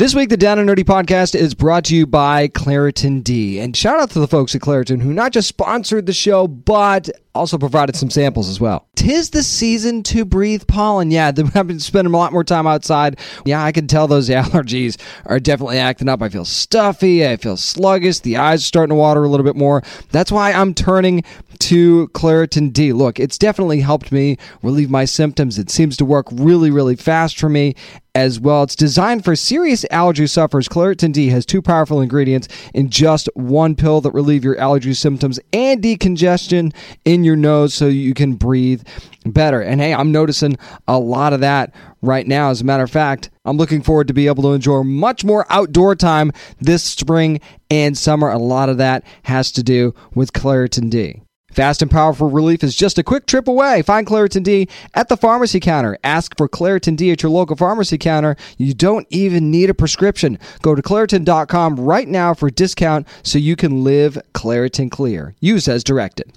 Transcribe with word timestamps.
This 0.00 0.14
week, 0.14 0.30
the 0.30 0.38
Down 0.38 0.58
and 0.58 0.66
Nerdy 0.66 0.82
podcast 0.82 1.34
is 1.34 1.52
brought 1.52 1.84
to 1.84 1.94
you 1.94 2.06
by 2.06 2.48
Claritin 2.48 3.22
D. 3.22 3.60
And 3.60 3.76
shout 3.76 4.00
out 4.00 4.08
to 4.12 4.18
the 4.18 4.26
folks 4.26 4.54
at 4.54 4.62
Claritin 4.62 5.02
who 5.02 5.12
not 5.12 5.30
just 5.30 5.46
sponsored 5.46 6.06
the 6.06 6.14
show, 6.14 6.48
but 6.48 7.10
also 7.34 7.58
provided 7.58 7.94
some 7.94 8.08
samples 8.08 8.48
as 8.48 8.58
well. 8.58 8.88
Tis 8.96 9.28
the 9.28 9.42
season 9.42 10.02
to 10.04 10.24
breathe 10.24 10.66
pollen. 10.66 11.10
Yeah, 11.10 11.26
I've 11.54 11.66
been 11.66 11.80
spending 11.80 12.14
a 12.14 12.16
lot 12.16 12.32
more 12.32 12.44
time 12.44 12.66
outside. 12.66 13.18
Yeah, 13.44 13.62
I 13.62 13.72
can 13.72 13.86
tell 13.86 14.08
those 14.08 14.28
allergies 14.30 14.98
are 15.26 15.38
definitely 15.38 15.76
acting 15.76 16.08
up. 16.08 16.22
I 16.22 16.30
feel 16.30 16.46
stuffy. 16.46 17.28
I 17.28 17.36
feel 17.36 17.58
sluggish. 17.58 18.20
The 18.20 18.38
eyes 18.38 18.62
are 18.62 18.64
starting 18.64 18.92
to 18.92 18.94
water 18.94 19.22
a 19.22 19.28
little 19.28 19.44
bit 19.44 19.54
more. 19.54 19.82
That's 20.12 20.32
why 20.32 20.52
I'm 20.52 20.72
turning 20.72 21.24
to 21.60 22.08
Claritin 22.08 22.72
D. 22.72 22.92
Look, 22.92 23.20
it's 23.20 23.38
definitely 23.38 23.80
helped 23.80 24.10
me 24.10 24.36
relieve 24.62 24.90
my 24.90 25.04
symptoms. 25.04 25.58
It 25.58 25.70
seems 25.70 25.96
to 25.98 26.04
work 26.04 26.26
really, 26.32 26.70
really 26.70 26.96
fast 26.96 27.38
for 27.38 27.48
me 27.48 27.74
as 28.14 28.40
well. 28.40 28.64
It's 28.64 28.74
designed 28.74 29.24
for 29.24 29.36
serious 29.36 29.84
allergy 29.90 30.26
sufferers. 30.26 30.68
Claritin 30.68 31.12
D 31.12 31.28
has 31.28 31.46
two 31.46 31.62
powerful 31.62 32.00
ingredients 32.00 32.48
in 32.74 32.90
just 32.90 33.28
one 33.34 33.76
pill 33.76 34.00
that 34.00 34.12
relieve 34.12 34.42
your 34.42 34.58
allergy 34.58 34.94
symptoms 34.94 35.38
and 35.52 35.82
decongestion 35.82 36.74
in 37.04 37.24
your 37.24 37.36
nose 37.36 37.72
so 37.74 37.86
you 37.86 38.14
can 38.14 38.34
breathe 38.34 38.82
better. 39.26 39.60
And 39.60 39.80
hey, 39.80 39.94
I'm 39.94 40.10
noticing 40.10 40.56
a 40.88 40.98
lot 40.98 41.32
of 41.32 41.40
that 41.40 41.74
right 42.02 42.26
now. 42.26 42.50
As 42.50 42.60
a 42.60 42.64
matter 42.64 42.82
of 42.82 42.90
fact, 42.90 43.30
I'm 43.44 43.58
looking 43.58 43.82
forward 43.82 44.08
to 44.08 44.14
be 44.14 44.26
able 44.26 44.42
to 44.44 44.52
enjoy 44.52 44.82
much 44.82 45.24
more 45.24 45.46
outdoor 45.50 45.94
time 45.94 46.32
this 46.58 46.82
spring 46.82 47.40
and 47.70 47.96
summer. 47.96 48.30
A 48.30 48.38
lot 48.38 48.68
of 48.68 48.78
that 48.78 49.04
has 49.22 49.52
to 49.52 49.62
do 49.62 49.94
with 50.14 50.32
Claritin 50.32 50.90
D. 50.90 51.22
Fast 51.50 51.82
and 51.82 51.90
powerful 51.90 52.30
relief 52.30 52.62
is 52.62 52.76
just 52.76 52.98
a 52.98 53.02
quick 53.02 53.26
trip 53.26 53.48
away. 53.48 53.82
Find 53.82 54.06
Claritin 54.06 54.42
D 54.42 54.68
at 54.94 55.08
the 55.08 55.16
pharmacy 55.16 55.60
counter. 55.60 55.98
Ask 56.04 56.36
for 56.36 56.48
Claritin 56.48 56.96
D 56.96 57.10
at 57.10 57.22
your 57.22 57.30
local 57.30 57.56
pharmacy 57.56 57.98
counter. 57.98 58.36
You 58.56 58.74
don't 58.74 59.06
even 59.10 59.50
need 59.50 59.70
a 59.70 59.74
prescription. 59.74 60.38
Go 60.62 60.74
to 60.74 60.82
Claritin.com 60.82 61.76
right 61.76 62.08
now 62.08 62.34
for 62.34 62.48
a 62.48 62.52
discount 62.52 63.06
so 63.22 63.38
you 63.38 63.56
can 63.56 63.82
live 63.84 64.18
Claritin 64.32 64.90
Clear. 64.90 65.34
Use 65.40 65.68
as 65.68 65.82
directed. 65.82 66.32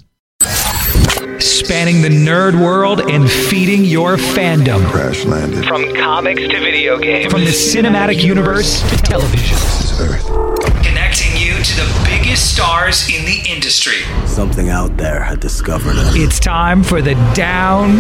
Spanning 1.39 2.01
the 2.01 2.09
nerd 2.09 2.59
world 2.61 3.01
and 3.01 3.29
feeding 3.29 3.85
your 3.85 4.17
fandom. 4.17 4.85
Crash 4.91 5.25
landed. 5.25 5.65
From 5.65 5.93
comics 5.95 6.41
to 6.41 6.59
video 6.59 6.97
games. 6.97 7.31
From 7.31 7.41
the 7.41 7.51
cinematic 7.51 8.23
universe 8.23 8.81
to 8.89 8.97
television. 8.97 9.82
To 11.73 11.79
the 11.79 12.03
biggest 12.05 12.53
stars 12.53 13.09
in 13.09 13.25
the 13.25 13.41
industry. 13.49 14.03
Something 14.27 14.69
out 14.69 14.95
there 14.95 15.23
had 15.23 15.39
discovered 15.39 15.95
us. 15.95 16.13
It's 16.15 16.39
time 16.39 16.83
for 16.83 17.01
the 17.01 17.15
Down 17.33 17.95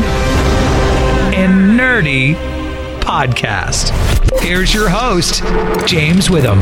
and 1.33 1.79
Nerdy 1.79 2.35
podcast. 2.99 3.89
Here's 4.41 4.75
your 4.75 4.89
host, 4.89 5.41
James 5.87 6.29
Witham. 6.29 6.59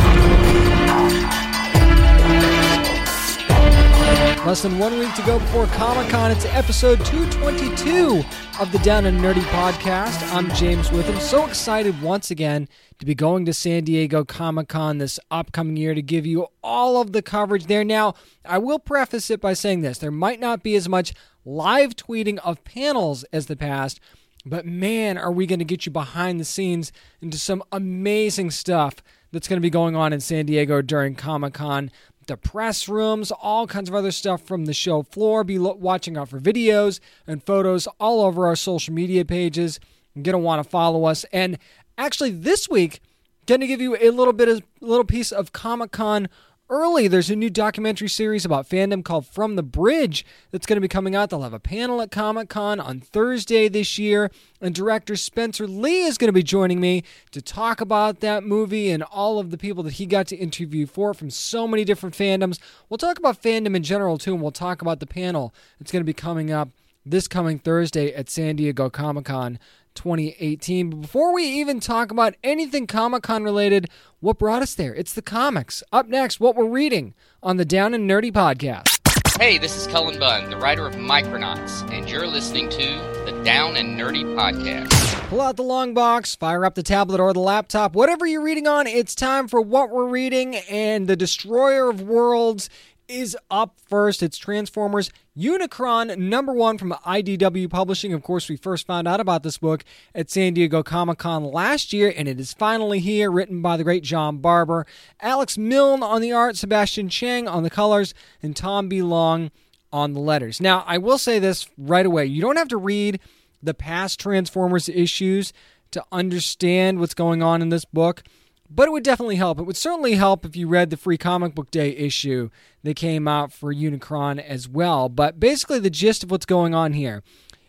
Less 4.43 4.63
than 4.63 4.79
one 4.79 4.97
week 4.97 5.13
to 5.13 5.21
go 5.21 5.37
before 5.37 5.67
Comic 5.67 6.09
Con. 6.09 6.31
It's 6.31 6.45
episode 6.45 7.05
222 7.05 8.23
of 8.59 8.71
the 8.71 8.79
Down 8.79 9.05
and 9.05 9.19
Nerdy 9.19 9.43
podcast. 9.51 10.33
I'm 10.33 10.49
James 10.55 10.91
Witham. 10.91 11.19
So 11.19 11.45
excited 11.45 12.01
once 12.01 12.31
again 12.31 12.67
to 12.97 13.05
be 13.05 13.13
going 13.13 13.45
to 13.45 13.53
San 13.53 13.83
Diego 13.83 14.25
Comic 14.25 14.67
Con 14.67 14.97
this 14.97 15.19
upcoming 15.29 15.77
year 15.77 15.93
to 15.93 16.01
give 16.01 16.25
you 16.25 16.47
all 16.63 16.99
of 16.99 17.11
the 17.11 17.21
coverage 17.21 17.67
there. 17.67 17.83
Now, 17.83 18.15
I 18.43 18.57
will 18.57 18.79
preface 18.79 19.29
it 19.29 19.41
by 19.41 19.53
saying 19.53 19.81
this 19.81 19.99
there 19.99 20.09
might 20.09 20.39
not 20.39 20.63
be 20.63 20.73
as 20.73 20.89
much 20.89 21.13
live 21.45 21.95
tweeting 21.95 22.39
of 22.39 22.63
panels 22.63 23.23
as 23.25 23.45
the 23.45 23.55
past. 23.55 23.99
But 24.43 24.65
man, 24.65 25.19
are 25.19 25.31
we 25.31 25.45
going 25.45 25.59
to 25.59 25.65
get 25.65 25.85
you 25.85 25.91
behind 25.91 26.39
the 26.39 26.45
scenes 26.45 26.91
into 27.21 27.37
some 27.37 27.61
amazing 27.71 28.49
stuff 28.49 28.95
that's 29.31 29.47
going 29.47 29.57
to 29.57 29.61
be 29.61 29.69
going 29.69 29.95
on 29.95 30.13
in 30.13 30.19
San 30.19 30.45
Diego 30.47 30.81
during 30.81 31.15
Comic 31.15 31.53
Con 31.53 31.91
the 32.27 32.37
press 32.37 32.87
rooms, 32.87 33.31
all 33.31 33.67
kinds 33.67 33.89
of 33.89 33.95
other 33.95 34.11
stuff 34.11 34.41
from 34.43 34.65
the 34.65 34.73
show 34.73 35.03
floor. 35.03 35.43
Be 35.43 35.57
lo- 35.57 35.75
watching 35.75 36.17
out 36.17 36.29
for 36.29 36.39
videos 36.39 36.99
and 37.27 37.43
photos 37.43 37.87
all 37.99 38.21
over 38.21 38.47
our 38.47 38.55
social 38.55 38.93
media 38.93 39.25
pages. 39.25 39.79
You're 40.13 40.23
going 40.23 40.33
to 40.33 40.39
want 40.39 40.63
to 40.63 40.69
follow 40.69 41.05
us. 41.05 41.25
And 41.31 41.57
actually, 41.97 42.31
this 42.31 42.69
week, 42.69 43.01
going 43.45 43.61
to 43.61 43.67
give 43.67 43.81
you 43.81 43.97
a 43.99 44.11
little 44.11 44.33
bit 44.33 44.47
of 44.47 44.63
little 44.81 45.05
piece 45.05 45.31
of 45.31 45.51
Comic 45.51 45.91
Con 45.91 46.29
early. 46.71 47.09
There's 47.09 47.29
a 47.29 47.35
new 47.35 47.49
documentary 47.49 48.07
series 48.07 48.45
about 48.45 48.67
fandom 48.67 49.03
called 49.03 49.27
From 49.27 49.57
the 49.57 49.61
Bridge 49.61 50.25
that's 50.49 50.65
going 50.65 50.77
to 50.77 50.81
be 50.81 50.87
coming 50.87 51.13
out. 51.13 51.29
They'll 51.29 51.41
have 51.41 51.53
a 51.53 51.59
panel 51.59 52.01
at 52.01 52.11
Comic 52.11 52.47
Con 52.47 52.79
on 52.79 53.01
Thursday 53.01 53.67
this 53.67 53.99
year, 53.99 54.31
and 54.61 54.73
director 54.73 55.17
Spencer 55.17 55.67
Lee 55.67 56.03
is 56.03 56.17
going 56.17 56.29
to 56.29 56.33
be 56.33 56.41
joining 56.41 56.79
me 56.79 57.03
to 57.31 57.41
talk 57.41 57.81
about 57.81 58.21
that 58.21 58.45
movie 58.45 58.89
and 58.89 59.03
all 59.03 59.37
of 59.37 59.51
the 59.51 59.57
people 59.57 59.83
that 59.83 59.93
he 59.93 60.05
got 60.05 60.27
to 60.27 60.37
interview 60.37 60.87
for 60.87 61.13
from 61.13 61.29
so 61.29 61.67
many 61.67 61.83
different 61.83 62.15
fandoms. 62.15 62.57
We'll 62.89 62.97
talk 62.97 63.19
about 63.19 63.43
fandom 63.43 63.75
in 63.75 63.83
general 63.83 64.17
too, 64.17 64.33
and 64.33 64.41
we'll 64.41 64.51
talk 64.51 64.81
about 64.81 65.01
the 65.01 65.05
panel 65.05 65.53
that's 65.77 65.91
going 65.91 66.01
to 66.01 66.05
be 66.05 66.13
coming 66.13 66.51
up 66.51 66.69
this 67.05 67.27
coming 67.27 67.57
Thursday 67.59 68.13
at 68.13 68.29
San 68.29 68.55
Diego 68.55 68.89
Comic 68.89 69.25
Con 69.25 69.59
2018. 69.95 70.89
But 70.89 71.01
before 71.01 71.33
we 71.33 71.43
even 71.43 71.79
talk 71.79 72.11
about 72.11 72.35
anything 72.43 72.87
Comic 72.87 73.23
Con 73.23 73.43
related, 73.43 73.89
what 74.19 74.37
brought 74.37 74.61
us 74.61 74.75
there? 74.75 74.93
It's 74.93 75.13
the 75.13 75.21
comics. 75.21 75.83
Up 75.91 76.07
next, 76.07 76.39
what 76.39 76.55
we're 76.55 76.65
reading 76.67 77.13
on 77.41 77.57
the 77.57 77.65
Down 77.65 77.93
and 77.93 78.09
Nerdy 78.09 78.31
podcast. 78.31 78.99
Hey, 79.39 79.57
this 79.57 79.75
is 79.75 79.87
Cullen 79.87 80.19
Bunn, 80.19 80.49
the 80.49 80.57
writer 80.57 80.85
of 80.85 80.95
Micronauts, 80.95 81.89
and 81.91 82.07
you're 82.09 82.27
listening 82.27 82.69
to 82.69 82.77
the 83.25 83.41
Down 83.43 83.75
and 83.75 83.99
Nerdy 83.99 84.23
Podcast. 84.23 84.91
Pull 85.29 85.41
out 85.41 85.55
the 85.55 85.63
long 85.63 85.93
box, 85.93 86.35
fire 86.35 86.63
up 86.65 86.75
the 86.75 86.83
tablet 86.83 87.19
or 87.19 87.33
the 87.33 87.39
laptop, 87.39 87.95
whatever 87.95 88.27
you're 88.27 88.43
reading 88.43 88.67
on, 88.67 88.85
it's 88.85 89.15
time 89.15 89.47
for 89.47 89.59
what 89.61 89.89
we're 89.89 90.05
reading. 90.05 90.55
And 90.55 91.07
The 91.07 91.15
Destroyer 91.15 91.89
of 91.89 92.01
Worlds 92.01 92.69
is 93.11 93.37
up 93.51 93.75
first. 93.89 94.23
It's 94.23 94.37
Transformers 94.37 95.11
Unicron 95.37 96.17
number 96.17 96.53
one 96.53 96.77
from 96.77 96.93
IDW 97.05 97.69
Publishing. 97.69 98.13
Of 98.13 98.23
course, 98.23 98.47
we 98.47 98.55
first 98.55 98.87
found 98.87 99.05
out 99.05 99.19
about 99.19 99.43
this 99.43 99.57
book 99.57 99.83
at 100.15 100.29
San 100.29 100.53
Diego 100.53 100.81
Comic 100.81 101.17
Con 101.17 101.43
last 101.43 101.91
year, 101.91 102.13
and 102.15 102.27
it 102.27 102.39
is 102.39 102.53
finally 102.53 102.99
here, 102.99 103.29
written 103.29 103.61
by 103.61 103.75
the 103.75 103.83
great 103.83 104.03
John 104.03 104.37
Barber. 104.37 104.87
Alex 105.19 105.57
Milne 105.57 106.01
on 106.01 106.21
the 106.21 106.31
art, 106.31 106.55
Sebastian 106.55 107.09
Cheng 107.09 107.49
on 107.49 107.63
the 107.63 107.69
colors, 107.69 108.13
and 108.41 108.55
Tom 108.55 108.87
B. 108.87 109.01
Long 109.01 109.51
on 109.91 110.13
the 110.13 110.21
letters. 110.21 110.61
Now, 110.61 110.85
I 110.87 110.97
will 110.97 111.17
say 111.17 111.37
this 111.37 111.67
right 111.77 112.05
away 112.05 112.25
you 112.25 112.41
don't 112.41 112.57
have 112.57 112.69
to 112.69 112.77
read 112.77 113.19
the 113.61 113.73
past 113.73 114.21
Transformers 114.21 114.87
issues 114.87 115.51
to 115.91 116.03
understand 116.13 116.99
what's 116.99 117.13
going 117.13 117.43
on 117.43 117.61
in 117.61 117.69
this 117.69 117.83
book 117.83 118.23
but 118.73 118.87
it 118.87 118.91
would 118.91 119.03
definitely 119.03 119.35
help. 119.35 119.59
It 119.59 119.63
would 119.63 119.77
certainly 119.77 120.15
help 120.15 120.45
if 120.45 120.55
you 120.55 120.67
read 120.67 120.89
the 120.89 120.97
free 120.97 121.17
comic 121.17 121.53
book 121.53 121.71
day 121.71 121.91
issue 121.91 122.49
that 122.83 122.95
came 122.95 123.27
out 123.27 123.51
for 123.51 123.73
Unicron 123.73 124.41
as 124.43 124.69
well. 124.69 125.09
But 125.09 125.39
basically, 125.39 125.79
the 125.79 125.89
gist 125.89 126.23
of 126.23 126.31
what's 126.31 126.45
going 126.45 126.73
on 126.73 126.93
here 126.93 127.21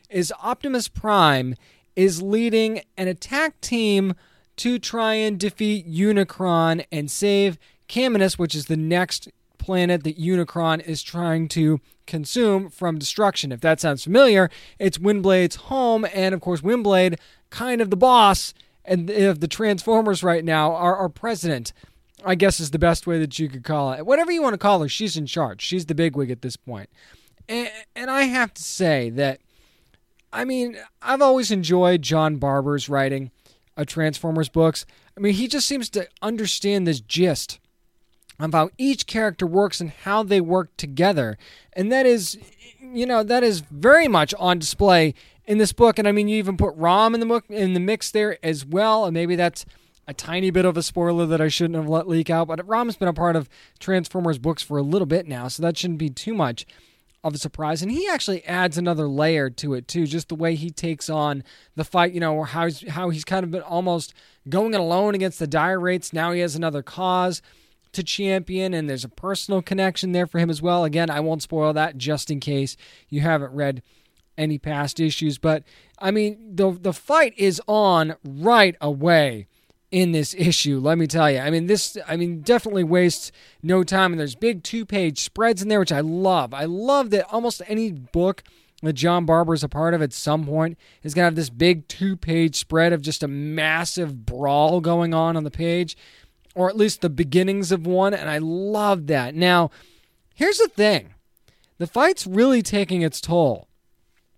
is 0.09 0.33
Optimus 0.43 0.89
Prime 0.89 1.57
is 1.97 2.23
leading 2.23 2.83
an 2.97 3.09
attack 3.09 3.61
team 3.61 4.15
to 4.57 4.79
try 4.79 5.15
and 5.15 5.41
defeat 5.41 5.91
Unicron 5.91 6.85
and 6.93 7.11
save 7.11 7.59
Caminus, 7.89 8.39
which 8.39 8.55
is 8.55 8.67
the 8.67 8.77
next 8.77 9.29
planet 9.59 10.05
that 10.05 10.19
Unicron 10.19 10.85
is 10.85 11.03
trying 11.03 11.49
to 11.49 11.81
consume 12.07 12.69
from 12.69 12.99
destruction. 12.99 13.53
If 13.53 13.61
that 13.61 13.81
sounds 13.81 14.05
familiar, 14.05 14.51
it's 14.79 14.99
Windblade's 14.99 15.57
home, 15.57 16.07
and 16.13 16.35
of 16.35 16.41
course, 16.41 16.61
Windblade, 16.61 17.19
kind 17.51 17.81
of 17.81 17.91
the 17.91 17.97
boss 17.97 18.55
and 18.85 19.09
of 19.11 19.41
the 19.41 19.49
Transformers 19.49 20.23
right 20.23 20.45
now, 20.45 20.75
our, 20.75 20.97
our 20.97 21.09
president 21.09 21.73
I 22.25 22.35
guess 22.35 22.61
is 22.61 22.71
the 22.71 22.79
best 22.79 23.07
way 23.07 23.19
that 23.19 23.39
you 23.39 23.49
could 23.49 23.65
call 23.65 23.93
it. 23.93 24.07
Whatever 24.07 24.33
you 24.33 24.43
want 24.43 24.55
to 24.55 24.59
call 24.59 24.81
her, 24.83 24.89
she's 24.89 25.17
in 25.17 25.27
charge. 25.27 25.63
She's 25.63 25.87
the 25.87 25.95
bigwig 25.95 26.31
at 26.31 26.43
this 26.43 26.57
point. 26.57 26.89
And, 27.49 27.71
and 27.97 28.11
I 28.11 28.23
have 28.23 28.55
to 28.55 28.63
say 28.63 29.11
that, 29.11 29.41
I 30.33 30.45
mean, 30.45 30.79
I've 31.01 31.23
always 31.23 31.51
enjoyed 31.51 32.03
John 32.03 32.37
Barber's 32.37 32.89
writing 32.89 33.31
of 33.77 33.87
Transformers 33.87 34.49
books. 34.49 34.87
I 35.17 35.21
mean, 35.21 35.35
he 35.35 35.49
just 35.49 35.67
seems 35.67 35.91
to 35.91 36.09
understand 36.21 36.87
this 36.87 37.01
gist 37.01 37.59
of 38.39 38.53
how 38.53 38.71
each 38.79 39.07
character 39.07 39.47
works 39.47 39.81
and 39.81 39.91
how 39.91 40.23
they 40.23 40.41
work 40.41 40.77
together. 40.77 41.39
And 41.75 41.93
that 41.93 42.07
is, 42.07 42.39
you 42.81 43.07
know, 43.07 43.23
that 43.23 43.43
is 43.43 43.61
very 43.61 44.09
much 44.09 44.35
on 44.39 44.59
display 44.59 45.15
in 45.47 45.59
this 45.59 45.73
book. 45.73 45.99
And 45.99 46.07
I 46.07 46.13
mean, 46.13 46.29
you 46.29 46.37
even 46.39 46.57
put 46.57 46.75
Rom 46.77 47.15
in 47.15 47.21
the 47.21 47.27
book 47.27 47.45
in 47.49 47.75
the 47.75 47.81
mix 47.81 48.11
there 48.11 48.39
as 48.45 48.65
well. 48.65 49.05
And 49.05 49.15
maybe 49.15 49.37
that's 49.37 49.65
a 50.07 50.15
tiny 50.15 50.51
bit 50.51 50.65
of 50.65 50.77
a 50.77 50.83
spoiler 50.83 51.27
that 51.27 51.41
I 51.41 51.49
shouldn't 51.49 51.77
have 51.77 51.89
let 51.89 52.09
leak 52.09 52.31
out. 52.31 52.49
But 52.49 52.67
Rom's 52.67 52.97
been 52.97 53.09
a 53.09 53.13
part 53.13 53.37
of 53.37 53.49
Transformers 53.79 54.39
books 54.39 54.63
for 54.63 54.79
a 54.79 54.83
little 54.83 55.07
bit 55.07 55.27
now, 55.27 55.49
so 55.49 55.63
that 55.63 55.77
shouldn't 55.77 55.99
be 55.99 56.11
too 56.11 56.35
much 56.35 56.67
of 57.25 57.35
a 57.35 57.39
surprise. 57.39 57.83
And 57.83 57.93
he 57.93 58.09
actually 58.09 58.45
adds 58.45 58.77
another 58.77 59.07
layer 59.07 59.49
to 59.49 59.75
it 59.75 59.87
too, 59.87 60.07
just 60.07 60.29
the 60.29 60.35
way 60.35 60.57
he 60.57 60.71
takes 60.71 61.09
on 61.09 61.45
the 61.77 61.85
fight. 61.85 62.13
You 62.13 62.21
know, 62.21 62.43
how 62.43 62.65
he's 62.65 62.89
how 62.89 63.11
he's 63.11 63.25
kind 63.25 63.45
of 63.45 63.51
been 63.51 63.63
almost 63.63 64.13
going 64.49 64.75
it 64.75 64.81
alone 64.81 65.15
against 65.15 65.39
the 65.39 65.47
dire 65.47 65.79
wraiths. 65.79 66.13
Now 66.13 66.33
he 66.33 66.41
has 66.41 66.57
another 66.57 66.83
cause 66.83 67.43
to 67.93 68.03
champion, 68.03 68.75
and 68.75 68.89
there's 68.89 69.05
a 69.05 69.09
personal 69.09 69.63
connection 69.63 70.13
there 70.13 70.27
for 70.27 70.39
him 70.39 70.51
as 70.51 70.63
well. 70.63 70.83
Again, 70.83 71.11
I 71.11 71.21
won't 71.21 71.43
spoil 71.43 71.73
that 71.75 71.97
just 71.97 72.31
in 72.31 72.41
case 72.41 72.77
you 73.09 73.21
haven't 73.21 73.53
read 73.53 73.83
any 74.37 74.59
past 74.59 75.01
issues. 75.01 75.39
But 75.39 75.65
I 75.99 76.11
mean, 76.11 76.55
the 76.55 76.73
the 76.73 76.93
fight 76.93 77.35
is 77.37 77.61
on 77.67 78.17
right 78.25 78.77
away 78.81 79.47
in 79.91 80.13
this 80.13 80.35
issue. 80.35 80.81
Let 80.81 80.99
me 80.99 81.07
tell 81.07 81.31
you. 81.31 81.39
I 81.39 81.51
mean, 81.51 81.67
this. 81.67 81.97
I 82.09 82.17
mean, 82.17 82.41
definitely 82.41 82.85
wastes 82.85 83.31
no 83.63 83.85
time. 83.85 84.13
And 84.13 84.19
there's 84.19 84.35
big 84.35 84.65
two 84.65 84.85
page 84.85 85.23
spreads 85.23 85.63
in 85.63 85.69
there, 85.69 85.81
which 85.81 85.93
I 85.93 86.01
love. 86.01 86.53
I 86.55 86.65
love 86.65 87.11
that 87.11 87.33
almost 87.33 87.63
any 87.69 87.93
book 87.93 88.43
that 88.83 88.95
John 88.95 89.25
Barber 89.25 89.55
is 89.55 89.63
a 89.63 89.69
part 89.69 89.95
of 89.95 90.03
at 90.03 90.13
some 90.13 90.45
point 90.45 90.77
is 91.05 91.15
gonna 91.15 91.27
have 91.27 91.37
this 91.37 91.51
big 91.51 91.87
two 91.87 92.17
page 92.17 92.57
spread 92.57 92.93
of 92.93 93.03
just 93.03 93.23
a 93.23 93.29
massive 93.29 94.27
brawl 94.27 94.81
going 94.81 95.15
on 95.15 95.37
on 95.37 95.45
the 95.45 95.51
page, 95.53 95.97
or 96.55 96.69
at 96.69 96.77
least 96.77 97.01
the 97.01 97.11
beginnings 97.11 97.71
of 97.71 97.87
one. 97.87 98.13
And 98.13 98.29
I 98.29 98.39
love 98.39 99.07
that. 99.07 99.35
Now, 99.35 99.71
here's 100.35 100.59
the 100.59 100.69
thing. 100.69 101.15
The 101.79 101.87
fight's 101.87 102.27
really 102.27 102.63
taking 102.63 103.03
its 103.03 103.21
toll 103.21 103.69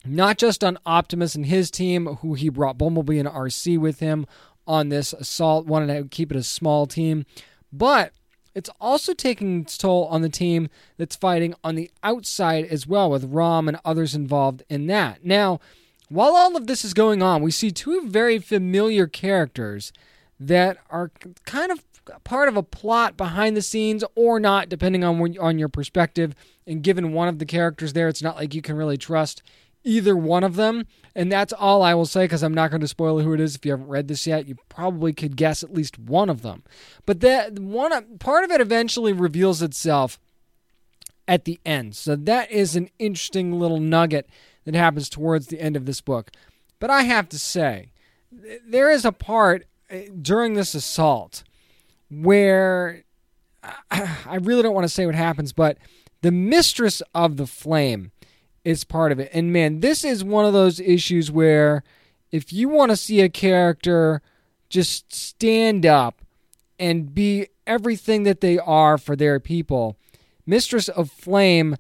not 0.05 0.39
just 0.39 0.63
on 0.63 0.79
Optimus 0.85 1.35
and 1.35 1.47
his 1.47 1.71
team, 1.71 2.07
who 2.07 2.35
he 2.35 2.49
brought 2.49 2.79
Bumblebee 2.79 3.19
and 3.19 3.29
RC 3.29 3.79
with 3.79 4.01
him 4.01 4.27
on 4.67 4.89
this 4.89 5.13
assault, 5.13 5.67
wanted 5.67 5.95
to 5.95 6.09
keep 6.09 6.31
it 6.31 6.37
a 6.37 6.43
small 6.43 6.87
team, 6.87 7.25
but 7.73 8.13
it's 8.55 8.71
also 8.81 9.15
taking 9.15 9.63
its 9.63 9.77
toll 9.77 10.07
on 10.07 10.23
the 10.23 10.29
team 10.29 10.69
that's 10.97 11.17
fighting 11.17 11.55
on 11.65 11.75
the 11.75 11.91
outside 12.03 12.65
as 12.67 12.87
well, 12.87 13.11
with 13.11 13.25
Rom 13.25 13.69
and 13.69 13.79
others 13.85 14.15
involved 14.15 14.63
in 14.69 14.87
that. 14.87 15.25
Now, 15.25 15.61
while 16.09 16.37
all 16.37 16.57
of 16.57 16.67
this 16.67 16.85
is 16.85 16.95
going 16.95 17.23
on, 17.23 17.43
we 17.43 17.51
see 17.51 17.71
two 17.71 18.07
very 18.07 18.39
familiar 18.39 19.07
characters 19.07 19.93
that 20.39 20.79
are 20.91 21.11
kind 21.45 21.73
of 21.73 21.85
part 22.23 22.49
of 22.49 22.57
a 22.57 22.63
plot 22.63 23.17
behind 23.17 23.57
the 23.57 23.63
scenes 23.63 24.05
or 24.15 24.39
not, 24.39 24.69
depending 24.69 25.03
on 25.03 25.19
when, 25.19 25.39
on 25.39 25.59
your 25.59 25.69
perspective. 25.69 26.35
And 26.67 26.83
given 26.83 27.13
one 27.13 27.29
of 27.29 27.39
the 27.39 27.47
characters 27.47 27.93
there, 27.93 28.09
it's 28.09 28.23
not 28.23 28.37
like 28.37 28.55
you 28.55 28.63
can 28.63 28.77
really 28.77 28.97
trust 28.97 29.43
either 29.85 30.17
one 30.17 30.43
of 30.43 30.57
them. 30.57 30.87
And 31.15 31.31
that's 31.31 31.53
all 31.53 31.83
I 31.83 31.95
will 31.95 32.07
say 32.07 32.25
because 32.25 32.43
I'm 32.43 32.55
not 32.55 32.71
going 32.71 32.81
to 32.81 32.89
spoil 32.89 33.21
who 33.21 33.33
it 33.33 33.41
is. 33.41 33.55
If 33.55 33.65
you 33.65 33.73
haven't 33.73 33.89
read 33.89 34.09
this 34.09 34.27
yet, 34.27 34.49
you 34.49 34.57
probably 34.69 35.13
could 35.13 35.37
guess 35.37 35.63
at 35.63 35.73
least 35.73 35.99
one 35.99 36.29
of 36.29 36.43
them. 36.43 36.65
But 37.07 37.21
that 37.21 37.59
one 37.59 38.19
part 38.19 38.45
of 38.45 38.51
it 38.51 38.61
eventually 38.61 39.13
reveals 39.13 39.63
itself 39.63 40.19
at 41.29 41.45
the 41.45 41.61
end. 41.65 41.95
So 41.95 42.17
that 42.17 42.51
is 42.51 42.75
an 42.75 42.91
interesting 42.99 43.59
little 43.59 43.81
nugget 43.81 44.29
that 44.65 44.75
happens 44.75 45.09
towards 45.09 45.47
the 45.47 45.61
end 45.61 45.77
of 45.77 45.87
this 45.87 46.01
book. 46.01 46.31
But 46.81 46.91
I 46.91 47.03
have 47.03 47.29
to 47.31 47.39
say, 47.39 47.91
there 48.67 48.91
is 48.91 49.05
a 49.05 49.13
part 49.13 49.67
eh, 49.91 50.09
during 50.21 50.55
this 50.55 50.75
assault 50.75 51.45
where 52.11 53.05
I 53.91 54.37
really 54.41 54.63
don't 54.63 54.75
want 54.75 54.85
to 54.85 54.93
say 54.93 55.07
what 55.07 55.15
happens, 55.15 55.53
but 55.53 55.79
the 56.23 56.33
mistress 56.33 57.03
of 57.15 57.37
the 57.37 57.47
flame 57.47 58.11
is 58.65 58.85
part 58.85 59.13
of 59.13 59.21
it. 59.21 59.31
And 59.33 59.53
man, 59.53 59.81
this 59.81 60.05
is 60.05 60.25
one 60.25 60.45
of 60.45 60.53
those 60.53 60.81
issues 60.81 61.31
where 61.31 61.85
if 62.33 62.53
you 62.53 62.69
want 62.69 62.91
to 62.91 62.97
see 62.97 63.21
a 63.21 63.29
character 63.29 64.23
just 64.69 65.15
stand 65.15 65.87
up 65.87 66.23
and 66.79 67.15
be 67.15 67.49
everything 67.67 68.25
that 68.25 68.41
they 68.41 68.59
are 68.59 68.99
for 68.99 69.15
their 69.15 69.39
people, 69.39 69.97
Mistress 70.47 70.89
of 70.89 71.11
Flame 71.11 71.77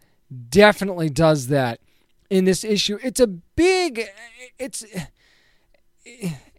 definitely 0.50 1.10
does 1.10 1.48
that 1.48 1.80
in 2.30 2.44
this 2.44 2.64
issue. 2.64 2.98
It's 3.02 3.20
a 3.20 3.26
big 3.26 4.08
it's 4.58 4.84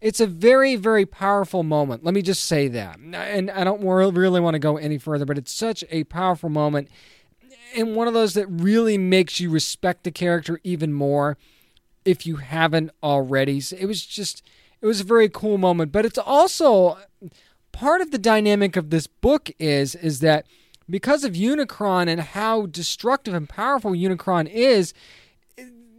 it's 0.01 0.19
a 0.19 0.27
very 0.27 0.75
very 0.75 1.05
powerful 1.05 1.63
moment. 1.63 2.03
Let 2.03 2.13
me 2.13 2.21
just 2.21 2.45
say 2.45 2.67
that. 2.69 2.97
And 2.99 3.49
I 3.49 3.63
don't 3.63 3.81
really 3.81 4.39
want 4.39 4.55
to 4.55 4.59
go 4.59 4.77
any 4.77 4.97
further, 4.97 5.25
but 5.25 5.37
it's 5.37 5.51
such 5.51 5.83
a 5.89 6.03
powerful 6.05 6.49
moment 6.49 6.89
and 7.75 7.95
one 7.95 8.07
of 8.07 8.13
those 8.13 8.33
that 8.33 8.47
really 8.47 8.97
makes 8.97 9.39
you 9.39 9.49
respect 9.49 10.03
the 10.03 10.11
character 10.11 10.59
even 10.63 10.93
more 10.93 11.37
if 12.05 12.25
you 12.25 12.37
haven't 12.37 12.91
already. 13.03 13.59
So 13.59 13.75
it 13.77 13.85
was 13.85 14.05
just 14.05 14.43
it 14.81 14.85
was 14.85 15.01
a 15.01 15.05
very 15.05 15.29
cool 15.29 15.57
moment, 15.57 15.91
but 15.91 16.05
it's 16.05 16.17
also 16.17 16.99
part 17.71 18.01
of 18.01 18.11
the 18.11 18.17
dynamic 18.17 18.75
of 18.75 18.89
this 18.89 19.07
book 19.07 19.51
is 19.59 19.95
is 19.95 20.19
that 20.19 20.45
because 20.89 21.23
of 21.23 21.33
Unicron 21.33 22.07
and 22.07 22.21
how 22.21 22.67
destructive 22.67 23.33
and 23.33 23.49
powerful 23.49 23.91
Unicron 23.91 24.47
is, 24.47 24.93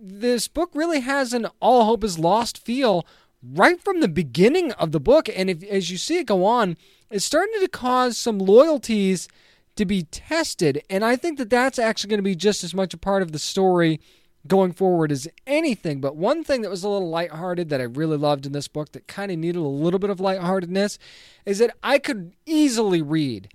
this 0.00 0.46
book 0.46 0.70
really 0.74 1.00
has 1.00 1.32
an 1.32 1.48
all 1.60 1.84
hope 1.84 2.04
is 2.04 2.18
lost 2.18 2.64
feel 2.64 3.04
right 3.42 3.82
from 3.82 4.00
the 4.00 4.08
beginning 4.08 4.72
of 4.72 4.92
the 4.92 5.00
book 5.00 5.28
and 5.34 5.50
if 5.50 5.62
as 5.64 5.90
you 5.90 5.98
see 5.98 6.18
it 6.18 6.26
go 6.26 6.44
on, 6.44 6.76
it's 7.10 7.24
starting 7.24 7.60
to 7.60 7.68
cause 7.68 8.16
some 8.16 8.38
loyalties 8.38 9.28
to 9.76 9.84
be 9.84 10.04
tested. 10.04 10.82
And 10.90 11.04
I 11.04 11.16
think 11.16 11.38
that 11.38 11.50
that's 11.50 11.78
actually 11.78 12.10
going 12.10 12.18
to 12.18 12.22
be 12.22 12.34
just 12.34 12.64
as 12.64 12.74
much 12.74 12.94
a 12.94 12.98
part 12.98 13.22
of 13.22 13.32
the 13.32 13.38
story 13.38 14.00
going 14.46 14.72
forward 14.72 15.12
as 15.12 15.28
anything. 15.46 16.00
But 16.00 16.16
one 16.16 16.44
thing 16.44 16.62
that 16.62 16.70
was 16.70 16.84
a 16.84 16.88
little 16.88 17.10
lighthearted 17.10 17.68
that 17.68 17.80
I 17.80 17.84
really 17.84 18.16
loved 18.16 18.46
in 18.46 18.52
this 18.52 18.68
book 18.68 18.92
that 18.92 19.06
kind 19.06 19.30
of 19.30 19.38
needed 19.38 19.58
a 19.58 19.62
little 19.62 19.98
bit 19.98 20.10
of 20.10 20.20
lightheartedness 20.20 20.98
is 21.44 21.58
that 21.58 21.76
I 21.82 21.98
could 21.98 22.32
easily 22.44 23.02
read 23.02 23.48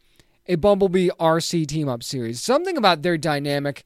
a 0.47 0.55
Bumblebee 0.55 1.09
RC 1.19 1.67
team 1.67 1.87
up 1.87 2.03
series. 2.03 2.41
Something 2.41 2.77
about 2.77 3.01
their 3.01 3.17
dynamic 3.17 3.83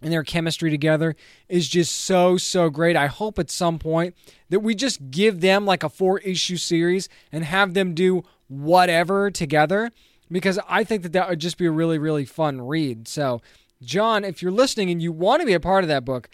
and 0.00 0.12
their 0.12 0.24
chemistry 0.24 0.70
together 0.70 1.14
is 1.48 1.68
just 1.68 1.96
so 1.96 2.36
so 2.36 2.70
great. 2.70 2.96
I 2.96 3.06
hope 3.06 3.38
at 3.38 3.50
some 3.50 3.78
point 3.78 4.14
that 4.48 4.60
we 4.60 4.74
just 4.74 5.10
give 5.10 5.40
them 5.40 5.64
like 5.64 5.82
a 5.82 5.88
four 5.88 6.18
issue 6.20 6.56
series 6.56 7.08
and 7.30 7.44
have 7.44 7.74
them 7.74 7.94
do 7.94 8.24
whatever 8.48 9.30
together 9.30 9.90
because 10.32 10.58
I 10.68 10.82
think 10.84 11.02
that 11.02 11.12
that 11.12 11.28
would 11.28 11.38
just 11.38 11.58
be 11.58 11.66
a 11.66 11.70
really, 11.70 11.98
really 11.98 12.24
fun 12.24 12.60
read. 12.60 13.06
So, 13.06 13.42
John, 13.82 14.24
if 14.24 14.42
you're 14.42 14.50
listening 14.50 14.90
and 14.90 15.02
you 15.02 15.12
want 15.12 15.40
to 15.40 15.46
be 15.46 15.52
a 15.52 15.60
part 15.60 15.84
of 15.84 15.88
that 15.88 16.04
book, 16.04 16.28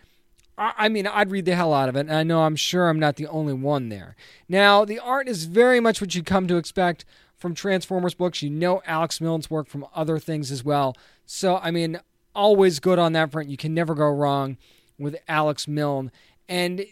I 0.57 0.88
mean, 0.88 1.07
I'd 1.07 1.31
read 1.31 1.45
the 1.45 1.55
hell 1.55 1.73
out 1.73 1.88
of 1.88 1.95
it. 1.95 2.00
And 2.00 2.12
I 2.12 2.25
know 2.25 2.43
I'm 2.43 2.57
sure 2.57 2.88
I'm 2.88 2.99
not 2.99 3.17
the 3.17 3.28
only 3.28 3.52
one 3.52 3.90
there. 3.90 4.17
Now, 4.49 4.85
the 4.85 4.99
art 4.99 5.28
is 5.28 5.45
very 5.45 5.78
much 5.78 6.00
what 6.00 6.17
you 6.17 6.25
come 6.25 6.49
to 6.49 6.57
expect 6.57 7.05
from 7.37 7.55
Transformers 7.55 8.14
books. 8.14 8.43
You 8.43 8.50
know 8.50 8.83
Alex 8.85 9.21
Milne's 9.21 9.49
work 9.49 9.69
from 9.69 9.87
other 9.95 10.19
things 10.19 10.50
as 10.50 10.64
well. 10.64 10.97
So, 11.26 11.59
I 11.59 11.71
mean, 11.71 12.00
always 12.35 12.81
good 12.81 12.99
on 12.99 13.12
that 13.12 13.31
front. 13.31 13.49
You 13.49 13.57
can 13.57 13.73
never 13.73 13.95
go 13.95 14.09
wrong 14.09 14.57
with 14.99 15.17
Alex 15.28 15.69
Milne. 15.69 16.11
And, 16.49 16.85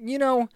you 0.00 0.18
know, 0.18 0.48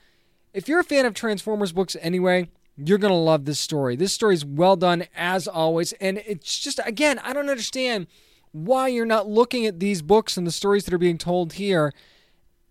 if 0.53 0.69
you're 0.69 0.81
a 0.81 0.85
fan 0.85 1.07
of 1.07 1.15
Transformers 1.15 1.71
books 1.71 1.97
anyway, 2.01 2.49
you're 2.77 2.99
going 2.99 3.13
to 3.13 3.17
love 3.17 3.45
this 3.45 3.61
story. 3.61 3.97
This 3.97 4.13
story 4.13 4.35
is 4.35 4.45
well 4.45 4.77
done 4.77 5.05
as 5.15 5.47
always. 5.47 5.93
And 5.95 6.19
it's 6.27 6.59
just, 6.59 6.81
again, 6.85 7.19
I 7.19 7.33
don't 7.33 7.51
understand 7.51 8.07
why 8.53 8.89
you're 8.89 9.07
not 9.07 9.29
looking 9.29 9.67
at 9.67 9.81
these 9.81 10.03
books 10.03 10.37
and 10.37 10.47
the 10.47 10.53
stories 10.53 10.85
that 10.85 10.95
are 10.95 10.99
being 10.99 11.19
told 11.19 11.55
here 11.55 11.93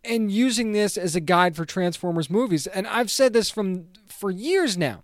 and 0.04 0.32
using 0.32 0.72
this 0.72 0.98
as 0.98 1.16
a 1.16 1.20
guide 1.20 1.56
for 1.56 1.66
Transformers 1.66 2.30
movies. 2.30 2.68
And 2.68 2.88
I've 2.88 3.12
said 3.12 3.34
this 3.34 3.50
from 3.50 3.86
for 4.08 4.32
years 4.32 4.78
now. 4.78 5.04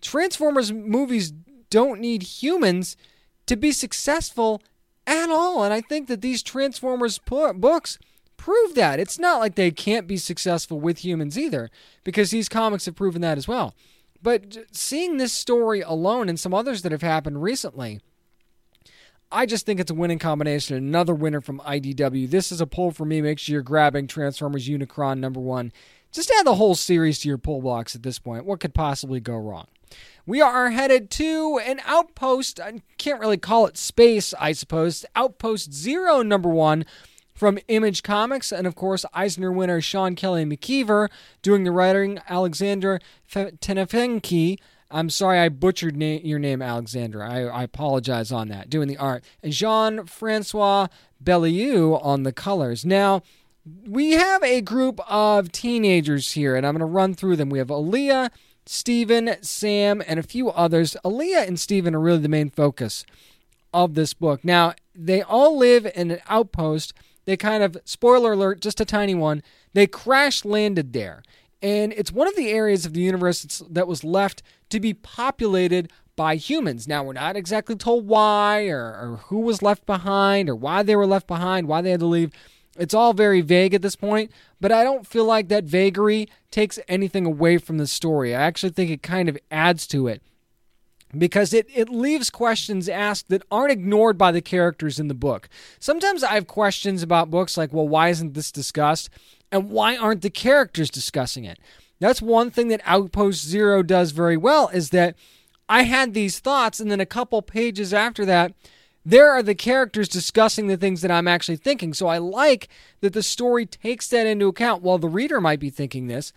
Transformers 0.00 0.72
movies 0.72 1.32
don't 1.70 2.00
need 2.00 2.22
humans 2.22 2.96
to 3.46 3.56
be 3.56 3.72
successful 3.72 4.62
at 5.06 5.30
all. 5.30 5.62
And 5.64 5.72
I 5.72 5.80
think 5.80 6.08
that 6.08 6.20
these 6.20 6.42
Transformers 6.42 7.18
books 7.18 7.98
prove 8.36 8.74
that. 8.74 9.00
It's 9.00 9.18
not 9.18 9.38
like 9.38 9.54
they 9.54 9.70
can't 9.70 10.06
be 10.06 10.16
successful 10.16 10.80
with 10.80 11.04
humans 11.04 11.38
either, 11.38 11.70
because 12.02 12.30
these 12.30 12.48
comics 12.48 12.86
have 12.86 12.96
proven 12.96 13.22
that 13.22 13.38
as 13.38 13.48
well. 13.48 13.74
But 14.24 14.56
seeing 14.72 15.18
this 15.18 15.34
story 15.34 15.82
alone 15.82 16.30
and 16.30 16.40
some 16.40 16.54
others 16.54 16.80
that 16.80 16.92
have 16.92 17.02
happened 17.02 17.42
recently, 17.42 18.00
I 19.30 19.44
just 19.44 19.66
think 19.66 19.78
it's 19.78 19.90
a 19.90 19.94
winning 19.94 20.18
combination. 20.18 20.78
Another 20.78 21.14
winner 21.14 21.42
from 21.42 21.60
IDW. 21.60 22.30
This 22.30 22.50
is 22.50 22.58
a 22.58 22.66
pull 22.66 22.90
for 22.90 23.04
me. 23.04 23.20
Make 23.20 23.38
sure 23.38 23.52
you're 23.52 23.62
grabbing 23.62 24.06
Transformers 24.06 24.66
Unicron 24.66 25.18
number 25.18 25.40
one. 25.40 25.72
Just 26.10 26.32
add 26.38 26.46
the 26.46 26.54
whole 26.54 26.74
series 26.74 27.18
to 27.18 27.28
your 27.28 27.36
pull 27.36 27.60
box 27.60 27.94
at 27.94 28.02
this 28.02 28.18
point. 28.18 28.46
What 28.46 28.60
could 28.60 28.72
possibly 28.72 29.20
go 29.20 29.36
wrong? 29.36 29.66
We 30.24 30.40
are 30.40 30.70
headed 30.70 31.10
to 31.10 31.60
an 31.62 31.82
outpost. 31.84 32.58
I 32.58 32.80
can't 32.96 33.20
really 33.20 33.36
call 33.36 33.66
it 33.66 33.76
space, 33.76 34.32
I 34.40 34.52
suppose. 34.52 35.04
Outpost 35.14 35.74
Zero, 35.74 36.22
number 36.22 36.48
one, 36.48 36.86
from 37.34 37.58
Image 37.68 38.02
Comics, 38.02 38.52
and 38.52 38.66
of 38.66 38.74
course, 38.74 39.04
Eisner 39.12 39.50
winner 39.50 39.80
Sean 39.80 40.14
Kelly 40.14 40.44
McKeever 40.44 41.08
doing 41.42 41.64
the 41.64 41.72
writing, 41.72 42.20
Alexander 42.28 43.00
Tenefenki. 43.30 44.58
I'm 44.90 45.10
sorry 45.10 45.40
I 45.40 45.48
butchered 45.48 45.96
na- 45.96 46.20
your 46.22 46.38
name, 46.38 46.62
Alexander. 46.62 47.22
I, 47.22 47.42
I, 47.42 47.62
apologize 47.64 48.30
on 48.30 48.48
that. 48.48 48.70
Doing 48.70 48.86
the 48.86 48.96
art. 48.96 49.24
And 49.42 49.52
Jean 49.52 50.06
Francois 50.06 50.86
Beaulieu 51.20 51.94
on 51.94 52.22
the 52.22 52.32
colors. 52.32 52.84
Now, 52.84 53.22
we 53.86 54.12
have 54.12 54.42
a 54.44 54.60
group 54.60 55.00
of 55.10 55.50
teenagers 55.50 56.32
here, 56.32 56.54
and 56.54 56.64
I'm 56.64 56.74
going 56.74 56.80
to 56.80 56.86
run 56.86 57.14
through 57.14 57.36
them. 57.36 57.50
We 57.50 57.58
have 57.58 57.68
Aaliyah, 57.68 58.30
Stephen, 58.66 59.34
Sam, 59.40 60.02
and 60.06 60.20
a 60.20 60.22
few 60.22 60.50
others. 60.50 60.96
Aaliyah 61.04 61.48
and 61.48 61.58
Stephen 61.58 61.94
are 61.94 62.00
really 62.00 62.18
the 62.18 62.28
main 62.28 62.50
focus 62.50 63.04
of 63.72 63.94
this 63.94 64.14
book. 64.14 64.44
Now, 64.44 64.74
they 64.94 65.22
all 65.22 65.58
live 65.58 65.90
in 65.94 66.12
an 66.12 66.20
outpost. 66.28 66.92
They 67.24 67.36
kind 67.36 67.62
of, 67.62 67.76
spoiler 67.84 68.32
alert, 68.32 68.60
just 68.60 68.80
a 68.80 68.84
tiny 68.84 69.14
one, 69.14 69.42
they 69.72 69.86
crash 69.86 70.44
landed 70.44 70.92
there. 70.92 71.22
And 71.62 71.92
it's 71.94 72.12
one 72.12 72.28
of 72.28 72.36
the 72.36 72.50
areas 72.50 72.84
of 72.84 72.92
the 72.92 73.00
universe 73.00 73.62
that 73.70 73.88
was 73.88 74.04
left 74.04 74.42
to 74.68 74.80
be 74.80 74.92
populated 74.92 75.90
by 76.16 76.36
humans. 76.36 76.86
Now, 76.86 77.02
we're 77.02 77.14
not 77.14 77.36
exactly 77.36 77.76
told 77.76 78.06
why 78.06 78.66
or, 78.66 78.80
or 78.80 79.20
who 79.28 79.40
was 79.40 79.62
left 79.62 79.86
behind 79.86 80.48
or 80.48 80.54
why 80.54 80.82
they 80.82 80.94
were 80.94 81.06
left 81.06 81.26
behind, 81.26 81.66
why 81.66 81.80
they 81.80 81.90
had 81.90 82.00
to 82.00 82.06
leave. 82.06 82.32
It's 82.76 82.94
all 82.94 83.12
very 83.12 83.40
vague 83.40 83.72
at 83.72 83.82
this 83.82 83.96
point, 83.96 84.30
but 84.60 84.72
I 84.72 84.84
don't 84.84 85.06
feel 85.06 85.24
like 85.24 85.48
that 85.48 85.64
vagary 85.64 86.28
takes 86.50 86.78
anything 86.88 87.24
away 87.24 87.58
from 87.58 87.78
the 87.78 87.86
story. 87.86 88.34
I 88.34 88.42
actually 88.42 88.72
think 88.72 88.90
it 88.90 89.02
kind 89.02 89.28
of 89.28 89.38
adds 89.50 89.86
to 89.88 90.08
it 90.08 90.22
because 91.18 91.52
it, 91.52 91.66
it 91.74 91.88
leaves 91.88 92.30
questions 92.30 92.88
asked 92.88 93.28
that 93.28 93.44
aren't 93.50 93.72
ignored 93.72 94.18
by 94.18 94.32
the 94.32 94.40
characters 94.40 94.98
in 94.98 95.08
the 95.08 95.14
book. 95.14 95.48
Sometimes 95.78 96.22
I 96.22 96.34
have 96.34 96.46
questions 96.46 97.02
about 97.02 97.30
books 97.30 97.56
like, 97.56 97.72
well, 97.72 97.88
why 97.88 98.08
isn't 98.08 98.34
this 98.34 98.52
discussed? 98.52 99.10
And 99.52 99.70
why 99.70 99.96
aren't 99.96 100.22
the 100.22 100.30
characters 100.30 100.90
discussing 100.90 101.44
it? 101.44 101.58
That's 102.00 102.20
one 102.20 102.50
thing 102.50 102.68
that 102.68 102.80
Outpost 102.84 103.46
Zero 103.46 103.82
does 103.82 104.10
very 104.10 104.36
well 104.36 104.68
is 104.68 104.90
that 104.90 105.14
I 105.68 105.82
had 105.82 106.12
these 106.12 106.38
thoughts, 106.38 106.80
and 106.80 106.90
then 106.90 107.00
a 107.00 107.06
couple 107.06 107.40
pages 107.40 107.94
after 107.94 108.24
that, 108.26 108.52
there 109.04 109.30
are 109.30 109.42
the 109.42 109.54
characters 109.54 110.08
discussing 110.08 110.66
the 110.66 110.76
things 110.76 111.02
that 111.02 111.10
I'm 111.10 111.28
actually 111.28 111.56
thinking. 111.56 111.94
So 111.94 112.06
I 112.06 112.18
like 112.18 112.68
that 113.00 113.12
the 113.12 113.22
story 113.22 113.66
takes 113.66 114.08
that 114.08 114.26
into 114.26 114.48
account. 114.48 114.82
While 114.82 114.98
the 114.98 115.08
reader 115.08 115.40
might 115.40 115.60
be 115.60 115.70
thinking 115.70 116.06
this, 116.06 116.32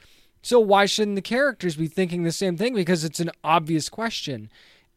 so 0.47 0.61
why 0.61 0.85
shouldn't 0.85 1.15
the 1.15 1.21
characters 1.21 1.75
be 1.75 1.87
thinking 1.87 2.23
the 2.23 2.31
same 2.31 2.55
thing? 2.55 2.73
Because 2.73 3.03
it's 3.03 3.19
an 3.19 3.31
obvious 3.43 3.89
question 3.89 4.49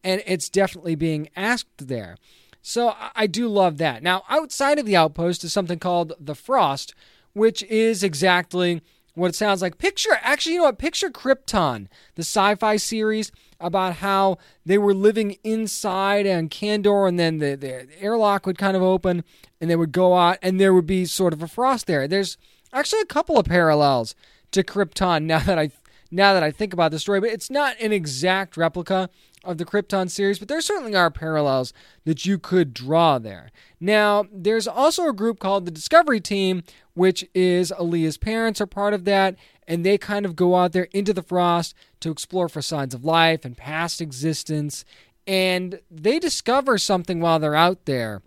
and 0.04 0.22
it's 0.24 0.48
definitely 0.48 0.94
being 0.94 1.28
asked 1.34 1.88
there. 1.88 2.16
So 2.62 2.94
I 3.16 3.26
do 3.26 3.48
love 3.48 3.78
that. 3.78 4.00
Now, 4.00 4.22
outside 4.28 4.78
of 4.78 4.86
the 4.86 4.94
outpost 4.94 5.42
is 5.42 5.52
something 5.52 5.80
called 5.80 6.12
the 6.20 6.36
Frost, 6.36 6.94
which 7.32 7.64
is 7.64 8.04
exactly 8.04 8.80
what 9.14 9.30
it 9.30 9.34
sounds 9.34 9.60
like. 9.60 9.76
Picture, 9.76 10.20
actually, 10.20 10.52
you 10.52 10.58
know 10.60 10.66
what? 10.66 10.78
Picture 10.78 11.10
Krypton, 11.10 11.88
the 12.14 12.22
sci 12.22 12.54
fi 12.54 12.76
series 12.76 13.32
about 13.58 13.96
how 13.96 14.38
they 14.64 14.78
were 14.78 14.94
living 14.94 15.36
inside 15.42 16.26
and 16.26 16.48
Kandor, 16.48 17.08
and 17.08 17.18
then 17.18 17.38
the, 17.38 17.56
the 17.56 17.88
airlock 18.00 18.46
would 18.46 18.56
kind 18.56 18.76
of 18.76 18.84
open 18.84 19.24
and 19.60 19.68
they 19.68 19.74
would 19.74 19.90
go 19.90 20.16
out, 20.16 20.38
and 20.42 20.60
there 20.60 20.72
would 20.72 20.86
be 20.86 21.06
sort 21.06 21.32
of 21.32 21.42
a 21.42 21.48
frost 21.48 21.88
there. 21.88 22.06
There's 22.06 22.38
actually 22.72 23.00
a 23.00 23.06
couple 23.06 23.36
of 23.36 23.46
parallels 23.46 24.14
to 24.52 24.62
Krypton 24.62 25.24
now 25.24 25.40
that 25.40 25.58
I 25.58 25.70
now 26.10 26.34
that 26.34 26.42
I 26.42 26.50
think 26.50 26.72
about 26.72 26.90
the 26.90 26.98
story, 26.98 27.20
but 27.20 27.30
it's 27.30 27.50
not 27.50 27.78
an 27.80 27.92
exact 27.92 28.56
replica 28.56 29.08
of 29.44 29.58
the 29.58 29.64
Krypton 29.64 30.10
series, 30.10 30.38
but 30.38 30.48
there 30.48 30.60
certainly 30.60 30.94
are 30.94 31.10
parallels 31.10 31.72
that 32.04 32.26
you 32.26 32.38
could 32.38 32.74
draw 32.74 33.18
there. 33.18 33.50
Now, 33.78 34.26
there's 34.32 34.66
also 34.68 35.08
a 35.08 35.12
group 35.12 35.38
called 35.38 35.64
the 35.64 35.70
Discovery 35.70 36.20
Team, 36.20 36.62
which 36.94 37.24
is 37.32 37.72
Aaliyah's 37.78 38.18
parents 38.18 38.60
are 38.60 38.66
part 38.66 38.92
of 38.92 39.04
that, 39.04 39.36
and 39.66 39.84
they 39.86 39.96
kind 39.96 40.26
of 40.26 40.36
go 40.36 40.56
out 40.56 40.72
there 40.72 40.88
into 40.92 41.14
the 41.14 41.22
frost 41.22 41.74
to 42.00 42.10
explore 42.10 42.48
for 42.48 42.60
signs 42.60 42.92
of 42.92 43.04
life 43.04 43.44
and 43.44 43.56
past 43.56 44.00
existence. 44.00 44.84
And 45.26 45.80
they 45.90 46.18
discover 46.18 46.76
something 46.76 47.20
while 47.20 47.38
they're 47.38 47.54
out 47.54 47.84
there 47.84 48.20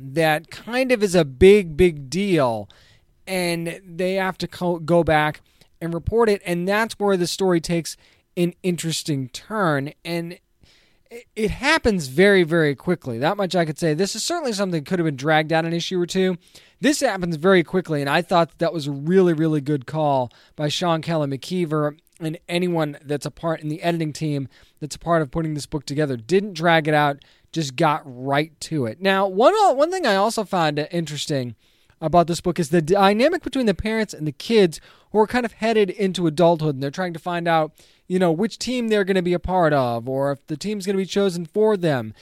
that 0.00 0.50
kind 0.50 0.92
of 0.92 1.02
is 1.02 1.14
a 1.14 1.24
big, 1.24 1.76
big 1.76 2.10
deal. 2.10 2.68
And 3.28 3.80
they 3.86 4.14
have 4.14 4.38
to 4.38 4.80
go 4.84 5.04
back 5.04 5.42
and 5.80 5.94
report 5.94 6.28
it. 6.28 6.42
And 6.44 6.66
that's 6.66 6.98
where 6.98 7.16
the 7.16 7.26
story 7.26 7.60
takes 7.60 7.96
an 8.36 8.54
interesting 8.62 9.28
turn. 9.28 9.92
And 10.04 10.38
it 11.36 11.50
happens 11.50 12.08
very, 12.08 12.42
very 12.42 12.74
quickly. 12.74 13.18
That 13.18 13.36
much 13.36 13.54
I 13.54 13.64
could 13.64 13.78
say. 13.78 13.94
This 13.94 14.14
is 14.14 14.24
certainly 14.24 14.52
something 14.52 14.82
that 14.82 14.88
could 14.88 14.98
have 14.98 15.06
been 15.06 15.16
dragged 15.16 15.52
out 15.52 15.64
an 15.64 15.72
issue 15.72 16.00
or 16.00 16.06
two. 16.06 16.36
This 16.80 17.00
happens 17.00 17.36
very 17.36 17.64
quickly, 17.64 18.00
and 18.00 18.10
I 18.10 18.22
thought 18.22 18.58
that 18.58 18.72
was 18.72 18.86
a 18.86 18.92
really, 18.92 19.32
really 19.32 19.60
good 19.60 19.86
call 19.86 20.30
by 20.54 20.68
Sean 20.68 21.02
Kelly 21.02 21.26
McKeever 21.26 21.98
and 22.20 22.38
anyone 22.48 22.98
that's 23.02 23.26
a 23.26 23.30
part 23.30 23.60
in 23.60 23.68
the 23.68 23.82
editing 23.82 24.12
team 24.12 24.48
that's 24.80 24.96
a 24.96 24.98
part 24.98 25.22
of 25.22 25.30
putting 25.30 25.54
this 25.54 25.66
book 25.66 25.86
together. 25.86 26.16
Didn't 26.16 26.54
drag 26.54 26.86
it 26.86 26.94
out, 26.94 27.24
just 27.52 27.74
got 27.74 28.02
right 28.04 28.58
to 28.62 28.86
it. 28.86 29.00
Now, 29.00 29.26
one 29.26 29.54
one 29.76 29.90
thing 29.90 30.06
I 30.06 30.16
also 30.16 30.44
found 30.44 30.78
interesting 30.90 31.56
about 32.00 32.26
this 32.26 32.40
book 32.40 32.58
is 32.58 32.70
the 32.70 32.82
dynamic 32.82 33.42
between 33.42 33.66
the 33.66 33.74
parents 33.74 34.14
and 34.14 34.26
the 34.26 34.32
kids 34.32 34.80
who 35.12 35.18
are 35.18 35.26
kind 35.26 35.44
of 35.44 35.54
headed 35.54 35.90
into 35.90 36.26
adulthood 36.26 36.74
and 36.74 36.82
they're 36.82 36.90
trying 36.90 37.12
to 37.12 37.18
find 37.18 37.48
out, 37.48 37.72
you 38.06 38.18
know, 38.18 38.30
which 38.30 38.58
team 38.58 38.88
they're 38.88 39.04
going 39.04 39.16
to 39.16 39.22
be 39.22 39.32
a 39.32 39.38
part 39.38 39.72
of 39.72 40.08
or 40.08 40.32
if 40.32 40.46
the 40.46 40.56
team's 40.56 40.86
going 40.86 40.96
to 40.96 41.02
be 41.02 41.06
chosen 41.06 41.46
for 41.46 41.76
them. 41.76 42.14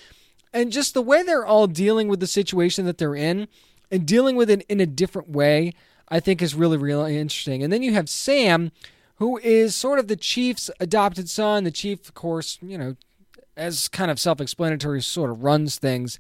And 0.53 0.73
just 0.73 0.95
the 0.95 1.03
way 1.03 1.23
they're 1.23 1.45
all 1.45 1.67
dealing 1.67 2.09
with 2.09 2.21
the 2.21 2.27
situation 2.27 2.87
that 2.87 2.99
they're 2.99 3.15
in 3.15 3.49
and 3.91 4.07
dealing 4.07 4.37
with 4.37 4.49
it 4.49 4.65
in 4.69 4.81
a 4.81 4.87
different 4.87 5.31
way, 5.31 5.73
I 6.09 6.21
think 6.21 6.41
is 6.41 6.55
really, 6.55 6.79
really 6.79 7.19
interesting. 7.19 7.63
And 7.63 7.73
then 7.73 7.83
you 7.83 7.93
have 7.93 8.09
Sam, 8.09 8.73
who 9.17 9.39
is 9.39 9.75
sort 9.75 9.99
of 9.99 10.09
the 10.09 10.17
chief's 10.17 10.71
adopted 10.81 11.29
son. 11.29 11.65
The 11.65 11.71
chief, 11.71 12.09
of 12.09 12.15
course, 12.15 12.59
you 12.63 12.79
know, 12.79 12.97
as 13.57 13.89
kind 13.89 14.11
of 14.11 14.21
self 14.21 14.41
explanatory, 14.41 15.03
sort 15.03 15.31
of 15.31 15.43
runs 15.43 15.77
things 15.77 16.19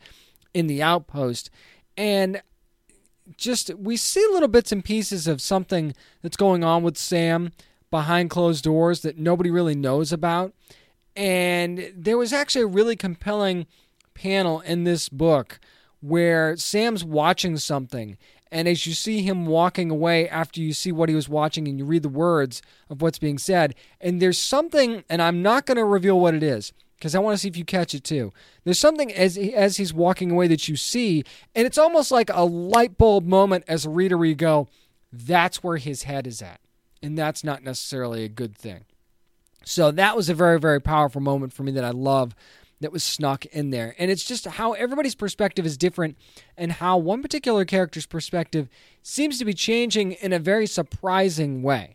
in 0.52 0.66
the 0.66 0.82
outpost. 0.82 1.50
And 1.96 2.42
just 3.36 3.74
we 3.74 3.96
see 3.96 4.26
little 4.32 4.48
bits 4.48 4.72
and 4.72 4.84
pieces 4.84 5.26
of 5.26 5.40
something 5.40 5.94
that's 6.22 6.36
going 6.36 6.64
on 6.64 6.82
with 6.82 6.96
Sam 6.96 7.52
behind 7.90 8.30
closed 8.30 8.64
doors 8.64 9.00
that 9.02 9.18
nobody 9.18 9.50
really 9.50 9.74
knows 9.74 10.12
about. 10.12 10.52
And 11.14 11.92
there 11.96 12.18
was 12.18 12.32
actually 12.32 12.62
a 12.62 12.68
really 12.68 12.96
compelling 12.96 13.66
panel 14.14 14.60
in 14.60 14.84
this 14.84 15.08
book 15.08 15.58
where 16.00 16.56
Sam's 16.56 17.04
watching 17.04 17.56
something. 17.56 18.18
And 18.52 18.68
as 18.68 18.86
you 18.86 18.92
see 18.92 19.22
him 19.22 19.46
walking 19.46 19.90
away 19.90 20.28
after 20.28 20.60
you 20.60 20.72
see 20.72 20.92
what 20.92 21.08
he 21.08 21.14
was 21.14 21.28
watching 21.28 21.66
and 21.66 21.78
you 21.78 21.84
read 21.84 22.02
the 22.02 22.08
words 22.08 22.62
of 22.88 23.02
what's 23.02 23.18
being 23.18 23.38
said, 23.38 23.74
and 24.00 24.20
there's 24.20 24.38
something, 24.38 25.04
and 25.08 25.20
I'm 25.20 25.42
not 25.42 25.66
going 25.66 25.76
to 25.76 25.84
reveal 25.84 26.20
what 26.20 26.34
it 26.34 26.42
is 26.42 26.72
because 26.98 27.14
I 27.14 27.18
want 27.18 27.34
to 27.34 27.38
see 27.38 27.48
if 27.48 27.56
you 27.56 27.64
catch 27.64 27.94
it 27.94 28.04
too. 28.04 28.32
There's 28.64 28.78
something 28.78 29.12
as 29.12 29.36
as 29.36 29.76
he's 29.76 29.92
walking 29.92 30.30
away 30.30 30.48
that 30.48 30.68
you 30.68 30.76
see, 30.76 31.24
and 31.54 31.66
it's 31.66 31.78
almost 31.78 32.10
like 32.10 32.30
a 32.32 32.44
light 32.44 32.98
bulb 32.98 33.26
moment 33.26 33.64
as 33.68 33.84
a 33.84 33.90
reader 33.90 34.16
where 34.16 34.28
you 34.28 34.34
go, 34.34 34.68
that's 35.12 35.62
where 35.62 35.76
his 35.76 36.04
head 36.04 36.26
is 36.26 36.42
at. 36.42 36.60
And 37.02 37.16
that's 37.16 37.44
not 37.44 37.62
necessarily 37.62 38.24
a 38.24 38.28
good 38.28 38.56
thing. 38.56 38.84
So 39.64 39.90
that 39.90 40.16
was 40.16 40.28
a 40.28 40.34
very, 40.34 40.58
very 40.58 40.80
powerful 40.80 41.20
moment 41.20 41.52
for 41.52 41.62
me 41.62 41.72
that 41.72 41.84
I 41.84 41.90
love 41.90 42.34
that 42.80 42.92
was 42.92 43.02
snuck 43.02 43.46
in 43.46 43.70
there. 43.70 43.94
And 43.98 44.10
it's 44.10 44.24
just 44.24 44.46
how 44.46 44.72
everybody's 44.72 45.14
perspective 45.14 45.64
is 45.64 45.76
different 45.76 46.16
and 46.56 46.72
how 46.72 46.98
one 46.98 47.22
particular 47.22 47.64
character's 47.64 48.06
perspective 48.06 48.68
seems 49.02 49.38
to 49.38 49.44
be 49.44 49.54
changing 49.54 50.12
in 50.12 50.32
a 50.32 50.38
very 50.38 50.66
surprising 50.66 51.62
way. 51.62 51.94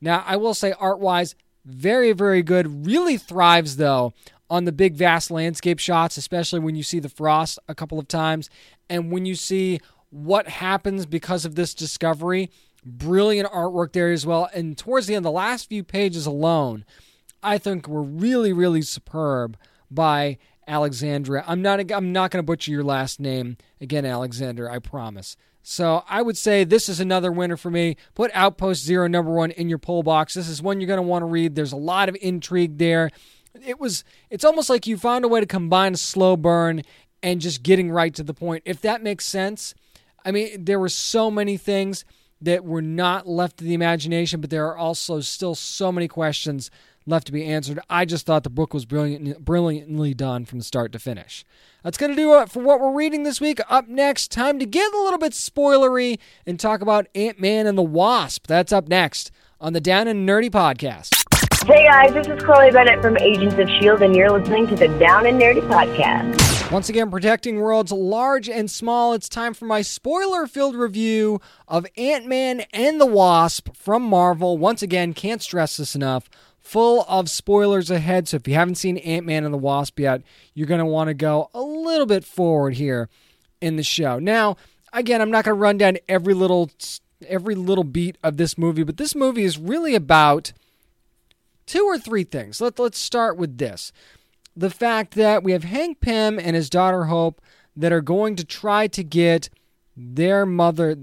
Now, 0.00 0.22
I 0.26 0.36
will 0.36 0.54
say 0.54 0.72
art 0.78 1.00
wise, 1.00 1.34
very, 1.64 2.12
very 2.12 2.42
good. 2.42 2.86
Really 2.86 3.16
thrives, 3.16 3.76
though, 3.76 4.12
on 4.50 4.64
the 4.64 4.72
big, 4.72 4.94
vast 4.94 5.30
landscape 5.30 5.78
shots, 5.78 6.16
especially 6.16 6.60
when 6.60 6.74
you 6.74 6.82
see 6.82 7.00
the 7.00 7.08
frost 7.08 7.58
a 7.68 7.74
couple 7.74 7.98
of 7.98 8.08
times 8.08 8.48
and 8.88 9.12
when 9.12 9.26
you 9.26 9.34
see 9.34 9.80
what 10.10 10.48
happens 10.48 11.06
because 11.06 11.44
of 11.44 11.54
this 11.54 11.74
discovery. 11.74 12.50
Brilliant 12.84 13.50
artwork 13.50 13.92
there 13.92 14.10
as 14.12 14.24
well. 14.24 14.48
And 14.54 14.78
towards 14.78 15.06
the 15.06 15.14
end, 15.14 15.24
the 15.24 15.30
last 15.30 15.68
few 15.68 15.84
pages 15.84 16.26
alone, 16.26 16.84
I 17.42 17.58
think 17.58 17.86
were 17.86 18.02
really, 18.02 18.52
really 18.52 18.82
superb 18.82 19.56
by 19.90 20.38
Alexandra. 20.66 21.44
I'm 21.46 21.62
not 21.62 21.90
I'm 21.90 22.12
not 22.12 22.30
going 22.30 22.42
to 22.42 22.46
butcher 22.46 22.70
your 22.70 22.84
last 22.84 23.20
name 23.20 23.56
again, 23.80 24.04
Alexander. 24.04 24.70
I 24.70 24.78
promise. 24.78 25.36
So 25.62 26.04
I 26.08 26.22
would 26.22 26.36
say 26.36 26.64
this 26.64 26.88
is 26.88 27.00
another 27.00 27.32
winner 27.32 27.56
for 27.56 27.70
me. 27.70 27.96
Put 28.14 28.30
Outpost 28.32 28.84
Zero 28.84 29.06
number 29.06 29.32
one 29.32 29.50
in 29.50 29.68
your 29.68 29.78
pull 29.78 30.02
box. 30.02 30.34
This 30.34 30.48
is 30.48 30.62
one 30.62 30.80
you're 30.80 30.86
going 30.86 30.98
to 30.98 31.02
want 31.02 31.22
to 31.22 31.26
read. 31.26 31.54
There's 31.54 31.72
a 31.72 31.76
lot 31.76 32.08
of 32.08 32.16
intrigue 32.22 32.78
there. 32.78 33.10
It 33.64 33.80
was. 33.80 34.04
It's 34.30 34.44
almost 34.44 34.70
like 34.70 34.86
you 34.86 34.96
found 34.96 35.24
a 35.24 35.28
way 35.28 35.40
to 35.40 35.46
combine 35.46 35.94
a 35.94 35.98
slow 35.98 36.36
burn 36.36 36.82
and 37.22 37.40
just 37.40 37.62
getting 37.62 37.90
right 37.90 38.14
to 38.14 38.22
the 38.22 38.34
point. 38.34 38.62
If 38.64 38.80
that 38.82 39.02
makes 39.02 39.24
sense. 39.24 39.74
I 40.24 40.32
mean, 40.32 40.64
there 40.64 40.80
were 40.80 40.88
so 40.88 41.30
many 41.30 41.56
things 41.56 42.04
that 42.40 42.64
were 42.64 42.82
not 42.82 43.26
left 43.26 43.58
to 43.58 43.64
the 43.64 43.74
imagination, 43.74 44.40
but 44.40 44.50
there 44.50 44.66
are 44.66 44.76
also 44.76 45.20
still 45.20 45.54
so 45.54 45.90
many 45.90 46.06
questions 46.06 46.70
left 47.06 47.26
to 47.26 47.32
be 47.32 47.44
answered. 47.44 47.80
I 47.88 48.04
just 48.04 48.26
thought 48.26 48.44
the 48.44 48.50
book 48.50 48.74
was 48.74 48.84
brilliant, 48.84 49.44
brilliantly 49.44 50.14
done 50.14 50.44
from 50.44 50.60
start 50.60 50.92
to 50.92 50.98
finish. 50.98 51.44
That's 51.82 51.98
going 51.98 52.10
to 52.10 52.16
do 52.16 52.38
it 52.40 52.50
for 52.50 52.62
what 52.62 52.80
we're 52.80 52.92
reading 52.92 53.22
this 53.22 53.40
week. 53.40 53.60
Up 53.68 53.88
next, 53.88 54.30
time 54.30 54.58
to 54.58 54.66
get 54.66 54.92
a 54.92 55.02
little 55.02 55.18
bit 55.18 55.32
spoilery 55.32 56.18
and 56.46 56.60
talk 56.60 56.80
about 56.80 57.06
Ant 57.14 57.40
Man 57.40 57.66
and 57.66 57.78
the 57.78 57.82
Wasp. 57.82 58.46
That's 58.46 58.72
up 58.72 58.88
next 58.88 59.30
on 59.60 59.72
the 59.72 59.80
Down 59.80 60.06
and 60.06 60.28
Nerdy 60.28 60.50
podcast. 60.50 61.27
Hey 61.68 61.84
guys, 61.84 62.14
this 62.14 62.26
is 62.26 62.42
Chloe 62.42 62.70
Bennett 62.70 63.02
from 63.02 63.18
Agents 63.18 63.52
of 63.52 63.60
S.H.I.E.L.D., 63.60 64.02
and 64.02 64.16
you're 64.16 64.30
listening 64.30 64.66
to 64.68 64.74
the 64.74 64.88
Down 64.98 65.26
and 65.26 65.38
Nerdy 65.38 65.60
podcast. 65.68 66.72
Once 66.72 66.88
again, 66.88 67.10
protecting 67.10 67.60
worlds 67.60 67.92
large 67.92 68.48
and 68.48 68.70
small, 68.70 69.12
it's 69.12 69.28
time 69.28 69.52
for 69.52 69.66
my 69.66 69.82
spoiler 69.82 70.46
filled 70.46 70.74
review 70.74 71.42
of 71.68 71.86
Ant 71.98 72.26
Man 72.26 72.62
and 72.72 72.98
the 72.98 73.04
Wasp 73.04 73.76
from 73.76 74.02
Marvel. 74.02 74.56
Once 74.56 74.80
again, 74.80 75.12
can't 75.12 75.42
stress 75.42 75.76
this 75.76 75.94
enough 75.94 76.30
full 76.58 77.04
of 77.06 77.28
spoilers 77.28 77.90
ahead. 77.90 78.28
So 78.28 78.38
if 78.38 78.48
you 78.48 78.54
haven't 78.54 78.76
seen 78.76 78.96
Ant 78.96 79.26
Man 79.26 79.44
and 79.44 79.52
the 79.52 79.58
Wasp 79.58 80.00
yet, 80.00 80.22
you're 80.54 80.66
going 80.66 80.78
to 80.78 80.86
want 80.86 81.08
to 81.08 81.14
go 81.14 81.50
a 81.52 81.60
little 81.60 82.06
bit 82.06 82.24
forward 82.24 82.76
here 82.76 83.10
in 83.60 83.76
the 83.76 83.82
show. 83.82 84.18
Now, 84.18 84.56
again, 84.94 85.20
I'm 85.20 85.30
not 85.30 85.44
going 85.44 85.54
to 85.54 85.60
run 85.60 85.76
down 85.76 85.98
every 86.08 86.32
little 86.32 86.70
every 87.26 87.54
little 87.54 87.84
beat 87.84 88.16
of 88.24 88.38
this 88.38 88.56
movie, 88.56 88.84
but 88.84 88.96
this 88.96 89.14
movie 89.14 89.42
is 89.42 89.58
really 89.58 89.94
about 89.94 90.54
two 91.68 91.84
or 91.84 91.98
three 91.98 92.24
things. 92.24 92.60
Let, 92.60 92.78
let's 92.78 92.98
start 92.98 93.36
with 93.36 93.58
this. 93.58 93.92
The 94.56 94.70
fact 94.70 95.14
that 95.14 95.44
we 95.44 95.52
have 95.52 95.64
Hank 95.64 96.00
Pym 96.00 96.38
and 96.38 96.56
his 96.56 96.68
daughter 96.68 97.04
Hope 97.04 97.40
that 97.76 97.92
are 97.92 98.00
going 98.00 98.34
to 98.36 98.44
try 98.44 98.88
to 98.88 99.04
get 99.04 99.48
their 99.96 100.44
mother, 100.44 100.96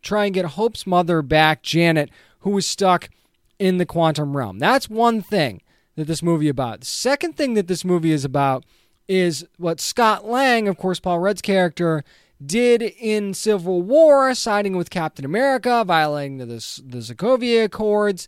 try 0.00 0.26
and 0.26 0.34
get 0.34 0.44
Hope's 0.44 0.86
mother 0.86 1.20
back, 1.20 1.62
Janet, 1.62 2.10
who 2.40 2.50
was 2.50 2.66
stuck 2.66 3.10
in 3.58 3.76
the 3.76 3.86
quantum 3.86 4.36
realm. 4.36 4.58
That's 4.58 4.88
one 4.88 5.20
thing 5.20 5.60
that 5.96 6.06
this 6.06 6.22
movie 6.22 6.48
about. 6.48 6.80
The 6.80 6.86
second 6.86 7.36
thing 7.36 7.54
that 7.54 7.68
this 7.68 7.84
movie 7.84 8.12
is 8.12 8.24
about 8.24 8.64
is 9.08 9.46
what 9.58 9.80
Scott 9.80 10.26
Lang, 10.26 10.68
of 10.68 10.78
course, 10.78 11.00
Paul 11.00 11.18
Rudd's 11.18 11.42
character, 11.42 12.02
did 12.44 12.82
in 12.82 13.34
Civil 13.34 13.82
War, 13.82 14.34
siding 14.34 14.76
with 14.76 14.90
Captain 14.90 15.24
America, 15.24 15.84
violating 15.86 16.38
the, 16.38 16.46
the 16.46 16.98
Sokovia 16.98 17.64
Accords, 17.64 18.26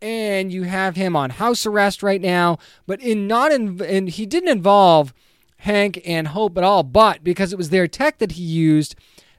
and 0.00 0.52
you 0.52 0.64
have 0.64 0.96
him 0.96 1.16
on 1.16 1.30
house 1.30 1.66
arrest 1.66 2.02
right 2.02 2.20
now. 2.20 2.58
But 2.86 3.00
in 3.00 3.26
not 3.26 3.52
in, 3.52 3.80
and 3.82 4.08
he 4.08 4.26
didn't 4.26 4.50
involve 4.50 5.12
Hank 5.58 6.00
and 6.04 6.28
Hope 6.28 6.56
at 6.56 6.64
all, 6.64 6.82
but 6.82 7.24
because 7.24 7.52
it 7.52 7.58
was 7.58 7.70
their 7.70 7.88
tech 7.88 8.18
that 8.18 8.32
he 8.32 8.42
used, 8.42 8.94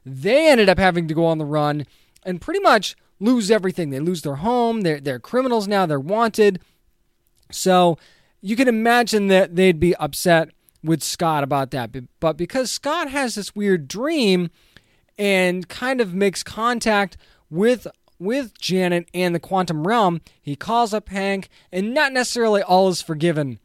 they 0.06 0.50
ended 0.50 0.70
up 0.70 0.78
having 0.78 1.08
to 1.08 1.14
go 1.14 1.26
on 1.26 1.38
the 1.38 1.46
run 1.46 1.86
and 2.24 2.42
pretty 2.42 2.60
much 2.60 2.96
lose 3.20 3.50
everything. 3.52 3.90
They 3.90 4.00
lose 4.00 4.22
their 4.22 4.36
home. 4.36 4.82
They're, 4.82 5.00
they're 5.00 5.20
criminals 5.20 5.68
now. 5.68 5.86
They're 5.86 6.00
wanted. 6.00 6.60
So 7.52 7.98
you 8.42 8.56
can 8.56 8.68
imagine 8.68 9.28
that 9.28 9.56
they'd 9.56 9.80
be 9.80 9.96
upset 9.96 10.50
with 10.84 11.04
Scott 11.04 11.44
about 11.44 11.72
that. 11.72 11.92
But 12.20 12.38
because 12.38 12.72
Scott 12.72 13.10
has 13.10 13.36
this 13.36 13.56
weird 13.56 13.88
dream 13.88 14.50
and 15.18 15.68
kind 15.68 16.00
of 16.00 16.14
makes 16.14 16.44
contact 16.44 17.18
with 17.50 17.88
with 18.20 18.58
Janet 18.60 19.10
and 19.14 19.34
the 19.34 19.40
quantum 19.40 19.88
realm, 19.88 20.22
he 20.42 20.56
calls 20.56 20.94
up 20.94 21.10
Hank, 21.10 21.50
and 21.72 21.94
not 21.94 22.14
necessarily 22.14 22.62
all 22.62 22.90
is 22.90 23.02
forgiven 23.02 23.60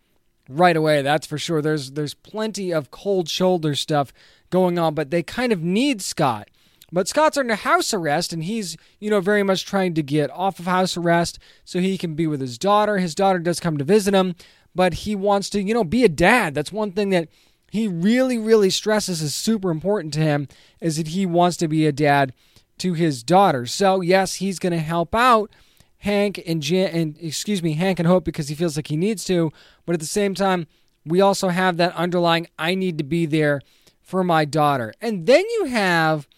right 0.48 0.76
away. 0.76 1.02
That's 1.02 1.26
for 1.26 1.38
sure. 1.38 1.60
There's 1.60 1.92
there's 1.92 2.14
plenty 2.14 2.72
of 2.72 2.90
cold 2.90 3.28
shoulder 3.28 3.74
stuff 3.74 4.12
going 4.50 4.78
on, 4.78 4.94
but 4.94 5.10
they 5.10 5.22
kind 5.22 5.52
of 5.52 5.62
need 5.62 6.00
Scott. 6.00 6.48
But 6.92 7.08
Scott's 7.08 7.36
under 7.36 7.56
house 7.56 7.92
arrest, 7.92 8.32
and 8.32 8.44
he's, 8.44 8.76
you 9.00 9.10
know, 9.10 9.20
very 9.20 9.42
much 9.42 9.66
trying 9.66 9.94
to 9.94 10.02
get 10.02 10.30
off 10.30 10.60
of 10.60 10.66
house 10.66 10.96
arrest 10.96 11.40
so 11.64 11.80
he 11.80 11.98
can 11.98 12.14
be 12.14 12.28
with 12.28 12.40
his 12.40 12.56
daughter. 12.56 12.98
His 12.98 13.16
daughter 13.16 13.40
does 13.40 13.58
come 13.58 13.78
to 13.78 13.84
visit 13.84 14.14
him, 14.14 14.36
but 14.76 14.94
he 14.94 15.16
wants 15.16 15.50
to, 15.50 15.62
you 15.62 15.74
know, 15.74 15.82
be 15.82 16.04
a 16.04 16.08
dad. 16.08 16.54
That's 16.54 16.70
one 16.70 16.92
thing 16.92 17.10
that 17.10 17.28
he 17.72 17.88
really, 17.88 18.38
really 18.38 18.70
stresses 18.70 19.22
is 19.22 19.34
super 19.34 19.72
important 19.72 20.14
to 20.14 20.20
him 20.20 20.46
is 20.80 20.96
that 20.96 21.08
he 21.08 21.26
wants 21.26 21.56
to 21.56 21.66
be 21.66 21.84
a 21.84 21.92
dad 21.92 22.32
to 22.78 22.94
his 22.94 23.22
daughter. 23.22 23.66
So 23.66 24.00
yes, 24.00 24.34
he's 24.34 24.58
going 24.58 24.72
to 24.72 24.78
help 24.78 25.14
out 25.14 25.50
Hank 25.98 26.42
and 26.46 26.62
Jan, 26.62 26.90
and 26.94 27.16
excuse 27.20 27.62
me, 27.62 27.72
Hank 27.72 27.98
and 27.98 28.06
Hope 28.06 28.24
because 28.24 28.48
he 28.48 28.54
feels 28.54 28.76
like 28.76 28.88
he 28.88 28.96
needs 28.96 29.24
to. 29.24 29.50
But 29.86 29.94
at 29.94 30.00
the 30.00 30.06
same 30.06 30.34
time, 30.34 30.66
we 31.04 31.20
also 31.20 31.48
have 31.48 31.76
that 31.78 31.94
underlying 31.94 32.46
I 32.58 32.74
need 32.74 32.98
to 32.98 33.04
be 33.04 33.26
there 33.26 33.60
for 34.02 34.22
my 34.22 34.44
daughter. 34.44 34.92
And 35.00 35.26
then 35.26 35.44
you 35.54 35.64
have 35.66 36.28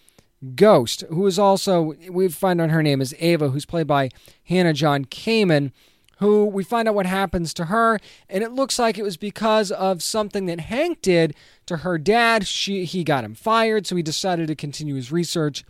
Ghost, 0.55 1.03
who 1.09 1.25
is 1.25 1.39
also, 1.39 1.93
we 2.09 2.29
find 2.29 2.61
out 2.61 2.69
her 2.69 2.83
name 2.83 3.01
is 3.01 3.15
Ava, 3.19 3.49
who's 3.49 3.65
played 3.65 3.87
by 3.87 4.09
Hannah 4.45 4.73
John 4.73 5.05
Kamen, 5.05 5.71
who 6.19 6.45
we 6.45 6.63
find 6.63 6.87
out 6.87 6.95
what 6.95 7.05
happens 7.05 7.53
to 7.55 7.65
her, 7.65 7.99
and 8.29 8.43
it 8.43 8.51
looks 8.51 8.79
like 8.79 8.97
it 8.97 9.03
was 9.03 9.17
because 9.17 9.71
of 9.71 10.01
something 10.01 10.45
that 10.45 10.61
Hank 10.61 11.01
did 11.01 11.35
to 11.65 11.77
her 11.77 11.97
dad. 11.97 12.47
She 12.47 12.85
he 12.85 13.03
got 13.03 13.23
him 13.23 13.35
fired, 13.35 13.85
so 13.85 13.95
he 13.95 14.01
decided 14.01 14.47
to 14.47 14.55
continue 14.55 14.95
his 14.95 15.11
research 15.11 15.63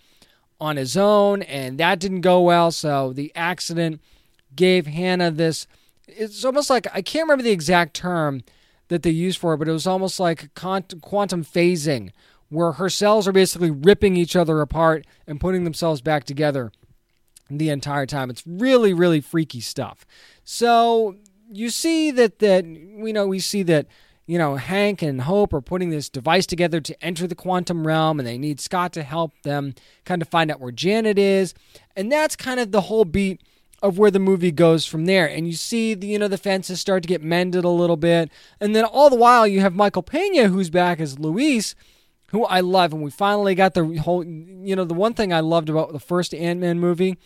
on 0.60 0.78
his 0.78 0.98
own, 0.98 1.42
and 1.44 1.78
that 1.80 2.00
didn't 2.00 2.22
go 2.22 2.42
well. 2.42 2.72
So 2.72 3.14
the 3.14 3.32
accident 3.36 4.02
gave 4.56 4.88
Hannah 4.88 5.32
this. 5.32 5.68
It's 6.08 6.44
almost 6.46 6.70
like 6.70 6.88
I 6.94 7.02
can't 7.02 7.26
remember 7.26 7.44
the 7.44 7.52
exact 7.52 7.94
term 7.94 8.42
that 8.88 9.04
they 9.04 9.10
used 9.10 9.40
for 9.40 9.54
it, 9.54 9.58
but 9.58 9.68
it 9.68 9.74
was 9.74 9.88
almost 9.88 10.20
like 10.20 10.54
quantum 10.56 11.44
phasing, 11.44 12.12
where 12.50 12.74
her 12.74 12.90
cells 12.90 13.28
are 13.28 13.34
basically 13.34 13.72
ripping 13.72 14.16
each 14.16 14.36
other 14.36 14.62
apart 14.62 15.06
and 15.26 15.40
putting 15.40 15.64
themselves 15.64 16.02
back 16.02 16.24
together 16.24 16.72
the 17.50 17.70
entire 17.70 18.06
time. 18.06 18.30
It's 18.30 18.46
really, 18.46 18.94
really 18.94 19.22
freaky 19.22 19.62
stuff. 19.62 20.06
So 20.44 21.18
you 21.52 21.70
see 21.70 22.12
that 22.12 22.40
that 22.40 22.66
you 22.66 23.14
know 23.14 23.28
we 23.28 23.40
see 23.40 23.64
that 23.64 23.88
you 24.28 24.38
know 24.38 24.56
Hank 24.58 25.02
and 25.02 25.22
Hope 25.22 25.54
are 25.54 25.62
putting 25.62 25.90
this 25.90 26.10
device 26.10 26.46
together 26.46 26.80
to 26.82 27.04
enter 27.04 27.26
the 27.26 27.36
quantum 27.36 27.88
realm, 27.88 28.20
and 28.20 28.28
they 28.28 28.38
need 28.38 28.60
Scott 28.60 28.94
to 28.94 29.04
help 29.04 29.32
them 29.42 29.74
kind 30.06 30.22
of 30.22 30.28
find 30.28 30.52
out 30.52 30.60
where 30.60 30.72
Janet 30.72 31.18
is, 31.18 31.54
and 31.96 32.12
that's 32.12 32.36
kind 32.36 32.60
of 32.60 32.72
the 32.72 32.82
whole 32.82 33.06
beat 33.06 33.42
of 33.82 33.98
where 33.98 34.12
the 34.12 34.20
movie 34.20 34.52
goes 34.52 34.86
from 34.86 35.06
there. 35.06 35.28
And 35.28 35.48
you 35.48 35.54
see 35.54 35.94
the 35.94 36.08
you 36.08 36.20
know 36.20 36.28
the 36.28 36.38
fences 36.38 36.80
start 36.80 37.04
to 37.04 37.08
get 37.08 37.24
mended 37.24 37.64
a 37.64 37.70
little 37.70 37.98
bit, 37.98 38.30
and 38.60 38.76
then 38.76 38.84
all 38.84 39.10
the 39.10 39.16
while 39.16 39.48
you 39.48 39.62
have 39.62 39.74
Michael 39.74 40.04
Pena 40.04 40.50
who's 40.50 40.70
back 40.70 41.00
as 41.00 41.18
Luis 41.18 41.74
who 42.32 42.44
I 42.46 42.60
love, 42.60 42.94
and 42.94 43.02
we 43.02 43.10
finally 43.10 43.56
got 43.56 43.74
the 43.74 43.86
whole. 44.00 44.24
You 44.24 44.76
know, 44.76 44.84
the 44.84 44.94
one 44.94 45.14
thing 45.14 45.32
I 45.32 45.40
loved 45.40 45.70
about 45.70 45.94
the 45.94 46.00
first 46.00 46.34
Ant 46.34 46.60
Man 46.60 46.80
movie 46.80 47.18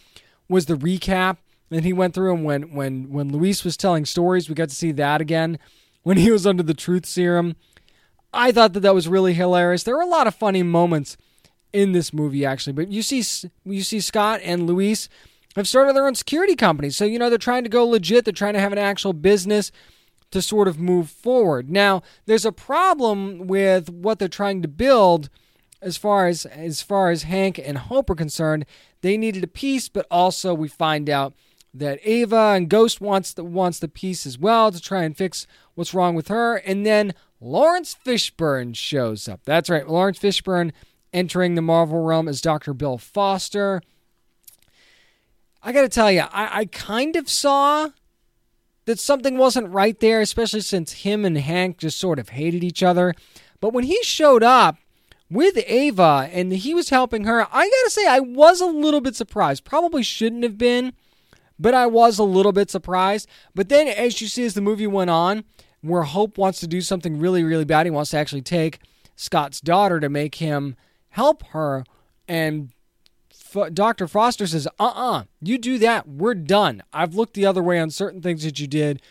was 0.48 0.66
the 0.66 0.76
recap 0.76 1.38
that 1.70 1.84
he 1.84 1.94
went 1.94 2.14
through, 2.14 2.36
and 2.36 2.46
when 2.46 2.74
when 2.74 3.12
when 3.12 3.32
Luis 3.32 3.64
was 3.64 3.78
telling 3.78 4.06
stories, 4.06 4.48
we 4.48 4.56
got 4.56 4.70
to 4.70 4.76
see 4.76 4.92
that 4.94 5.22
again 5.22 5.58
when 6.04 6.18
he 6.18 6.32
was 6.32 6.46
under 6.48 6.64
the 6.64 6.74
truth 6.74 7.06
serum. 7.06 7.56
I 8.34 8.52
thought 8.52 8.74
that 8.74 8.80
that 8.82 8.96
was 8.96 9.08
really 9.08 9.34
hilarious. 9.34 9.84
There 9.84 9.96
were 9.96 10.02
a 10.02 10.08
lot 10.08 10.28
of 10.28 10.36
funny 10.36 10.64
moments 10.64 11.18
in 11.74 11.92
this 11.92 12.14
movie, 12.14 12.46
actually. 12.46 12.74
But 12.74 12.90
you 12.90 13.02
see, 13.02 13.24
you 13.66 13.84
see 13.84 14.00
Scott 14.00 14.42
and 14.44 14.68
Luis 14.68 15.10
have 15.56 15.68
started 15.68 15.96
their 15.96 16.08
own 16.08 16.16
security 16.16 16.56
company, 16.56 16.90
so 16.90 17.04
you 17.04 17.20
know 17.20 17.30
they're 17.30 17.38
trying 17.38 17.64
to 17.64 17.70
go 17.70 17.86
legit. 17.86 18.26
They're 18.26 18.32
trying 18.32 18.54
to 18.54 18.60
have 18.60 18.72
an 18.72 18.78
actual 18.78 19.14
business 19.14 19.72
to 20.32 20.42
sort 20.42 20.70
of 20.70 20.80
move 20.80 21.10
forward. 21.10 21.70
Now, 21.70 22.04
there's 22.26 22.46
a 22.46 22.54
problem 22.54 23.48
with 23.48 23.90
what 23.90 24.18
they're 24.18 24.30
trying 24.30 24.62
to 24.62 24.70
build 24.70 25.30
as 25.82 25.98
far 25.98 26.28
as 26.28 26.46
as 26.46 26.82
far 26.82 27.12
as 27.12 27.24
Hank 27.24 27.60
and 27.60 27.78
Hope 27.78 28.10
are 28.10 28.16
concerned. 28.16 28.66
They 29.02 29.18
needed 29.18 29.44
a 29.44 29.48
piece, 29.48 29.90
but 29.90 30.06
also 30.10 30.54
we 30.54 30.68
find 30.68 31.10
out 31.10 31.34
that 31.73 31.99
Ava 32.03 32.53
and 32.55 32.69
Ghost 32.69 32.99
wants 32.99 33.34
the 33.34 33.43
wants 33.43 33.79
the 33.79 33.88
piece 33.88 34.25
as 34.25 34.38
well 34.38 34.71
to 34.71 34.81
try 34.81 35.03
and 35.03 35.15
fix 35.15 35.47
what's 35.75 35.93
wrong 35.93 36.15
with 36.15 36.27
her. 36.27 36.57
And 36.57 36.86
then 36.86 37.13
Laurence 37.39 37.95
Fishburne 38.05 38.75
shows 38.75 39.27
up. 39.27 39.41
That's 39.45 39.69
right, 39.69 39.88
Laurence 39.88 40.19
Fishburne 40.19 40.71
entering 41.13 41.55
the 41.55 41.62
Marvel 41.62 42.03
realm 42.03 42.27
as 42.27 42.41
Dr. 42.41 42.73
Bill 42.73 42.97
Foster. 42.97 43.81
I 45.63 45.71
got 45.71 45.81
to 45.81 45.89
tell 45.89 46.12
you, 46.12 46.21
I, 46.21 46.60
I 46.60 46.65
kind 46.65 47.15
of 47.15 47.29
saw 47.29 47.89
that 48.86 48.99
something 48.99 49.38
wasn't 49.38 49.69
right 49.69 49.99
there, 49.99 50.21
especially 50.21 50.62
since 50.62 50.91
him 50.93 51.23
and 51.23 51.38
Hank 51.38 51.77
just 51.77 51.99
sort 51.99 52.19
of 52.19 52.29
hated 52.29 52.63
each 52.63 52.81
other. 52.81 53.13
But 53.60 53.73
when 53.73 53.84
he 53.84 54.01
showed 54.03 54.43
up 54.43 54.77
with 55.29 55.57
Ava 55.67 56.29
and 56.31 56.51
he 56.51 56.73
was 56.73 56.89
helping 56.89 57.25
her, 57.25 57.47
I 57.51 57.69
gotta 57.69 57.89
say, 57.89 58.07
I 58.07 58.19
was 58.19 58.60
a 58.60 58.65
little 58.65 59.01
bit 59.01 59.15
surprised. 59.15 59.63
Probably 59.63 60.03
shouldn't 60.03 60.43
have 60.43 60.57
been, 60.57 60.93
but 61.62 61.76
I 61.76 61.86
was 61.86 62.17
a 62.17 62.24
little 62.24 62.52
bit 62.52 62.71
surprised. 62.71 63.30
But 63.54 63.69
then, 63.69 63.88
as 63.88 64.19
you 64.19 64.28
see, 64.28 64.43
as 64.43 64.56
the 64.56 64.62
movie 64.62 64.88
went 64.88 65.12
on, 65.12 65.43
where 65.82 66.02
Hope 66.02 66.38
wants 66.38 66.60
to 66.62 66.67
do 66.67 66.82
something 66.82 67.19
really, 67.19 67.43
really 67.43 67.65
bad, 67.65 67.86
he 67.86 67.91
wants 67.91 68.12
to 68.12 68.17
actually 68.17 68.41
take 68.41 68.80
Scott's 69.15 69.62
daughter 69.62 70.00
to 70.00 70.10
make 70.10 70.36
him 70.36 70.76
help 71.10 71.43
her. 71.47 71.84
And 72.28 72.71
F- 73.32 73.74
Dr. 73.74 74.08
Foster 74.08 74.47
says, 74.47 74.65
uh 74.67 74.71
uh-uh, 74.80 75.19
uh, 75.19 75.24
you 75.39 75.60
do 75.60 75.78
that, 75.78 76.08
we're 76.08 76.34
done. 76.34 76.82
I've 76.91 77.13
looked 77.13 77.36
the 77.36 77.45
other 77.45 77.62
way 77.62 77.80
on 77.80 77.91
certain 77.91 78.21
things 78.21 78.43
that 78.43 78.60
you 78.60 78.65
did, 78.65 79.02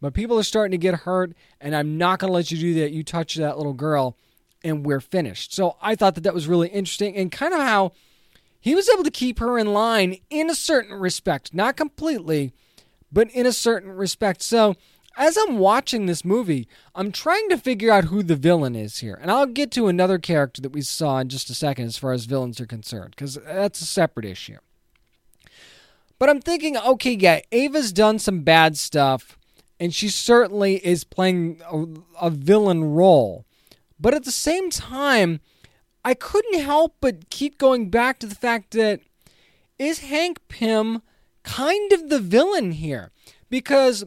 but 0.00 0.14
people 0.14 0.38
are 0.38 0.44
starting 0.44 0.72
to 0.72 0.78
get 0.78 1.00
hurt, 1.00 1.32
and 1.60 1.74
I'm 1.74 1.98
not 1.98 2.20
going 2.20 2.28
to 2.28 2.34
let 2.34 2.52
you 2.52 2.58
do 2.58 2.74
that. 2.80 2.92
You 2.92 3.02
touch 3.02 3.34
that 3.34 3.56
little 3.56 3.72
girl, 3.72 4.16
and 4.62 4.86
we're 4.86 5.00
finished. 5.00 5.54
So 5.54 5.76
I 5.82 5.96
thought 5.96 6.14
that 6.14 6.22
that 6.22 6.34
was 6.34 6.46
really 6.46 6.68
interesting 6.68 7.16
and 7.16 7.32
kind 7.32 7.52
of 7.52 7.60
how 7.60 7.92
he 8.66 8.74
was 8.74 8.88
able 8.88 9.04
to 9.04 9.12
keep 9.12 9.38
her 9.38 9.60
in 9.60 9.72
line 9.72 10.16
in 10.28 10.50
a 10.50 10.54
certain 10.56 10.98
respect, 10.98 11.54
not 11.54 11.76
completely, 11.76 12.52
but 13.12 13.30
in 13.30 13.46
a 13.46 13.52
certain 13.52 13.92
respect. 13.92 14.42
So, 14.42 14.74
as 15.16 15.36
I'm 15.36 15.60
watching 15.60 16.06
this 16.06 16.24
movie, 16.24 16.66
I'm 16.92 17.12
trying 17.12 17.48
to 17.50 17.58
figure 17.58 17.92
out 17.92 18.06
who 18.06 18.24
the 18.24 18.34
villain 18.34 18.74
is 18.74 18.98
here. 18.98 19.16
And 19.22 19.30
I'll 19.30 19.46
get 19.46 19.70
to 19.70 19.86
another 19.86 20.18
character 20.18 20.60
that 20.62 20.72
we 20.72 20.82
saw 20.82 21.20
in 21.20 21.28
just 21.28 21.48
a 21.48 21.54
second 21.54 21.84
as 21.84 21.96
far 21.96 22.12
as 22.12 22.24
villains 22.24 22.60
are 22.60 22.66
concerned, 22.66 23.10
because 23.10 23.36
that's 23.36 23.80
a 23.80 23.86
separate 23.86 24.26
issue. 24.26 24.58
But 26.18 26.28
I'm 26.28 26.40
thinking, 26.40 26.76
okay, 26.76 27.12
yeah, 27.12 27.42
Ava's 27.52 27.92
done 27.92 28.18
some 28.18 28.40
bad 28.40 28.76
stuff, 28.76 29.38
and 29.78 29.94
she 29.94 30.08
certainly 30.08 30.84
is 30.84 31.04
playing 31.04 31.60
a, 31.70 31.84
a 32.20 32.30
villain 32.30 32.82
role. 32.82 33.44
But 34.00 34.12
at 34.12 34.24
the 34.24 34.32
same 34.32 34.70
time, 34.70 35.38
I 36.06 36.14
couldn't 36.14 36.60
help 36.60 36.94
but 37.00 37.30
keep 37.30 37.58
going 37.58 37.90
back 37.90 38.20
to 38.20 38.28
the 38.28 38.36
fact 38.36 38.70
that 38.74 39.00
is 39.76 39.98
Hank 39.98 40.38
Pym 40.46 41.02
kind 41.42 41.92
of 41.92 42.10
the 42.10 42.20
villain 42.20 42.70
here? 42.70 43.10
Because 43.50 44.04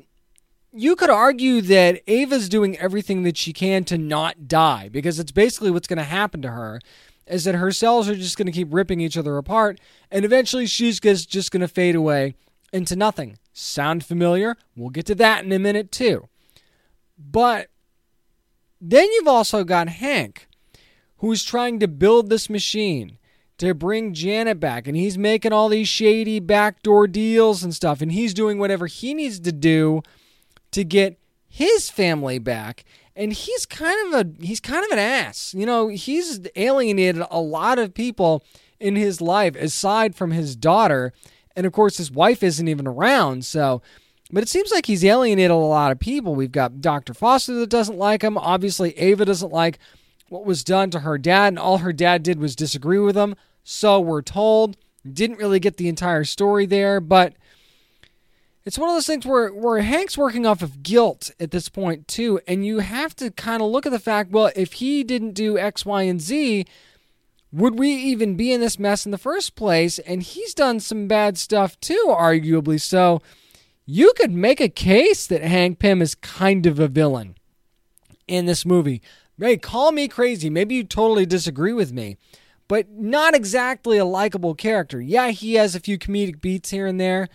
you 0.71 0.95
could 0.95 1.09
argue 1.09 1.59
that 1.59 2.01
Ava's 2.07 2.47
doing 2.47 2.77
everything 2.77 3.23
that 3.23 3.35
she 3.35 3.51
can 3.51 3.83
to 3.83 3.97
not 3.97 4.47
die 4.47 4.87
because 4.87 5.19
it's 5.19 5.33
basically 5.33 5.71
what's 5.71 5.89
going 5.89 5.97
to 5.97 6.03
happen 6.05 6.41
to 6.41 6.51
her 6.51 6.79
is 7.27 7.43
that 7.43 7.55
her 7.55 7.69
cells 7.69 8.07
are 8.07 8.15
just 8.15 8.37
going 8.37 8.45
to 8.45 8.53
keep 8.53 8.73
ripping 8.73 9.01
each 9.01 9.17
other 9.17 9.35
apart 9.35 9.77
and 10.09 10.23
eventually 10.23 10.67
she's 10.67 11.01
just 11.01 11.51
going 11.51 11.59
to 11.59 11.67
fade 11.67 11.95
away 11.95 12.33
into 12.71 12.95
nothing. 12.95 13.37
Sound 13.51 14.05
familiar? 14.05 14.55
We'll 14.73 14.89
get 14.89 15.05
to 15.07 15.15
that 15.15 15.43
in 15.43 15.51
a 15.51 15.59
minute 15.59 15.91
too. 15.91 16.29
But 17.17 17.67
then 18.79 19.11
you've 19.11 19.27
also 19.27 19.65
got 19.65 19.89
Hank 19.89 20.47
who's 21.19 21.43
trying 21.43 21.79
to 21.79 21.87
build 21.87 22.29
this 22.29 22.49
machine 22.49 23.17
to 23.57 23.73
bring 23.73 24.13
Janet 24.13 24.59
back. 24.59 24.87
And 24.87 24.97
he's 24.97 25.17
making 25.17 25.53
all 25.53 25.69
these 25.69 25.87
shady 25.87 26.39
backdoor 26.39 27.07
deals 27.07 27.63
and 27.63 27.73
stuff. 27.73 28.01
And 28.01 28.11
he's 28.11 28.33
doing 28.33 28.57
whatever 28.57 28.87
he 28.87 29.13
needs 29.13 29.39
to 29.41 29.51
do 29.51 30.01
to 30.71 30.83
get 30.83 31.19
his 31.47 31.89
family 31.89 32.39
back. 32.39 32.85
And 33.15 33.33
he's 33.33 33.65
kind 33.65 34.13
of 34.13 34.25
a 34.25 34.45
he's 34.45 34.61
kind 34.61 34.85
of 34.85 34.91
an 34.91 34.99
ass. 34.99 35.53
You 35.53 35.65
know, 35.65 35.89
he's 35.89 36.39
alienated 36.55 37.23
a 37.29 37.41
lot 37.41 37.77
of 37.79 37.93
people 37.93 38.43
in 38.79 38.95
his 38.95 39.19
life 39.19 39.55
aside 39.55 40.15
from 40.15 40.31
his 40.31 40.55
daughter. 40.55 41.11
And 41.55 41.65
of 41.65 41.73
course 41.73 41.97
his 41.97 42.11
wife 42.11 42.41
isn't 42.43 42.67
even 42.67 42.87
around. 42.87 43.43
So 43.43 43.81
but 44.31 44.43
it 44.43 44.49
seems 44.49 44.71
like 44.71 44.85
he's 44.85 45.03
alienated 45.03 45.51
a 45.51 45.55
lot 45.55 45.91
of 45.91 45.99
people. 45.99 46.35
We've 46.35 46.51
got 46.51 46.81
Dr. 46.81 47.13
Foster 47.13 47.55
that 47.55 47.69
doesn't 47.69 47.97
like 47.97 48.21
him. 48.21 48.37
Obviously, 48.37 48.97
Ava 48.97 49.25
doesn't 49.25 49.51
like 49.51 49.79
what 50.29 50.45
was 50.45 50.63
done 50.63 50.89
to 50.91 50.99
her 50.99 51.17
dad, 51.17 51.47
and 51.49 51.59
all 51.59 51.79
her 51.79 51.93
dad 51.93 52.23
did 52.23 52.39
was 52.39 52.55
disagree 52.55 52.99
with 52.99 53.15
him. 53.15 53.35
So 53.63 53.99
we're 53.99 54.21
told. 54.21 54.77
Didn't 55.11 55.37
really 55.37 55.59
get 55.59 55.77
the 55.77 55.87
entire 55.87 56.25
story 56.25 56.65
there, 56.65 56.99
but 56.99 57.33
it's 58.65 58.77
one 58.77 58.89
of 58.89 58.95
those 58.95 59.07
things 59.07 59.25
where, 59.25 59.49
where 59.49 59.79
Hank's 59.79 60.17
working 60.17 60.45
off 60.45 60.61
of 60.61 60.83
guilt 60.83 61.31
at 61.39 61.51
this 61.51 61.69
point, 61.69 62.07
too. 62.07 62.39
And 62.47 62.65
you 62.65 62.79
have 62.79 63.15
to 63.15 63.31
kind 63.31 63.61
of 63.61 63.69
look 63.69 63.85
at 63.85 63.91
the 63.91 63.99
fact 63.99 64.31
well, 64.31 64.51
if 64.55 64.73
he 64.73 65.03
didn't 65.03 65.31
do 65.31 65.57
X, 65.57 65.85
Y, 65.85 66.03
and 66.03 66.19
Z, 66.21 66.65
would 67.51 67.79
we 67.79 67.89
even 67.89 68.35
be 68.35 68.51
in 68.51 68.61
this 68.61 68.77
mess 68.77 69.05
in 69.05 69.11
the 69.11 69.17
first 69.17 69.55
place? 69.55 69.97
And 69.99 70.21
he's 70.21 70.53
done 70.53 70.79
some 70.79 71.07
bad 71.07 71.37
stuff, 71.37 71.79
too, 71.79 72.07
arguably. 72.09 72.79
So 72.79 73.21
you 73.85 74.13
could 74.17 74.31
make 74.31 74.61
a 74.61 74.69
case 74.69 75.25
that 75.27 75.41
Hank 75.41 75.79
Pym 75.79 76.01
is 76.01 76.13
kind 76.13 76.65
of 76.65 76.77
a 76.79 76.87
villain 76.87 77.35
in 78.27 78.45
this 78.45 78.65
movie. 78.65 79.01
Hey, 79.39 79.57
call 79.57 79.91
me 79.91 80.07
crazy. 80.07 80.49
Maybe 80.49 80.75
you 80.75 80.83
totally 80.83 81.25
disagree 81.25 81.73
with 81.73 81.93
me 81.93 82.17
but 82.69 82.87
not 82.91 83.35
exactly 83.35 83.97
a 83.97 84.05
likable 84.05 84.53
character. 84.55 85.01
Yeah, 85.01 85.29
he 85.29 85.55
has 85.55 85.75
a 85.75 85.79
few 85.81 85.97
comedic 85.97 86.39
beats 86.39 86.69
here 86.69 86.85
and 86.87 87.01
there, 87.01 87.27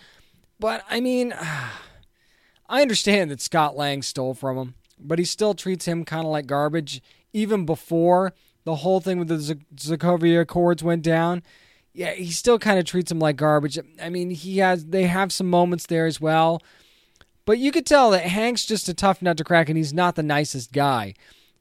but 0.58 0.82
I 0.88 1.00
mean, 1.00 1.34
I 2.68 2.80
understand 2.80 3.30
that 3.30 3.42
Scott 3.42 3.76
Lang 3.76 4.00
stole 4.00 4.32
from 4.32 4.56
him, 4.56 4.74
but 4.98 5.18
he 5.18 5.26
still 5.26 5.52
treats 5.52 5.86
him 5.86 6.04
kind 6.04 6.24
of 6.24 6.30
like 6.30 6.46
garbage 6.46 7.02
even 7.34 7.66
before 7.66 8.32
the 8.64 8.76
whole 8.76 9.00
thing 9.00 9.18
with 9.18 9.28
the 9.28 9.38
Z- 9.38 9.56
Sokovia 9.76 10.40
Accords 10.40 10.82
went 10.82 11.02
down. 11.02 11.42
Yeah, 11.92 12.12
he 12.12 12.30
still 12.30 12.58
kind 12.58 12.78
of 12.78 12.86
treats 12.86 13.10
him 13.10 13.18
like 13.18 13.36
garbage. 13.36 13.78
I 14.00 14.08
mean, 14.08 14.30
he 14.30 14.58
has 14.58 14.86
they 14.86 15.04
have 15.04 15.32
some 15.32 15.50
moments 15.50 15.86
there 15.86 16.06
as 16.06 16.20
well. 16.20 16.62
But 17.44 17.58
you 17.58 17.72
could 17.72 17.84
tell 17.84 18.10
that 18.12 18.22
Hank's 18.22 18.64
just 18.64 18.88
a 18.88 18.94
tough 18.94 19.20
nut 19.20 19.36
to 19.36 19.44
crack 19.44 19.68
and 19.68 19.76
he's 19.76 19.92
not 19.92 20.14
the 20.14 20.22
nicest 20.22 20.72
guy. 20.72 21.14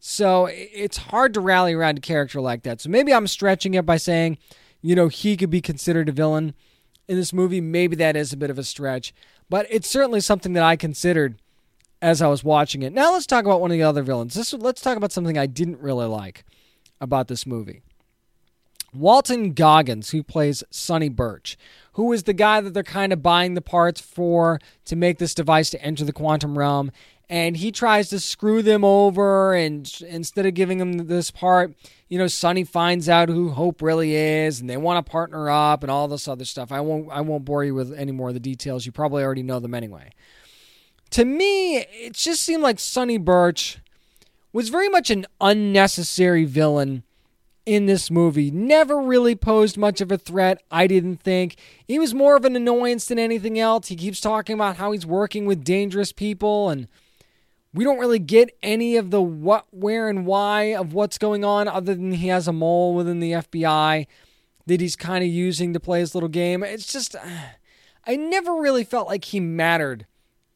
So 0.06 0.50
it's 0.52 0.98
hard 0.98 1.34
to 1.34 1.40
rally 1.40 1.72
around 1.72 1.98
a 1.98 2.02
character 2.02 2.42
like 2.42 2.64
that. 2.64 2.82
So 2.82 2.90
maybe 2.90 3.14
I'm 3.14 3.26
stretching 3.26 3.74
it 3.74 3.86
by 3.86 3.96
saying, 3.96 4.38
you 4.82 4.96
know, 4.96 5.08
he 5.08 5.38
could 5.38 5.50
be 5.50 5.62
considered 5.62 6.10
a 6.10 6.12
villain 6.12 6.56
in 7.08 7.16
this 7.16 7.32
movie. 7.32 7.62
Maybe 7.62 7.96
that 7.96 8.18
is 8.18 8.34
a 8.34 8.38
bit 8.38 8.50
of 8.50 8.60
a 8.60 8.66
stretch, 8.66 9.14
but 9.50 9.66
it's 9.70 9.90
certainly 9.90 10.20
something 10.20 10.52
that 10.54 10.64
I 10.64 10.76
considered 10.76 11.38
as 12.02 12.22
I 12.22 12.28
was 12.28 12.44
watching 12.44 12.82
it. 12.82 12.92
Now 12.92 13.14
let's 13.14 13.26
talk 13.26 13.46
about 13.46 13.62
one 13.62 13.72
of 13.72 13.78
the 13.78 13.84
other 13.84 14.04
villains. 14.04 14.34
This 14.34 14.52
let's 14.52 14.82
talk 14.82 14.98
about 14.98 15.14
something 15.14 15.38
I 15.38 15.46
didn't 15.46 15.80
really 15.80 16.08
like 16.08 16.44
about 17.00 17.30
this 17.30 17.46
movie. 17.46 17.82
Walton 18.94 19.54
Goggins, 19.54 20.10
who 20.10 20.22
plays 20.22 20.66
Sonny 20.70 21.10
Birch, 21.10 21.58
who 21.94 22.12
is 22.12 22.24
the 22.24 22.34
guy 22.34 22.60
that 22.60 22.74
they're 22.74 22.84
kind 22.84 23.14
of 23.14 23.24
buying 23.24 23.54
the 23.54 23.62
parts 23.62 24.02
for 24.02 24.60
to 24.84 24.98
make 24.98 25.18
this 25.18 25.34
device 25.34 25.70
to 25.70 25.82
enter 25.82 26.04
the 26.04 26.12
quantum 26.12 26.58
realm 26.58 26.92
and 27.30 27.58
he 27.58 27.72
tries 27.72 28.10
to 28.10 28.20
screw 28.20 28.62
them 28.62 28.84
over 28.84 29.54
and 29.54 30.02
instead 30.08 30.46
of 30.46 30.54
giving 30.54 30.78
them 30.78 31.08
this 31.08 31.32
part 31.32 31.74
you 32.14 32.20
know 32.20 32.28
sonny 32.28 32.64
finds 32.64 33.10
out 33.10 33.28
who 33.28 33.50
hope 33.50 33.82
really 33.82 34.16
is 34.16 34.60
and 34.60 34.70
they 34.70 34.78
want 34.78 35.04
to 35.04 35.12
partner 35.12 35.50
up 35.50 35.82
and 35.84 35.92
all 35.92 36.08
this 36.08 36.28
other 36.28 36.46
stuff. 36.46 36.72
I 36.72 36.80
won't 36.80 37.10
i 37.12 37.22
won't 37.22 37.44
bore 37.44 37.64
you 37.64 37.74
with 37.74 37.92
any 37.94 38.12
more 38.12 38.28
of 38.28 38.34
the 38.36 38.40
details. 38.40 38.86
You 38.86 38.92
probably 38.92 39.24
already 39.24 39.42
know 39.42 39.60
them 39.60 39.74
anyway. 39.74 40.12
To 41.12 41.26
me 41.26 41.78
it 41.78 42.14
just 42.14 42.44
seemed 42.44 42.62
like 42.62 42.80
sonny 42.80 43.18
birch 43.18 43.80
was 44.52 44.70
very 44.70 44.90
much 44.90 45.10
an 45.10 45.26
unnecessary 45.42 46.46
villain 46.46 47.02
in 47.66 47.88
this 47.88 48.12
movie. 48.12 48.52
Never 48.52 49.02
really 49.02 49.36
posed 49.36 49.78
much 49.78 50.00
of 50.00 50.12
a 50.12 50.18
threat 50.18 50.62
i 50.70 50.86
didn't 50.86 51.18
think. 51.18 51.56
He 51.88 51.98
was 51.98 52.14
more 52.14 52.36
of 52.36 52.46
an 52.46 52.56
annoyance 52.56 53.08
than 53.08 53.18
anything 53.18 53.58
else. 53.58 53.88
He 53.88 53.96
keeps 53.96 54.22
talking 54.22 54.54
about 54.54 54.76
how 54.76 54.92
he's 54.92 55.06
working 55.06 55.48
with 55.48 55.64
dangerous 55.64 56.12
people 56.12 56.70
and 56.70 56.88
we 57.74 57.84
don't 57.84 58.00
really 58.00 58.20
get 58.20 58.56
any 58.62 58.98
of 58.98 59.12
the 59.12 59.22
what, 59.22 59.66
where, 59.72 60.10
and 60.10 60.26
why 60.26 60.76
of 60.76 60.94
what's 60.94 61.18
going 61.18 61.44
on 61.44 61.68
other 61.68 61.96
than 61.96 62.14
he 62.14 62.28
has 62.28 62.48
a 62.48 62.54
mole 62.54 62.94
within 62.94 63.20
the 63.20 63.32
FBI 63.32 64.06
that 64.66 64.82
he's 64.82 64.96
kind 64.96 65.24
of 65.24 65.30
using 65.30 65.74
to 65.74 65.80
play 65.80 66.00
his 66.00 66.14
little 66.14 66.30
game. 66.30 66.64
It's 66.64 66.92
just, 66.92 67.16
uh, 67.16 67.20
I 68.06 68.16
never 68.16 68.54
really 68.54 68.84
felt 68.84 69.08
like 69.08 69.26
he 69.26 69.40
mattered 69.40 70.06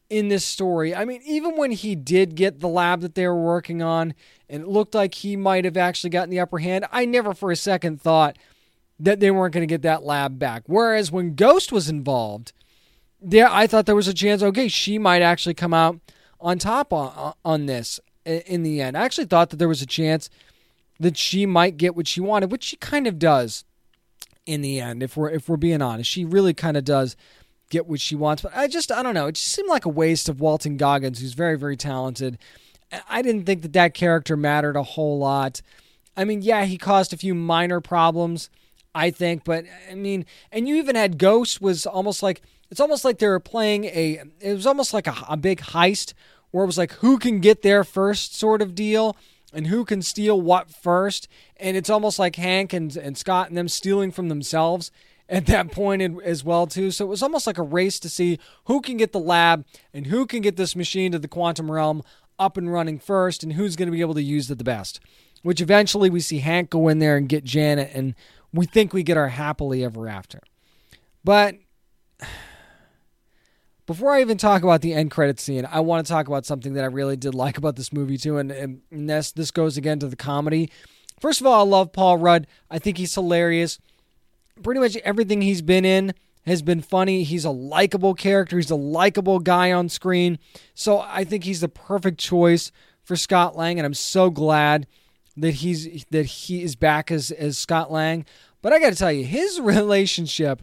in 0.08 0.28
this 0.28 0.44
story. 0.44 0.94
I 0.94 1.04
mean, 1.04 1.20
even 1.24 1.56
when 1.56 1.72
he 1.72 1.94
did 1.94 2.34
get 2.34 2.60
the 2.60 2.68
lab 2.68 3.00
that 3.00 3.14
they 3.14 3.26
were 3.26 3.42
working 3.42 3.82
on 3.82 4.14
and 4.48 4.62
it 4.62 4.68
looked 4.68 4.94
like 4.94 5.14
he 5.14 5.36
might 5.36 5.64
have 5.64 5.76
actually 5.76 6.10
gotten 6.10 6.30
the 6.30 6.40
upper 6.40 6.58
hand, 6.58 6.86
I 6.90 7.04
never 7.04 7.34
for 7.34 7.50
a 7.50 7.56
second 7.56 8.00
thought 8.00 8.38
that 9.00 9.20
they 9.20 9.30
weren't 9.30 9.54
going 9.54 9.66
to 9.66 9.72
get 9.72 9.82
that 9.82 10.04
lab 10.04 10.38
back. 10.38 10.62
Whereas 10.66 11.12
when 11.12 11.34
Ghost 11.34 11.72
was 11.72 11.88
involved, 11.88 12.52
there 13.20 13.48
I 13.48 13.66
thought 13.66 13.86
there 13.86 13.96
was 13.96 14.08
a 14.08 14.14
chance, 14.14 14.42
okay, 14.42 14.68
she 14.68 14.98
might 14.98 15.22
actually 15.22 15.54
come 15.54 15.74
out 15.74 16.00
on 16.40 16.58
top 16.58 16.92
on, 16.92 17.34
on 17.44 17.66
this 17.66 18.00
in 18.24 18.62
the 18.62 18.80
end. 18.80 18.96
I 18.96 19.04
actually 19.04 19.26
thought 19.26 19.50
that 19.50 19.56
there 19.56 19.68
was 19.68 19.82
a 19.82 19.86
chance 19.86 20.28
that 21.00 21.16
she 21.16 21.46
might 21.46 21.76
get 21.76 21.96
what 21.96 22.06
she 22.06 22.20
wanted, 22.20 22.50
which 22.50 22.64
she 22.64 22.76
kind 22.76 23.06
of 23.06 23.18
does 23.18 23.64
in 24.46 24.62
the 24.62 24.80
end. 24.80 25.02
If 25.02 25.16
we're 25.16 25.30
if 25.30 25.48
we're 25.48 25.56
being 25.56 25.82
honest, 25.82 26.10
she 26.10 26.24
really 26.24 26.54
kind 26.54 26.76
of 26.76 26.84
does 26.84 27.16
get 27.70 27.86
what 27.86 28.00
she 28.00 28.14
wants. 28.14 28.42
But 28.42 28.56
I 28.56 28.68
just 28.68 28.90
I 28.90 29.02
don't 29.02 29.14
know. 29.14 29.26
It 29.26 29.36
just 29.36 29.48
seemed 29.48 29.68
like 29.68 29.84
a 29.84 29.90
waste 29.90 30.28
of 30.28 30.40
Walton 30.40 30.76
Goggins, 30.76 31.20
who's 31.20 31.34
very 31.34 31.56
very 31.56 31.76
talented. 31.76 32.38
I 33.08 33.22
didn't 33.22 33.44
think 33.44 33.62
that 33.62 33.74
that 33.74 33.94
character 33.94 34.36
mattered 34.36 34.76
a 34.76 34.82
whole 34.82 35.18
lot. 35.18 35.60
I 36.16 36.24
mean, 36.24 36.42
yeah, 36.42 36.64
he 36.64 36.78
caused 36.78 37.12
a 37.12 37.18
few 37.18 37.34
minor 37.34 37.80
problems, 37.80 38.50
I 38.94 39.10
think, 39.10 39.44
but 39.44 39.66
I 39.90 39.94
mean, 39.94 40.24
and 40.50 40.66
you 40.66 40.76
even 40.76 40.96
had 40.96 41.18
Ghost 41.18 41.60
was 41.60 41.86
almost 41.86 42.22
like 42.22 42.42
it's 42.70 42.80
almost 42.80 43.04
like 43.04 43.18
they 43.18 43.28
were 43.28 43.40
playing 43.40 43.84
a. 43.86 44.22
It 44.40 44.54
was 44.54 44.66
almost 44.66 44.92
like 44.92 45.06
a, 45.06 45.14
a 45.28 45.36
big 45.36 45.60
heist 45.60 46.12
where 46.50 46.64
it 46.64 46.66
was 46.66 46.78
like 46.78 46.92
who 46.94 47.18
can 47.18 47.40
get 47.40 47.62
there 47.62 47.84
first 47.84 48.34
sort 48.36 48.62
of 48.62 48.74
deal 48.74 49.16
and 49.52 49.66
who 49.66 49.84
can 49.84 50.02
steal 50.02 50.40
what 50.40 50.70
first. 50.70 51.28
And 51.56 51.76
it's 51.76 51.90
almost 51.90 52.18
like 52.18 52.36
Hank 52.36 52.72
and, 52.72 52.94
and 52.96 53.16
Scott 53.16 53.48
and 53.48 53.56
them 53.56 53.68
stealing 53.68 54.10
from 54.10 54.28
themselves 54.28 54.90
at 55.28 55.46
that 55.46 55.70
point 55.72 56.02
as 56.22 56.44
well 56.44 56.66
too. 56.66 56.90
So 56.90 57.04
it 57.04 57.08
was 57.08 57.22
almost 57.22 57.46
like 57.46 57.58
a 57.58 57.62
race 57.62 58.00
to 58.00 58.08
see 58.08 58.38
who 58.64 58.80
can 58.80 58.96
get 58.96 59.12
the 59.12 59.20
lab 59.20 59.64
and 59.92 60.06
who 60.06 60.26
can 60.26 60.40
get 60.40 60.56
this 60.56 60.76
machine 60.76 61.12
to 61.12 61.18
the 61.18 61.28
quantum 61.28 61.70
realm 61.70 62.02
up 62.38 62.56
and 62.56 62.72
running 62.72 62.98
first 62.98 63.42
and 63.42 63.54
who's 63.54 63.76
going 63.76 63.88
to 63.88 63.92
be 63.92 64.00
able 64.00 64.14
to 64.14 64.22
use 64.22 64.50
it 64.50 64.58
the 64.58 64.64
best. 64.64 65.00
Which 65.42 65.60
eventually 65.60 66.10
we 66.10 66.20
see 66.20 66.38
Hank 66.38 66.70
go 66.70 66.88
in 66.88 66.98
there 66.98 67.16
and 67.16 67.28
get 67.28 67.44
Janet 67.44 67.90
and 67.94 68.14
we 68.52 68.66
think 68.66 68.92
we 68.92 69.02
get 69.02 69.16
our 69.16 69.28
happily 69.28 69.84
ever 69.84 70.08
after. 70.08 70.40
But 71.22 71.56
before 73.88 74.12
I 74.12 74.20
even 74.20 74.36
talk 74.36 74.62
about 74.62 74.82
the 74.82 74.92
end 74.92 75.10
credit 75.10 75.40
scene, 75.40 75.66
I 75.68 75.80
want 75.80 76.06
to 76.06 76.12
talk 76.12 76.28
about 76.28 76.44
something 76.44 76.74
that 76.74 76.84
I 76.84 76.88
really 76.88 77.16
did 77.16 77.34
like 77.34 77.56
about 77.56 77.74
this 77.74 77.90
movie 77.90 78.18
too, 78.18 78.36
and, 78.36 78.52
and 78.52 78.82
this 78.90 79.32
this 79.32 79.50
goes 79.50 79.78
again 79.78 79.98
to 80.00 80.06
the 80.06 80.14
comedy. 80.14 80.70
First 81.20 81.40
of 81.40 81.46
all, 81.46 81.58
I 81.58 81.68
love 81.68 81.90
Paul 81.90 82.18
Rudd. 82.18 82.46
I 82.70 82.78
think 82.78 82.98
he's 82.98 83.14
hilarious. 83.14 83.78
Pretty 84.62 84.78
much 84.78 84.96
everything 84.98 85.40
he's 85.40 85.62
been 85.62 85.86
in 85.86 86.12
has 86.44 86.60
been 86.60 86.82
funny. 86.82 87.22
He's 87.22 87.46
a 87.46 87.50
likable 87.50 88.12
character. 88.12 88.56
He's 88.58 88.70
a 88.70 88.76
likable 88.76 89.38
guy 89.38 89.72
on 89.72 89.88
screen. 89.88 90.38
So 90.74 91.00
I 91.00 91.24
think 91.24 91.44
he's 91.44 91.62
the 91.62 91.68
perfect 91.68 92.20
choice 92.20 92.70
for 93.02 93.16
Scott 93.16 93.56
Lang, 93.56 93.78
and 93.78 93.86
I'm 93.86 93.94
so 93.94 94.28
glad 94.28 94.86
that 95.34 95.54
he's 95.54 96.04
that 96.10 96.26
he 96.26 96.62
is 96.62 96.76
back 96.76 97.10
as 97.10 97.30
as 97.30 97.56
Scott 97.56 97.90
Lang. 97.90 98.26
But 98.60 98.74
I 98.74 98.80
got 98.80 98.90
to 98.90 98.96
tell 98.96 99.12
you, 99.12 99.24
his 99.24 99.58
relationship 99.62 100.62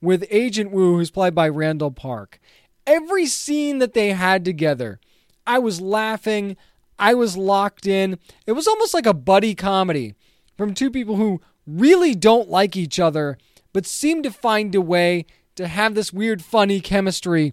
with 0.00 0.24
Agent 0.30 0.70
Woo, 0.70 0.96
who's 0.96 1.10
played 1.10 1.34
by 1.34 1.48
Randall 1.48 1.90
Park, 1.90 2.38
every 2.88 3.26
scene 3.26 3.78
that 3.78 3.92
they 3.92 4.10
had 4.10 4.44
together, 4.44 4.98
I 5.46 5.60
was 5.60 5.80
laughing. 5.80 6.56
I 6.98 7.14
was 7.14 7.36
locked 7.36 7.86
in. 7.86 8.18
It 8.46 8.52
was 8.52 8.66
almost 8.66 8.94
like 8.94 9.06
a 9.06 9.14
buddy 9.14 9.54
comedy 9.54 10.14
from 10.56 10.74
two 10.74 10.90
people 10.90 11.14
who 11.16 11.40
really 11.66 12.14
don't 12.14 12.48
like 12.48 12.76
each 12.76 12.98
other, 12.98 13.38
but 13.72 13.86
seem 13.86 14.22
to 14.24 14.32
find 14.32 14.74
a 14.74 14.80
way 14.80 15.26
to 15.54 15.68
have 15.68 15.94
this 15.94 16.12
weird, 16.12 16.42
funny 16.42 16.80
chemistry 16.80 17.52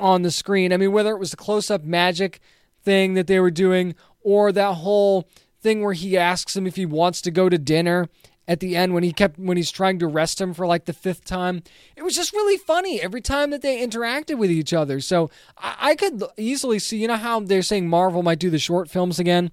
on 0.00 0.22
the 0.22 0.30
screen. 0.30 0.72
I 0.72 0.76
mean, 0.78 0.92
whether 0.92 1.12
it 1.12 1.18
was 1.18 1.30
the 1.30 1.36
close 1.36 1.70
up 1.70 1.84
magic 1.84 2.40
thing 2.82 3.14
that 3.14 3.26
they 3.26 3.38
were 3.38 3.50
doing 3.50 3.94
or 4.22 4.50
that 4.50 4.74
whole 4.76 5.28
thing 5.60 5.82
where 5.82 5.92
he 5.92 6.16
asks 6.16 6.56
him 6.56 6.66
if 6.66 6.76
he 6.76 6.86
wants 6.86 7.20
to 7.20 7.30
go 7.30 7.48
to 7.48 7.58
dinner 7.58 8.08
at 8.48 8.60
the 8.60 8.76
end 8.76 8.94
when 8.94 9.02
he 9.02 9.12
kept 9.12 9.38
when 9.38 9.56
he's 9.56 9.70
trying 9.70 9.98
to 10.00 10.06
arrest 10.06 10.40
him 10.40 10.52
for 10.52 10.66
like 10.66 10.86
the 10.86 10.92
fifth 10.92 11.24
time. 11.24 11.62
It 11.96 12.02
was 12.02 12.16
just 12.16 12.32
really 12.32 12.56
funny 12.56 13.00
every 13.00 13.20
time 13.20 13.50
that 13.50 13.62
they 13.62 13.84
interacted 13.86 14.38
with 14.38 14.50
each 14.50 14.72
other. 14.72 15.00
So 15.00 15.30
I, 15.56 15.76
I 15.80 15.94
could 15.94 16.22
easily 16.36 16.78
see, 16.78 16.98
you 16.98 17.08
know 17.08 17.16
how 17.16 17.40
they're 17.40 17.62
saying 17.62 17.88
Marvel 17.88 18.22
might 18.22 18.38
do 18.38 18.50
the 18.50 18.58
short 18.58 18.90
films 18.90 19.18
again. 19.18 19.50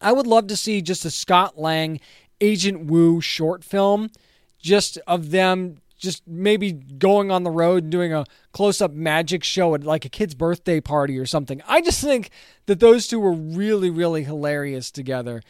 I 0.00 0.12
would 0.12 0.26
love 0.26 0.46
to 0.48 0.56
see 0.56 0.82
just 0.82 1.04
a 1.04 1.10
Scott 1.10 1.58
Lang 1.58 2.00
Agent 2.40 2.86
Woo 2.86 3.20
short 3.20 3.64
film, 3.64 4.10
just 4.58 4.98
of 5.06 5.30
them 5.30 5.78
just 5.96 6.26
maybe 6.26 6.72
going 6.72 7.30
on 7.30 7.42
the 7.42 7.50
road 7.50 7.84
and 7.84 7.92
doing 7.92 8.12
a 8.12 8.24
close 8.52 8.80
up 8.80 8.92
magic 8.92 9.42
show 9.42 9.74
at 9.74 9.84
like 9.84 10.04
a 10.04 10.08
kid's 10.08 10.34
birthday 10.34 10.80
party 10.80 11.18
or 11.18 11.26
something. 11.26 11.62
I 11.66 11.80
just 11.80 12.02
think 12.02 12.30
that 12.66 12.78
those 12.78 13.08
two 13.08 13.18
were 13.18 13.32
really, 13.32 13.90
really 13.90 14.24
hilarious 14.24 14.90
together. 14.90 15.42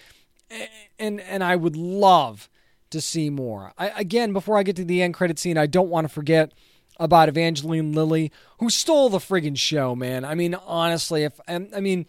And 0.98 1.20
and 1.20 1.42
I 1.42 1.56
would 1.56 1.76
love 1.76 2.48
to 2.90 3.00
see 3.00 3.30
more. 3.30 3.72
I, 3.76 3.88
again, 3.88 4.32
before 4.32 4.56
I 4.56 4.62
get 4.62 4.76
to 4.76 4.84
the 4.84 5.02
end 5.02 5.14
credit 5.14 5.38
scene, 5.38 5.58
I 5.58 5.66
don't 5.66 5.90
want 5.90 6.06
to 6.06 6.12
forget 6.12 6.52
about 6.98 7.28
Evangeline 7.28 7.92
Lilly, 7.92 8.30
who 8.60 8.70
stole 8.70 9.08
the 9.08 9.18
friggin' 9.18 9.58
show, 9.58 9.96
man. 9.96 10.24
I 10.24 10.34
mean, 10.34 10.54
honestly, 10.54 11.24
if 11.24 11.40
I 11.48 11.58
mean, 11.58 12.06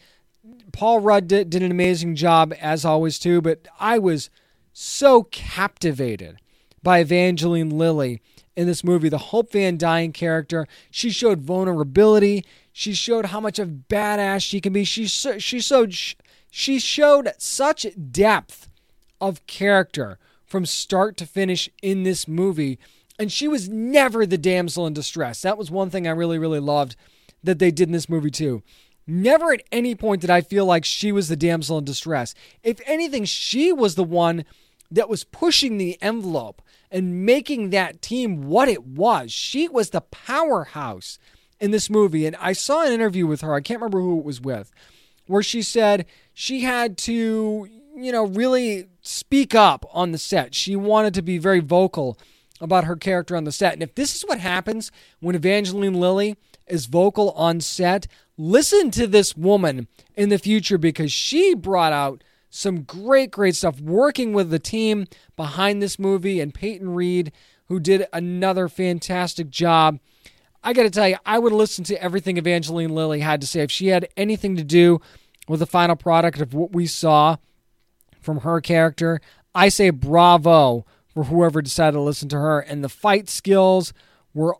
Paul 0.71 0.99
Rudd 0.99 1.27
did, 1.27 1.49
did 1.49 1.63
an 1.63 1.71
amazing 1.71 2.15
job 2.15 2.53
as 2.61 2.85
always 2.85 3.17
too, 3.17 3.41
but 3.41 3.67
I 3.79 3.97
was 3.97 4.29
so 4.73 5.23
captivated 5.23 6.37
by 6.83 6.99
Evangeline 6.99 7.71
Lilly 7.71 8.21
in 8.55 8.67
this 8.67 8.83
movie. 8.83 9.09
The 9.09 9.17
Hope 9.17 9.51
Van 9.51 9.77
Dyne 9.77 10.11
character, 10.11 10.67
she 10.91 11.09
showed 11.09 11.41
vulnerability. 11.41 12.45
She 12.71 12.93
showed 12.93 13.27
how 13.27 13.39
much 13.39 13.57
of 13.57 13.85
badass 13.89 14.43
she 14.43 14.61
can 14.61 14.73
be. 14.73 14.83
She 14.83 15.07
she 15.07 15.59
showed 15.59 15.95
she 16.57 16.79
showed 16.79 17.33
such 17.37 17.85
depth 18.13 18.69
of 19.19 19.45
character 19.45 20.17
from 20.45 20.65
start 20.65 21.17
to 21.17 21.25
finish 21.25 21.67
in 21.81 22.03
this 22.03 22.29
movie. 22.29 22.79
And 23.19 23.29
she 23.29 23.49
was 23.49 23.67
never 23.67 24.25
the 24.25 24.37
damsel 24.37 24.87
in 24.87 24.93
distress. 24.93 25.41
That 25.41 25.57
was 25.57 25.69
one 25.69 25.89
thing 25.89 26.07
I 26.07 26.11
really, 26.11 26.39
really 26.39 26.61
loved 26.61 26.95
that 27.43 27.59
they 27.59 27.71
did 27.71 27.89
in 27.89 27.91
this 27.91 28.07
movie, 28.07 28.31
too. 28.31 28.63
Never 29.05 29.51
at 29.51 29.63
any 29.69 29.95
point 29.95 30.21
did 30.21 30.29
I 30.29 30.39
feel 30.39 30.65
like 30.65 30.85
she 30.85 31.11
was 31.11 31.27
the 31.27 31.35
damsel 31.35 31.79
in 31.79 31.83
distress. 31.83 32.33
If 32.63 32.79
anything, 32.85 33.25
she 33.25 33.73
was 33.73 33.95
the 33.95 34.05
one 34.05 34.45
that 34.89 35.09
was 35.09 35.25
pushing 35.25 35.77
the 35.77 36.01
envelope 36.01 36.61
and 36.89 37.25
making 37.25 37.71
that 37.71 38.01
team 38.01 38.43
what 38.43 38.69
it 38.69 38.85
was. 38.85 39.29
She 39.29 39.67
was 39.67 39.89
the 39.89 39.99
powerhouse 39.99 41.19
in 41.59 41.71
this 41.71 41.89
movie. 41.89 42.25
And 42.25 42.37
I 42.37 42.53
saw 42.53 42.85
an 42.85 42.93
interview 42.93 43.27
with 43.27 43.41
her, 43.41 43.53
I 43.53 43.59
can't 43.59 43.81
remember 43.81 43.99
who 43.99 44.19
it 44.19 44.25
was 44.25 44.39
with, 44.39 44.71
where 45.27 45.43
she 45.43 45.61
said 45.61 46.05
she 46.35 46.59
had 46.59 46.97
to, 46.97 47.67
you 47.95 48.11
know, 48.11 48.25
really 48.25 48.87
speak 49.01 49.55
up 49.55 49.85
on 49.93 50.11
the 50.11 50.17
set. 50.17 50.53
She 50.53 50.75
wanted 50.75 51.13
to 51.15 51.21
be 51.21 51.37
very 51.37 51.61
vocal 51.61 52.19
about 52.59 52.83
her 52.83 52.97
character 52.97 53.37
on 53.37 53.45
the 53.45 53.53
set. 53.53 53.73
And 53.73 53.81
if 53.81 53.95
this 53.95 54.15
is 54.15 54.23
what 54.23 54.39
happens 54.39 54.91
when 55.21 55.35
Evangeline 55.35 55.93
Lilly 55.93 56.35
is 56.67 56.87
vocal 56.87 57.31
on 57.31 57.61
set, 57.61 58.07
listen 58.37 58.91
to 58.91 59.07
this 59.07 59.37
woman 59.37 59.87
in 60.15 60.27
the 60.27 60.37
future 60.37 60.77
because 60.77 61.11
she 61.11 61.55
brought 61.55 61.93
out 61.93 62.21
some 62.49 62.81
great, 62.81 63.31
great 63.31 63.55
stuff 63.55 63.79
working 63.79 64.33
with 64.33 64.49
the 64.49 64.59
team 64.59 65.07
behind 65.37 65.81
this 65.81 65.97
movie 65.97 66.41
and 66.41 66.53
Peyton 66.53 66.93
Reed, 66.93 67.31
who 67.67 67.79
did 67.79 68.07
another 68.11 68.67
fantastic 68.67 69.49
job. 69.49 69.99
I 70.61 70.73
got 70.73 70.83
to 70.83 70.89
tell 70.89 71.07
you, 71.07 71.17
I 71.25 71.39
would 71.39 71.53
listen 71.53 71.85
to 71.85 72.03
everything 72.03 72.37
Evangeline 72.37 72.93
Lilly 72.93 73.21
had 73.21 73.39
to 73.39 73.47
say. 73.47 73.61
If 73.61 73.71
she 73.71 73.87
had 73.87 74.09
anything 74.17 74.57
to 74.57 74.63
do 74.63 74.99
with 75.47 75.59
the 75.59 75.65
final 75.65 75.95
product 75.95 76.41
of 76.41 76.53
what 76.53 76.73
we 76.73 76.87
saw 76.87 77.37
from 78.21 78.41
her 78.41 78.61
character. 78.61 79.21
I 79.53 79.69
say 79.69 79.89
bravo 79.89 80.85
for 81.13 81.25
whoever 81.25 81.61
decided 81.61 81.93
to 81.93 82.01
listen 82.01 82.27
to 82.29 82.37
her. 82.37 82.59
And 82.59 82.83
the 82.83 82.89
fight 82.89 83.29
skills 83.29 83.93
were 84.33 84.57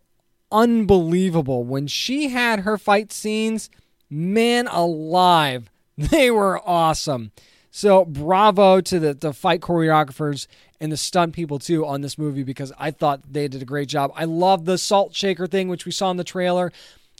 unbelievable. 0.52 1.64
When 1.64 1.88
she 1.88 2.30
had 2.30 2.62
her 2.62 2.78
fight 2.78 3.12
scenes, 3.12 3.70
man 4.10 4.68
alive, 4.68 5.70
they 5.98 6.32
were 6.32 6.62
awesome. 6.68 7.32
So 7.72 8.06
bravo 8.06 8.80
to 8.80 9.00
the, 9.00 9.14
the 9.14 9.34
fight 9.34 9.60
choreographers 9.60 10.48
and 10.80 10.92
the 10.92 10.98
stunt 10.98 11.34
people 11.34 11.60
too 11.60 11.86
on 11.86 12.00
this 12.02 12.18
movie 12.18 12.44
because 12.44 12.72
I 12.78 12.92
thought 12.92 13.34
they 13.34 13.50
did 13.50 13.62
a 13.62 13.66
great 13.66 13.90
job. 13.90 14.12
I 14.16 14.24
love 14.24 14.64
the 14.64 14.78
salt 14.78 15.14
shaker 15.14 15.46
thing, 15.46 15.68
which 15.68 15.86
we 15.86 15.92
saw 15.92 16.10
in 16.12 16.18
the 16.18 16.24
trailer. 16.24 16.72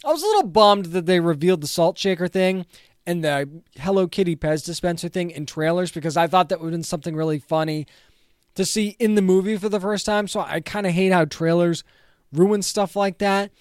I 0.06 0.12
was 0.12 0.24
a 0.24 0.28
little 0.28 0.48
bummed 0.48 0.88
that 0.88 1.06
they 1.06 1.20
revealed 1.20 1.62
the 1.62 1.68
salt 1.68 1.98
shaker 1.98 2.30
thing 2.30 2.66
and 3.06 3.24
the 3.24 3.62
Hello 3.78 4.08
Kitty 4.08 4.36
Pez 4.36 4.66
dispenser 4.66 5.08
thing 5.10 5.32
in 5.32 5.46
trailers 5.46 5.92
because 5.92 6.18
I 6.18 6.28
thought 6.28 6.50
that 6.50 6.60
would 6.60 6.68
have 6.68 6.74
been 6.74 6.84
something 6.84 7.16
really 7.16 7.40
funny 7.40 7.86
to 8.56 8.66
see 8.66 8.96
in 9.00 9.16
the 9.16 9.22
movie 9.22 9.58
for 9.58 9.70
the 9.70 9.80
first 9.80 10.06
time. 10.06 10.28
So 10.28 10.40
I 10.40 10.60
kind 10.60 10.88
of 10.88 10.94
hate 10.94 11.12
how 11.12 11.26
trailers 11.26 11.84
ruin 12.32 12.62
stuff 12.62 12.96
like 12.96 13.20
that. 13.20 13.52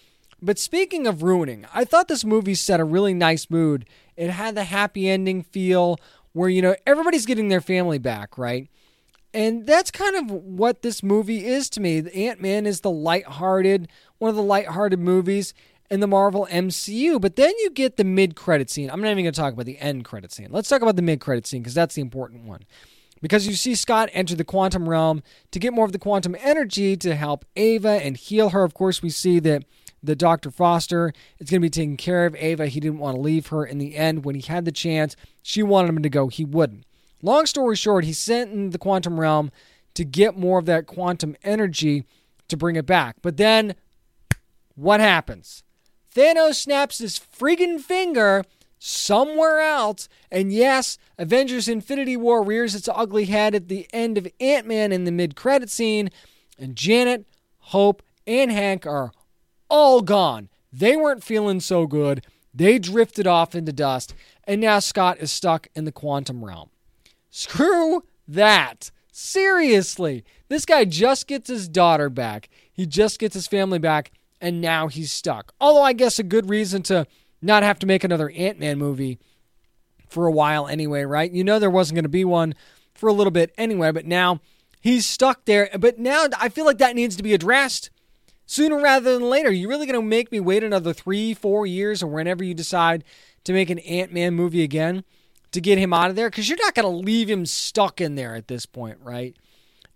But 0.41 0.59
speaking 0.59 1.07
of 1.07 1.23
ruining, 1.23 1.67
I 1.75 1.85
thought 1.85 2.09
this 2.09 2.25
movie 2.25 2.55
set 2.55 2.81
a 2.81 2.85
really 2.85 3.15
nice 3.15 3.49
mood. 3.51 3.89
It 4.17 4.31
had 4.31 4.55
the 4.55 4.65
happy 4.65 5.09
ending 5.09 5.43
feel 5.43 5.99
where, 6.33 6.49
you 6.49 6.63
know, 6.63 6.77
everybody's 6.87 7.27
getting 7.27 7.49
their 7.49 7.61
family 7.61 7.99
back, 7.99 8.37
right? 8.37 8.69
And 9.33 9.67
that's 9.67 9.91
kind 9.91 10.15
of 10.17 10.31
what 10.31 10.83
this 10.83 11.03
movie 11.03 11.45
is 11.45 11.69
to 11.71 11.81
me. 11.81 12.09
Ant 12.15 12.41
Man 12.41 12.67
is 12.67 12.83
the 12.83 12.91
light-hearted, 12.91 13.89
one 14.19 14.29
of 14.29 14.37
the 14.37 14.43
light-hearted 14.43 15.01
movies 15.01 15.55
in 15.91 16.01
the 16.01 16.07
Marvel 16.07 16.47
MCU. 16.51 17.21
But 17.21 17.37
then 17.37 17.53
you 17.61 17.71
get 17.71 17.97
the 17.97 18.05
mid 18.05 18.37
credit 18.37 18.71
scene. 18.71 18.91
I'm 18.91 19.01
not 19.01 19.11
even 19.11 19.25
going 19.25 19.35
to 19.35 19.41
talk 19.41 19.53
about 19.53 19.67
the 19.67 19.79
end 19.79 20.05
credit 20.05 20.33
scene. 20.33 20.49
Let's 20.51 20.69
talk 20.69 20.83
about 20.83 20.97
the 20.97 21.03
mid 21.03 21.21
credit 21.21 21.47
scene 21.47 21.63
because 21.63 21.75
that's 21.75 21.95
the 21.95 22.03
important 22.03 22.45
one. 22.45 22.65
Because 23.21 23.47
you 23.47 23.55
see 23.55 23.75
Scott 23.75 24.11
enter 24.13 24.35
the 24.35 24.45
quantum 24.45 24.89
realm 24.89 25.23
to 25.51 25.59
get 25.59 25.73
more 25.73 25.87
of 25.87 25.93
the 25.93 25.99
quantum 25.99 26.37
energy 26.41 26.97
to 26.99 27.15
help 27.15 27.45
Ava 27.57 28.05
and 28.05 28.17
heal 28.17 28.51
her. 28.51 28.65
Of 28.65 28.75
course, 28.75 29.03
we 29.03 29.09
see 29.09 29.39
that 29.41 29.65
the 30.03 30.15
Dr. 30.15 30.51
Foster 30.51 31.13
is 31.39 31.49
going 31.49 31.63
to 31.63 31.65
be 31.65 31.71
taking 31.71 31.97
care 31.97 32.27
of 32.27 32.37
Ava. 32.37 32.67
He 32.67 32.81
didn't 32.81 32.99
want 32.99 33.17
to 33.17 33.21
leave 33.21 33.47
her 33.47 33.65
in 33.65 33.79
the 33.79 33.97
end. 33.97 34.25
When 34.25 34.35
he 34.35 34.43
had 34.43 34.67
the 34.67 34.73
chance, 34.73 35.17
she 35.43 35.63
wanted 35.63 35.89
him 35.89 36.03
to 36.03 36.11
go. 36.11 36.29
He 36.29 36.45
wouldn't. 36.45 36.85
Long 37.23 37.47
story 37.47 37.77
short, 37.77 38.05
he 38.05 38.13
sent 38.13 38.53
in 38.53 38.71
the 38.71 38.79
quantum 38.79 39.19
realm 39.19 39.51
to 39.95 40.05
get 40.05 40.37
more 40.37 40.59
of 40.59 40.67
that 40.67 40.87
quantum 40.87 41.37
energy 41.43 42.05
to 42.49 42.57
bring 42.57 42.77
it 42.77 42.85
back. 42.85 43.17
But 43.23 43.39
then 43.39 43.75
what 44.75 45.01
happens? 45.01 45.64
Thanos 46.15 46.55
snaps 46.55 46.99
his 46.99 47.19
friggin' 47.19 47.81
finger 47.81 48.45
somewhere 48.79 49.61
else. 49.61 50.09
And 50.31 50.53
yes, 50.53 50.99
Avengers 51.19 51.69
Infinity 51.69 52.17
War 52.17 52.43
rears 52.43 52.75
its 52.75 52.89
ugly 52.93 53.25
head 53.27 53.55
at 53.55 53.69
the 53.69 53.89
end 53.93 54.19
of 54.19 54.29
Ant 54.41 54.67
Man 54.67 54.93
in 54.93 55.05
the 55.05 55.13
mid 55.13 55.37
credit 55.37 55.71
scene. 55.71 56.11
And 56.59 56.77
Janet, 56.77 57.27
Hope, 57.59 58.03
and 58.27 58.53
Hank 58.53 58.87
are 58.87 59.11
all 59.69 60.03
gone. 60.03 60.49
They 60.73 60.97
weren't 60.97 61.25
feeling 61.25 61.61
so 61.61 61.87
good. 61.87 62.25
They 62.53 62.79
drifted 62.79 63.27
off 63.27 63.55
into 63.55 63.73
dust. 63.73 64.15
And 64.45 64.61
now 64.61 64.79
Scott 64.79 65.19
is 65.19 65.33
stuck 65.33 65.69
in 65.75 65.85
the 65.85 65.93
quantum 65.93 66.45
realm. 66.45 66.71
Screw 67.31 68.05
that. 68.29 68.91
Seriously. 69.11 70.25
This 70.49 70.67
guy 70.67 70.85
just 70.85 71.27
gets 71.27 71.49
his 71.49 71.69
daughter 71.69 72.11
back. 72.11 72.49
He 72.73 72.87
just 72.87 73.19
gets 73.19 73.35
his 73.35 73.47
family 73.47 73.79
back 73.79 74.13
and 74.45 74.61
now 74.61 74.89
he's 74.89 75.11
stuck. 75.11 75.55
Although 75.61 75.83
I 75.83 75.95
guess 75.95 76.19
a 76.19 76.23
good 76.23 76.51
reason 76.51 76.83
to 76.85 77.07
not 77.41 77.63
have 77.63 77.79
to 77.81 77.87
make 77.87 78.05
another 78.05 78.31
Ant 78.31 78.61
Man 78.61 78.79
movie 78.79 79.19
for 80.09 80.27
a 80.27 80.33
while 80.33 80.69
anyway, 80.69 81.03
right? 81.03 81.33
You 81.33 81.43
know 81.43 81.59
there 81.59 81.71
wasn't 81.71 81.97
going 81.97 82.05
to 82.05 82.09
be 82.11 82.25
one 82.25 82.55
for 82.95 83.09
a 83.09 83.13
little 83.13 83.31
bit 83.31 83.53
anyway, 83.59 83.91
but 83.91 84.07
now 84.07 84.41
he's 84.81 85.07
stuck 85.07 85.47
there. 85.47 85.71
But 85.79 85.99
now 85.99 86.27
I 86.39 86.49
feel 86.51 86.67
like 86.67 86.79
that 86.79 86.95
needs 86.95 87.17
to 87.17 87.23
be 87.23 87.35
addressed 87.35 87.91
sooner 88.47 88.81
rather 88.81 89.15
than 89.15 89.29
later. 89.29 89.51
You're 89.51 89.71
really 89.71 89.87
going 89.87 90.01
to 90.01 90.07
make 90.07 90.31
me 90.31 90.41
wait 90.41 90.63
another 90.63 90.93
three, 90.93 91.35
four 91.35 91.67
years 91.67 92.03
or 92.03 92.07
whenever 92.07 92.45
you 92.45 92.55
decide 92.55 93.03
to 93.45 93.53
make 93.53 93.71
an 93.71 93.79
Ant 93.81 94.13
Man 94.13 94.35
movie 94.35 94.63
again 94.63 95.05
to 95.53 95.61
get 95.61 95.79
him 95.79 95.95
out 95.95 96.11
of 96.11 96.17
there? 96.17 96.29
Because 96.29 96.49
you're 96.49 96.59
not 96.61 96.75
going 96.75 96.85
to 96.85 97.05
leave 97.05 97.31
him 97.31 97.47
stuck 97.47 98.01
in 98.01 98.15
there 98.15 98.35
at 98.35 98.49
this 98.49 98.67
point, 98.67 98.99
right? 99.03 99.35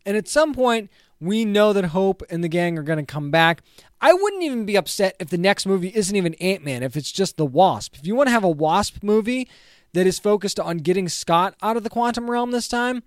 And 0.07 0.17
at 0.17 0.27
some 0.27 0.55
point, 0.55 0.91
We 1.21 1.45
know 1.45 1.73
that 1.73 1.87
Hope 1.87 2.23
and 2.31 2.45
the 2.45 2.49
gang 2.49 2.79
are 2.79 2.83
going 2.83 3.05
to 3.05 3.13
come 3.13 3.31
back. 3.31 3.63
I 4.01 4.13
wouldn't 4.13 4.43
even 4.43 4.65
be 4.65 4.77
upset 4.77 5.17
if 5.19 5.29
the 5.29 5.39
next 5.39 5.67
movie 5.67 5.93
isn't 5.95 6.15
even 6.15 6.35
Ant 6.35 6.65
Man, 6.65 6.83
if 6.83 6.97
it's 6.97 7.11
just 7.11 7.37
the 7.37 7.47
Wasp. 7.47 7.97
If 7.97 8.07
you 8.07 8.15
want 8.15 8.29
to 8.29 8.33
have 8.33 8.45
a 8.45 8.49
Wasp 8.49 9.03
movie 9.03 9.49
that 9.93 10.07
is 10.07 10.19
focused 10.19 10.61
on 10.61 10.79
getting 10.79 11.09
Scott 11.09 11.55
out 11.63 11.77
of 11.77 11.83
the 11.83 11.91
quantum 11.91 12.31
realm 12.31 12.53
this 12.53 12.69
time, 12.69 13.03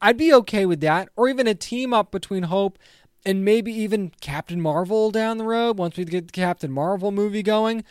I'd 0.00 0.16
be 0.16 0.32
okay 0.34 0.66
with 0.66 0.80
that. 0.80 1.08
Or 1.16 1.28
even 1.28 1.46
a 1.46 1.54
team 1.54 1.92
up 1.92 2.10
between 2.12 2.44
Hope 2.44 2.78
and 3.26 3.44
maybe 3.44 3.72
even 3.72 4.12
Captain 4.20 4.60
Marvel 4.60 5.10
down 5.10 5.38
the 5.38 5.44
road 5.44 5.78
once 5.78 5.96
we 5.96 6.04
get 6.04 6.26
the 6.26 6.32
Captain 6.32 6.70
Marvel 6.70 7.10
movie 7.10 7.42
going. 7.42 7.84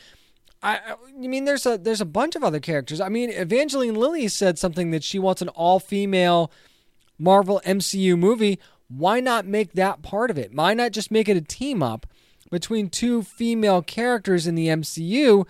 I, 0.62 0.80
I 0.86 1.28
mean, 1.28 1.44
there's 1.44 1.66
a 1.66 1.78
there's 1.78 2.00
a 2.00 2.06
bunch 2.06 2.36
of 2.36 2.44
other 2.44 2.60
characters. 2.60 3.02
I 3.02 3.10
mean, 3.10 3.30
Evangeline 3.32 3.96
Lilly 3.96 4.28
said 4.30 4.58
something 4.58 4.92
that 4.92 5.04
she 5.04 5.20
wants 5.20 5.42
an 5.42 5.50
all 5.50 5.80
female 5.80 6.52
Marvel 7.20 7.62
MCU 7.66 8.18
movie. 8.18 8.60
Why 8.88 9.20
not 9.20 9.46
make 9.46 9.74
that 9.74 10.04
part 10.04 10.30
of 10.30 10.38
it? 10.38 10.54
Why 10.54 10.74
not 10.74 10.92
just 10.92 11.12
make 11.12 11.28
it 11.28 11.36
a 11.36 11.42
team 11.42 11.84
up 11.84 12.06
between 12.54 12.90
two 12.90 13.24
female 13.24 13.82
characters 13.82 14.46
in 14.46 14.56
the 14.56 14.68
MCU 14.68 15.46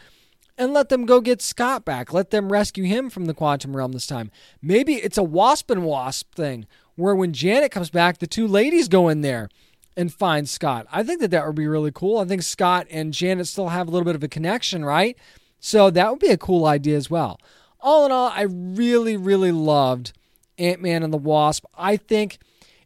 and 0.58 0.74
let 0.74 0.88
them 0.90 1.06
go 1.06 1.20
get 1.22 1.42
Scott 1.42 1.84
back? 1.84 2.14
Let 2.14 2.32
them 2.32 2.52
rescue 2.52 2.86
him 2.86 3.10
from 3.10 3.26
the 3.26 3.34
quantum 3.34 3.76
realm 3.76 3.92
this 3.92 4.08
time. 4.08 4.32
Maybe 4.62 4.96
it's 4.96 5.18
a 5.18 5.24
wasp 5.24 5.70
and 5.70 5.84
wasp 5.84 6.34
thing 6.34 6.66
where 6.96 7.14
when 7.14 7.34
Janet 7.34 7.72
comes 7.72 7.90
back, 7.90 8.18
the 8.18 8.28
two 8.28 8.48
ladies 8.48 8.88
go 8.88 9.10
in 9.10 9.22
there 9.22 9.50
and 9.98 10.14
find 10.14 10.48
Scott. 10.48 10.88
I 10.92 11.04
think 11.04 11.20
that 11.20 11.32
that 11.32 11.46
would 11.46 11.56
be 11.56 11.68
really 11.68 11.92
cool. 11.92 12.20
I 12.20 12.26
think 12.26 12.42
Scott 12.42 12.88
and 12.90 13.14
Janet 13.14 13.48
still 13.48 13.70
have 13.70 13.88
a 13.88 13.92
little 13.92 14.06
bit 14.06 14.16
of 14.16 14.24
a 14.24 14.30
connection, 14.30 14.86
right? 14.86 15.18
So 15.60 15.90
that 15.90 16.10
would 16.10 16.20
be 16.20 16.30
a 16.30 16.38
cool 16.38 16.66
idea 16.66 16.98
as 16.98 17.10
well. 17.10 17.40
All 17.82 18.06
in 18.06 18.12
all, 18.12 18.30
I 18.30 18.44
really, 18.44 19.18
really 19.18 19.52
loved 19.52 20.14
Ant 20.58 20.82
Man 20.82 21.04
and 21.04 21.12
the 21.12 21.18
Wasp. 21.18 21.66
I 21.78 21.98
think 21.98 22.38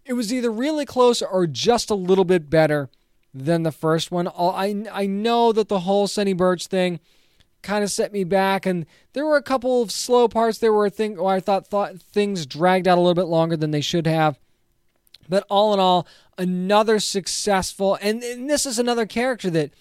it 0.06 0.14
was 0.14 0.34
either 0.34 0.52
really 0.52 0.86
close 0.86 1.22
or 1.22 1.46
just 1.46 1.92
a 1.92 1.96
little 1.96 2.26
bit 2.26 2.50
better 2.50 2.90
than 3.34 3.64
the 3.64 3.72
first 3.72 4.12
one. 4.12 4.28
I, 4.28 4.86
I 4.92 5.06
know 5.06 5.52
that 5.52 5.68
the 5.68 5.82
whole 5.82 6.08
Sonny 6.08 6.34
Burch 6.34 6.68
thing 6.68 7.00
kind 7.62 7.84
of 7.84 7.92
set 7.92 8.14
me 8.14 8.24
back, 8.24 8.66
and 8.66 8.86
there 9.14 9.26
were 9.26 9.38
a 9.38 9.44
couple 9.44 9.82
of 9.82 9.92
slow 9.92 10.28
parts. 10.28 10.58
There 10.58 10.74
were 10.74 10.86
a 10.86 10.92
thing 10.92 11.18
where 11.18 11.36
I 11.36 11.40
thought, 11.40 11.68
thought 11.68 12.00
things 12.00 12.46
dragged 12.46 12.88
out 12.88 12.98
a 12.98 13.02
little 13.02 13.14
bit 13.14 13.24
longer 13.24 13.58
than 13.58 13.72
they 13.72 13.82
should 13.82 14.08
have. 14.08 14.40
But 15.30 15.46
all 15.50 15.74
in 15.74 15.80
all, 15.80 16.08
another 16.38 17.00
successful, 17.00 17.98
and, 18.02 18.24
and 18.24 18.50
this 18.50 18.66
is 18.66 18.80
another 18.80 19.06
character 19.06 19.50
that 19.50 19.72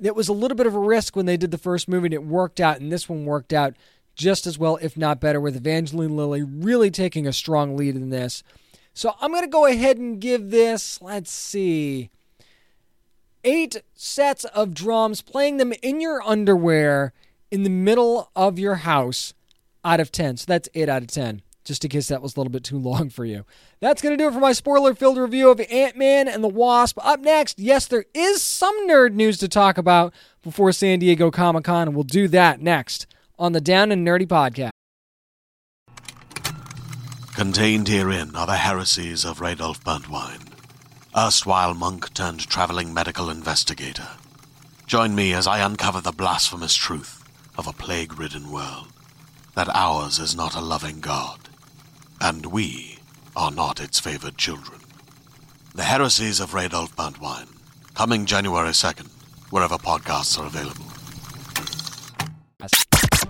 that 0.00 0.16
was 0.16 0.28
a 0.28 0.32
little 0.32 0.56
bit 0.56 0.66
of 0.66 0.74
a 0.74 0.78
risk 0.78 1.14
when 1.14 1.26
they 1.26 1.36
did 1.36 1.50
the 1.50 1.58
first 1.58 1.88
movie, 1.88 2.06
and 2.06 2.14
it 2.14 2.24
worked 2.24 2.60
out, 2.60 2.80
and 2.80 2.90
this 2.90 3.08
one 3.08 3.24
worked 3.24 3.52
out 3.52 3.74
just 4.16 4.46
as 4.46 4.58
well, 4.58 4.78
if 4.80 4.96
not 4.96 5.20
better, 5.20 5.40
with 5.40 5.56
Evangeline 5.56 6.16
Lilly 6.16 6.42
really 6.42 6.90
taking 6.90 7.26
a 7.26 7.32
strong 7.32 7.76
lead 7.76 7.96
in 7.96 8.10
this. 8.10 8.42
So 8.92 9.14
I'm 9.20 9.30
going 9.30 9.42
to 9.42 9.48
go 9.48 9.66
ahead 9.66 9.98
and 9.98 10.20
give 10.20 10.50
this, 10.50 11.02
let's 11.02 11.30
see, 11.30 12.10
eight 13.44 13.82
sets 13.94 14.44
of 14.46 14.74
drums, 14.74 15.20
playing 15.22 15.58
them 15.58 15.72
in 15.82 16.00
your 16.00 16.22
underwear 16.22 17.12
in 17.50 17.62
the 17.62 17.70
middle 17.70 18.30
of 18.34 18.58
your 18.58 18.76
house 18.76 19.34
out 19.84 20.00
of 20.00 20.10
10. 20.10 20.38
So 20.38 20.44
that's 20.48 20.68
8 20.74 20.88
out 20.88 21.02
of 21.02 21.08
10, 21.08 21.42
just 21.64 21.84
in 21.84 21.90
case 21.90 22.08
that 22.08 22.22
was 22.22 22.36
a 22.36 22.40
little 22.40 22.50
bit 22.50 22.64
too 22.64 22.78
long 22.78 23.10
for 23.10 23.24
you. 23.24 23.44
That's 23.80 24.02
going 24.02 24.16
to 24.16 24.22
do 24.22 24.28
it 24.28 24.32
for 24.32 24.40
my 24.40 24.52
spoiler 24.52 24.94
filled 24.94 25.18
review 25.18 25.50
of 25.50 25.60
Ant 25.70 25.96
Man 25.96 26.26
and 26.26 26.42
the 26.42 26.48
Wasp. 26.48 26.98
Up 27.04 27.20
next, 27.20 27.58
yes, 27.58 27.86
there 27.86 28.06
is 28.14 28.42
some 28.42 28.88
nerd 28.88 29.12
news 29.12 29.38
to 29.38 29.48
talk 29.48 29.78
about 29.78 30.12
before 30.42 30.72
San 30.72 30.98
Diego 30.98 31.30
Comic 31.30 31.64
Con, 31.64 31.88
and 31.88 31.94
we'll 31.94 32.04
do 32.04 32.26
that 32.28 32.60
next 32.60 33.06
on 33.38 33.52
the 33.52 33.60
Down 33.60 33.92
and 33.92 34.06
Nerdy 34.06 34.26
podcast. 34.26 34.70
Contained 37.34 37.88
herein 37.88 38.36
are 38.36 38.46
the 38.46 38.56
heresies 38.56 39.24
of 39.24 39.40
Radolf 39.40 39.82
Burntwine, 39.82 40.53
erstwhile 41.16 41.74
monk 41.74 42.12
turned 42.12 42.40
traveling 42.48 42.92
medical 42.92 43.30
investigator. 43.30 44.08
Join 44.86 45.14
me 45.14 45.32
as 45.32 45.46
I 45.46 45.64
uncover 45.64 46.00
the 46.00 46.10
blasphemous 46.10 46.74
truth 46.74 47.22
of 47.56 47.68
a 47.68 47.72
plague 47.72 48.18
ridden 48.18 48.50
world 48.50 48.88
that 49.54 49.68
ours 49.72 50.18
is 50.18 50.34
not 50.34 50.56
a 50.56 50.60
loving 50.60 50.98
God, 50.98 51.38
and 52.20 52.46
we 52.46 52.98
are 53.36 53.52
not 53.52 53.80
its 53.80 54.00
favored 54.00 54.36
children. 54.36 54.80
The 55.72 55.84
Heresies 55.84 56.40
of 56.40 56.50
Radolf 56.50 56.92
Burntwine, 56.96 57.48
coming 57.94 58.26
January 58.26 58.70
2nd, 58.70 59.08
wherever 59.50 59.76
podcasts 59.76 60.36
are 60.36 60.46
available. 60.46 60.86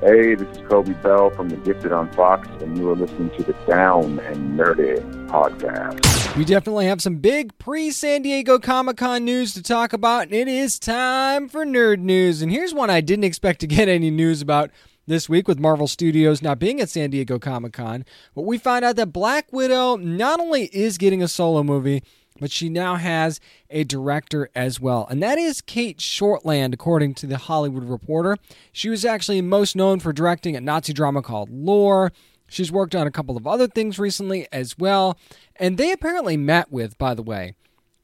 Hey, 0.00 0.34
this 0.34 0.48
is 0.56 0.62
Coby 0.68 1.00
Bell 1.02 1.28
from 1.30 1.50
The 1.50 1.56
Gifted 1.56 1.92
on 1.92 2.10
Fox, 2.14 2.48
and 2.62 2.78
you 2.78 2.90
are 2.90 2.96
listening 2.96 3.28
to 3.36 3.42
the 3.42 3.52
Down 3.66 4.18
and 4.20 4.58
Nerdy 4.58 5.23
podcast. 5.34 6.36
We 6.36 6.44
definitely 6.44 6.86
have 6.86 7.02
some 7.02 7.16
big 7.16 7.58
pre 7.58 7.90
San 7.90 8.22
Diego 8.22 8.60
Comic 8.60 8.98
Con 8.98 9.24
news 9.24 9.52
to 9.54 9.62
talk 9.62 9.92
about, 9.92 10.24
and 10.24 10.32
it 10.32 10.46
is 10.46 10.78
time 10.78 11.48
for 11.48 11.66
nerd 11.66 11.98
news. 11.98 12.40
And 12.40 12.52
here's 12.52 12.72
one 12.72 12.88
I 12.88 13.00
didn't 13.00 13.24
expect 13.24 13.60
to 13.60 13.66
get 13.66 13.88
any 13.88 14.10
news 14.10 14.40
about 14.40 14.70
this 15.06 15.28
week 15.28 15.48
with 15.48 15.58
Marvel 15.58 15.88
Studios 15.88 16.40
not 16.40 16.60
being 16.60 16.80
at 16.80 16.88
San 16.88 17.10
Diego 17.10 17.38
Comic 17.40 17.72
Con. 17.72 18.04
But 18.34 18.42
we 18.42 18.58
find 18.58 18.84
out 18.84 18.96
that 18.96 19.12
Black 19.12 19.52
Widow 19.52 19.96
not 19.96 20.38
only 20.40 20.66
is 20.66 20.98
getting 20.98 21.22
a 21.22 21.28
solo 21.28 21.64
movie, 21.64 22.04
but 22.40 22.50
she 22.50 22.68
now 22.68 22.94
has 22.94 23.40
a 23.70 23.84
director 23.84 24.50
as 24.54 24.80
well. 24.80 25.06
And 25.10 25.22
that 25.22 25.38
is 25.38 25.60
Cate 25.60 25.98
Shortland, 25.98 26.72
according 26.74 27.14
to 27.14 27.26
the 27.26 27.38
Hollywood 27.38 27.84
Reporter. 27.84 28.36
She 28.72 28.88
was 28.88 29.04
actually 29.04 29.40
most 29.40 29.74
known 29.74 29.98
for 30.00 30.12
directing 30.12 30.56
a 30.56 30.60
Nazi 30.60 30.92
drama 30.92 31.22
called 31.22 31.50
Lore. 31.50 32.12
She's 32.54 32.72
worked 32.72 32.94
on 32.94 33.06
a 33.06 33.10
couple 33.10 33.36
of 33.36 33.46
other 33.46 33.66
things 33.66 33.98
recently 33.98 34.46
as 34.52 34.78
well. 34.78 35.18
And 35.56 35.76
they 35.76 35.92
apparently 35.92 36.36
met 36.36 36.70
with, 36.70 36.96
by 36.98 37.14
the 37.14 37.22
way, 37.22 37.54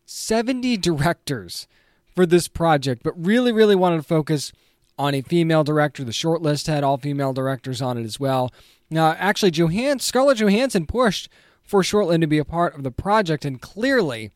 70 0.06 0.76
directors 0.78 1.68
for 2.14 2.26
this 2.26 2.48
project, 2.48 3.02
but 3.02 3.14
really, 3.16 3.52
really 3.52 3.76
wanted 3.76 3.98
to 3.98 4.02
focus 4.02 4.52
on 4.98 5.14
a 5.14 5.22
female 5.22 5.64
director. 5.64 6.04
The 6.04 6.10
shortlist 6.10 6.66
had 6.66 6.84
all 6.84 6.98
female 6.98 7.32
directors 7.32 7.80
on 7.80 7.96
it 7.96 8.04
as 8.04 8.18
well. 8.18 8.52
Now, 8.90 9.12
actually, 9.12 9.52
Johan- 9.52 10.00
Scarlett 10.00 10.38
Johansson 10.38 10.86
pushed 10.86 11.28
for 11.62 11.82
Shortland 11.82 12.20
to 12.22 12.26
be 12.26 12.38
a 12.38 12.44
part 12.44 12.74
of 12.74 12.82
the 12.82 12.90
project, 12.90 13.44
and 13.44 13.60
clearly 13.60 14.32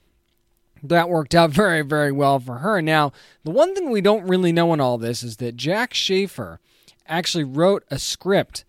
that 0.82 1.08
worked 1.08 1.34
out 1.34 1.50
very, 1.62 1.82
very 1.82 2.12
well 2.12 2.38
for 2.38 2.58
her. 2.58 2.80
Now, 2.80 3.12
the 3.42 3.50
one 3.50 3.74
thing 3.74 3.90
we 3.90 4.00
don't 4.00 4.28
really 4.28 4.52
know 4.52 4.72
in 4.72 4.80
all 4.80 4.96
this 4.96 5.22
is 5.22 5.38
that 5.38 5.56
Jac 5.56 5.92
Schaeffer 5.92 6.60
actually 7.06 7.44
wrote 7.44 7.84
a 7.90 7.98
script 7.98 8.64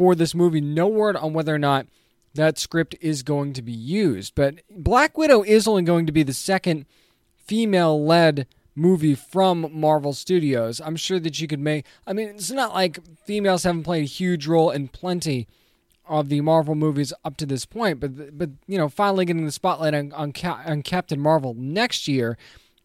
for 0.00 0.14
this 0.14 0.34
movie. 0.34 0.62
No 0.62 0.88
word 0.88 1.14
on 1.14 1.34
whether 1.34 1.54
or 1.54 1.58
not 1.58 1.86
that 2.32 2.58
script 2.58 2.96
is 3.02 3.22
going 3.22 3.52
to 3.52 3.60
be 3.60 3.70
used. 3.70 4.34
But 4.34 4.62
Black 4.70 5.18
Widow 5.18 5.42
is 5.42 5.68
only 5.68 5.82
going 5.82 6.06
to 6.06 6.12
be 6.12 6.22
the 6.22 6.32
second 6.32 6.86
female 7.36 8.02
led 8.02 8.46
movie 8.74 9.14
from 9.14 9.68
Marvel 9.70 10.14
Studios. 10.14 10.80
I'm 10.80 10.96
sure 10.96 11.20
that 11.20 11.38
you 11.38 11.46
could 11.46 11.60
make, 11.60 11.84
I 12.06 12.14
mean, 12.14 12.30
it's 12.30 12.50
not 12.50 12.72
like 12.72 12.98
females 13.26 13.64
haven't 13.64 13.82
played 13.82 14.04
a 14.04 14.06
huge 14.06 14.46
role 14.46 14.70
in 14.70 14.88
plenty 14.88 15.46
of 16.08 16.30
the 16.30 16.40
Marvel 16.40 16.74
movies 16.74 17.12
up 17.22 17.36
to 17.36 17.44
this 17.44 17.66
point, 17.66 18.00
but 18.00 18.38
but 18.38 18.48
you 18.66 18.78
know, 18.78 18.88
finally 18.88 19.26
getting 19.26 19.44
the 19.44 19.52
spotlight 19.52 19.92
on 19.92 20.12
on, 20.14 20.32
on 20.44 20.82
Captain 20.82 21.20
Marvel 21.20 21.52
next 21.52 22.08
year, 22.08 22.38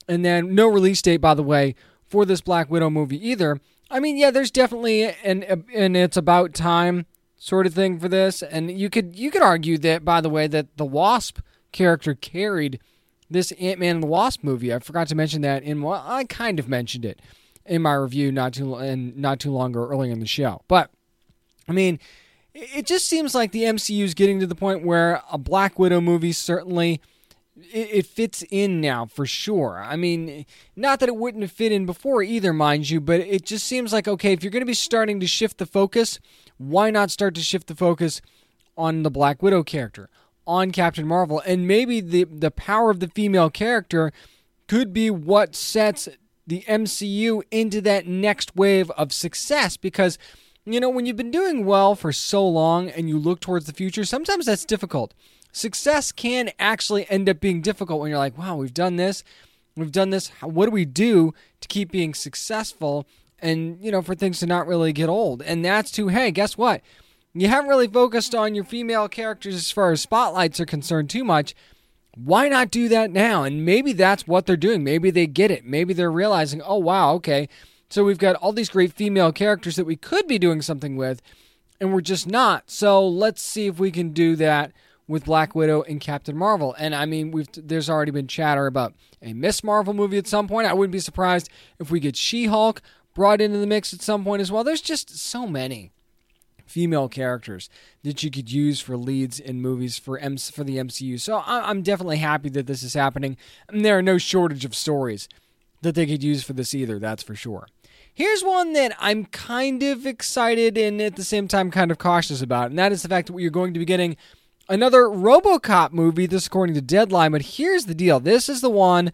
and 0.05 0.25
then 0.25 0.53
no 0.53 0.67
release 0.67 1.01
date, 1.01 1.21
by 1.21 1.33
the 1.33 1.41
way, 1.41 1.75
for 2.05 2.25
this 2.25 2.41
Black 2.41 2.69
Widow 2.69 2.89
movie 2.89 3.25
either. 3.25 3.61
I 3.89 3.99
mean, 3.99 4.17
yeah, 4.17 4.31
there's 4.31 4.51
definitely 4.51 5.03
an 5.03 5.63
and 5.73 5.95
it's 5.95 6.17
about 6.17 6.53
time 6.53 7.05
sort 7.37 7.67
of 7.67 7.73
thing 7.73 7.99
for 7.99 8.07
this, 8.07 8.41
and 8.41 8.71
you 8.71 8.89
could 8.89 9.15
you 9.17 9.31
could 9.31 9.41
argue 9.41 9.77
that 9.79 10.03
by 10.03 10.21
the 10.21 10.29
way 10.29 10.47
that 10.47 10.77
the 10.77 10.85
Wasp 10.85 11.39
character 11.71 12.15
carried 12.15 12.79
this 13.29 13.51
Ant 13.53 13.79
Man 13.79 13.95
and 13.95 14.03
the 14.03 14.07
Wasp 14.07 14.43
movie. 14.43 14.73
I 14.73 14.79
forgot 14.79 15.07
to 15.09 15.15
mention 15.15 15.41
that 15.41 15.63
in 15.63 15.81
well, 15.81 16.03
I 16.05 16.23
kind 16.25 16.59
of 16.59 16.67
mentioned 16.67 17.05
it 17.05 17.21
in 17.65 17.81
my 17.81 17.93
review 17.93 18.31
not 18.31 18.53
too 18.53 18.75
and 18.75 19.17
not 19.17 19.39
too 19.39 19.51
long 19.51 19.75
or 19.75 19.87
earlier 19.89 20.11
in 20.11 20.19
the 20.19 20.27
show, 20.27 20.61
but 20.67 20.89
I 21.67 21.71
mean 21.71 21.99
it 22.53 22.85
just 22.85 23.07
seems 23.07 23.35
like 23.35 23.51
the 23.51 23.63
MCU 23.63 24.03
is 24.03 24.13
getting 24.13 24.39
to 24.39 24.47
the 24.47 24.55
point 24.55 24.85
where 24.85 25.21
a 25.29 25.37
Black 25.37 25.77
Widow 25.77 25.99
movie 25.99 26.31
certainly 26.31 27.01
it, 27.57 28.05
fits 28.05 28.43
in 28.49 28.81
now 28.81 29.05
for 29.05 29.25
sure. 29.25 29.81
I 29.83 29.95
mean, 29.95 30.45
not 30.75 30.99
that 30.99 31.09
it 31.09 31.15
wouldn't 31.15 31.43
have 31.43 31.51
fit 31.51 31.71
in 31.71 31.85
before 31.85 32.21
either, 32.21 32.53
mind 32.53 32.89
you, 32.89 32.99
but 32.99 33.21
it 33.21 33.45
just 33.45 33.65
seems 33.65 33.93
like 33.93 34.07
okay, 34.07 34.33
if 34.33 34.43
you're 34.43 34.51
going 34.51 34.61
to 34.61 34.65
be 34.65 34.73
starting 34.73 35.19
to 35.19 35.27
shift 35.27 35.57
the 35.57 35.65
focus, 35.65 36.19
why 36.57 36.89
not 36.89 37.11
start 37.11 37.35
to 37.35 37.41
shift 37.41 37.67
the 37.67 37.75
focus 37.75 38.21
on 38.77 39.03
the 39.03 39.11
Black 39.11 39.41
Widow 39.41 39.63
character, 39.63 40.09
on 40.45 40.71
Captain 40.71 41.07
Marvel, 41.07 41.41
and 41.45 41.67
maybe 41.67 42.01
the 42.01 42.25
the 42.25 42.51
power 42.51 42.89
of 42.89 42.99
the 42.99 43.07
female 43.07 43.49
character 43.49 44.11
could 44.67 44.93
be 44.93 45.09
what 45.09 45.55
sets 45.55 46.09
the 46.47 46.61
MCU 46.67 47.41
into 47.51 47.81
that 47.81 48.05
next 48.05 48.55
wave 48.55 48.91
of 48.91 49.11
success 49.11 49.77
because 49.77 50.17
you 50.67 50.79
know, 50.79 50.89
when 50.89 51.05
you've 51.05 51.15
been 51.15 51.31
doing 51.31 51.63
well 51.63 51.93
for 51.93 52.11
so 52.11 52.45
long 52.47 52.89
and 52.89 53.07
you 53.07 53.19
look 53.19 53.39
towards 53.39 53.67
the 53.67 53.73
future, 53.73 54.03
sometimes 54.03 54.47
that's 54.47 54.65
difficult. 54.65 55.13
Success 55.55 56.11
can 56.11 56.51
actually 56.59 57.09
end 57.09 57.29
up 57.29 57.39
being 57.39 57.61
difficult 57.61 58.01
when 58.01 58.09
you're 58.09 58.19
like, 58.19 58.37
wow, 58.37 58.57
we've 58.57 58.73
done 58.73 58.97
this. 58.97 59.23
We've 59.77 59.89
done 59.91 60.09
this. 60.09 60.27
What 60.41 60.65
do 60.65 60.71
we 60.71 60.83
do 60.83 61.33
to 61.61 61.67
keep 61.69 61.93
being 61.93 62.13
successful 62.13 63.07
and, 63.39 63.79
you 63.79 63.89
know, 63.89 64.01
for 64.01 64.15
things 64.15 64.39
to 64.39 64.47
not 64.47 64.67
really 64.67 64.91
get 64.91 65.07
old? 65.07 65.41
And 65.41 65.63
that's 65.63 65.91
to, 65.91 66.09
hey, 66.09 66.31
guess 66.31 66.57
what? 66.57 66.81
You 67.33 67.47
haven't 67.47 67.69
really 67.69 67.87
focused 67.87 68.35
on 68.35 68.53
your 68.53 68.65
female 68.65 69.07
characters 69.07 69.55
as 69.55 69.71
far 69.71 69.93
as 69.93 70.01
spotlights 70.01 70.59
are 70.59 70.65
concerned 70.65 71.09
too 71.09 71.23
much. 71.23 71.55
Why 72.15 72.49
not 72.49 72.69
do 72.69 72.89
that 72.89 73.11
now? 73.11 73.43
And 73.43 73.63
maybe 73.63 73.93
that's 73.93 74.27
what 74.27 74.45
they're 74.45 74.57
doing. 74.57 74.83
Maybe 74.83 75.09
they 75.09 75.25
get 75.25 75.51
it. 75.51 75.63
Maybe 75.63 75.93
they're 75.93 76.11
realizing, 76.11 76.61
oh, 76.63 76.79
wow, 76.79 77.13
okay. 77.13 77.47
So 77.89 78.03
we've 78.03 78.17
got 78.17 78.35
all 78.35 78.51
these 78.51 78.67
great 78.67 78.91
female 78.91 79.31
characters 79.31 79.77
that 79.77 79.85
we 79.85 79.95
could 79.95 80.27
be 80.27 80.37
doing 80.37 80.61
something 80.61 80.97
with, 80.97 81.21
and 81.79 81.93
we're 81.93 82.01
just 82.01 82.27
not. 82.27 82.69
So 82.69 83.07
let's 83.07 83.41
see 83.41 83.67
if 83.67 83.79
we 83.79 83.89
can 83.89 84.09
do 84.09 84.35
that 84.35 84.73
with 85.07 85.25
Black 85.25 85.55
Widow 85.55 85.83
and 85.83 86.01
Captain 86.01 86.35
Marvel. 86.35 86.75
And 86.77 86.95
I 86.95 87.05
mean, 87.05 87.31
we've 87.31 87.47
there's 87.53 87.89
already 87.89 88.11
been 88.11 88.27
chatter 88.27 88.67
about 88.67 88.93
a 89.21 89.33
Miss 89.33 89.63
Marvel 89.63 89.93
movie 89.93 90.17
at 90.17 90.27
some 90.27 90.47
point. 90.47 90.67
I 90.67 90.73
wouldn't 90.73 90.91
be 90.91 90.99
surprised 90.99 91.49
if 91.79 91.91
we 91.91 91.99
get 91.99 92.15
She-Hulk 92.15 92.81
brought 93.13 93.41
into 93.41 93.59
the 93.59 93.67
mix 93.67 93.93
at 93.93 94.01
some 94.01 94.23
point 94.23 94.41
as 94.41 94.51
well. 94.51 94.63
There's 94.63 94.81
just 94.81 95.17
so 95.17 95.47
many 95.47 95.91
female 96.65 97.07
characters 97.07 97.69
that 98.03 98.23
you 98.23 98.31
could 98.31 98.51
use 98.51 98.79
for 98.81 98.97
leads 98.97 99.39
in 99.39 99.61
movies 99.61 99.99
for 99.99 100.17
M- 100.17 100.37
for 100.37 100.63
the 100.63 100.77
MCU. 100.77 101.19
So 101.19 101.43
I'm 101.45 101.83
definitely 101.83 102.17
happy 102.17 102.49
that 102.49 102.67
this 102.67 102.83
is 102.83 102.95
happening. 102.95 103.37
And 103.69 103.85
there 103.85 103.97
are 103.97 104.01
no 104.01 104.17
shortage 104.17 104.65
of 104.65 104.75
stories 104.75 105.29
that 105.81 105.95
they 105.95 106.05
could 106.05 106.23
use 106.23 106.43
for 106.43 106.53
this 106.53 106.73
either. 106.73 106.99
That's 106.99 107.23
for 107.23 107.35
sure. 107.35 107.67
Here's 108.11 108.43
one 108.43 108.73
that 108.73 108.95
I'm 108.97 109.25
kind 109.25 109.83
of 109.83 110.05
excited 110.05 110.77
and 110.77 111.01
at 111.01 111.15
the 111.15 111.23
same 111.23 111.47
time 111.47 111.69
kind 111.69 111.91
of 111.91 111.97
cautious 111.97 112.41
about, 112.41 112.69
and 112.69 112.79
that 112.79 112.91
is 112.91 113.03
the 113.03 113.09
fact 113.09 113.27
that 113.27 113.33
we 113.33 113.45
are 113.45 113.51
going 113.51 113.73
to 113.73 113.79
be 113.79 113.85
getting 113.85 114.15
another 114.69 115.03
RoboCop 115.03 115.91
movie. 115.91 116.25
This 116.25 116.47
according 116.47 116.75
to 116.75 116.81
Deadline, 116.81 117.31
but 117.31 117.41
here's 117.41 117.85
the 117.85 117.95
deal. 117.95 118.19
This 118.19 118.49
is 118.49 118.61
the 118.61 118.69
one 118.69 119.11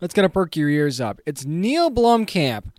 that's 0.00 0.14
going 0.14 0.28
to 0.28 0.32
perk 0.32 0.56
your 0.56 0.68
ears 0.68 1.00
up. 1.00 1.20
It's 1.26 1.44
Neill 1.44 1.90
Blomkamp 1.90 2.72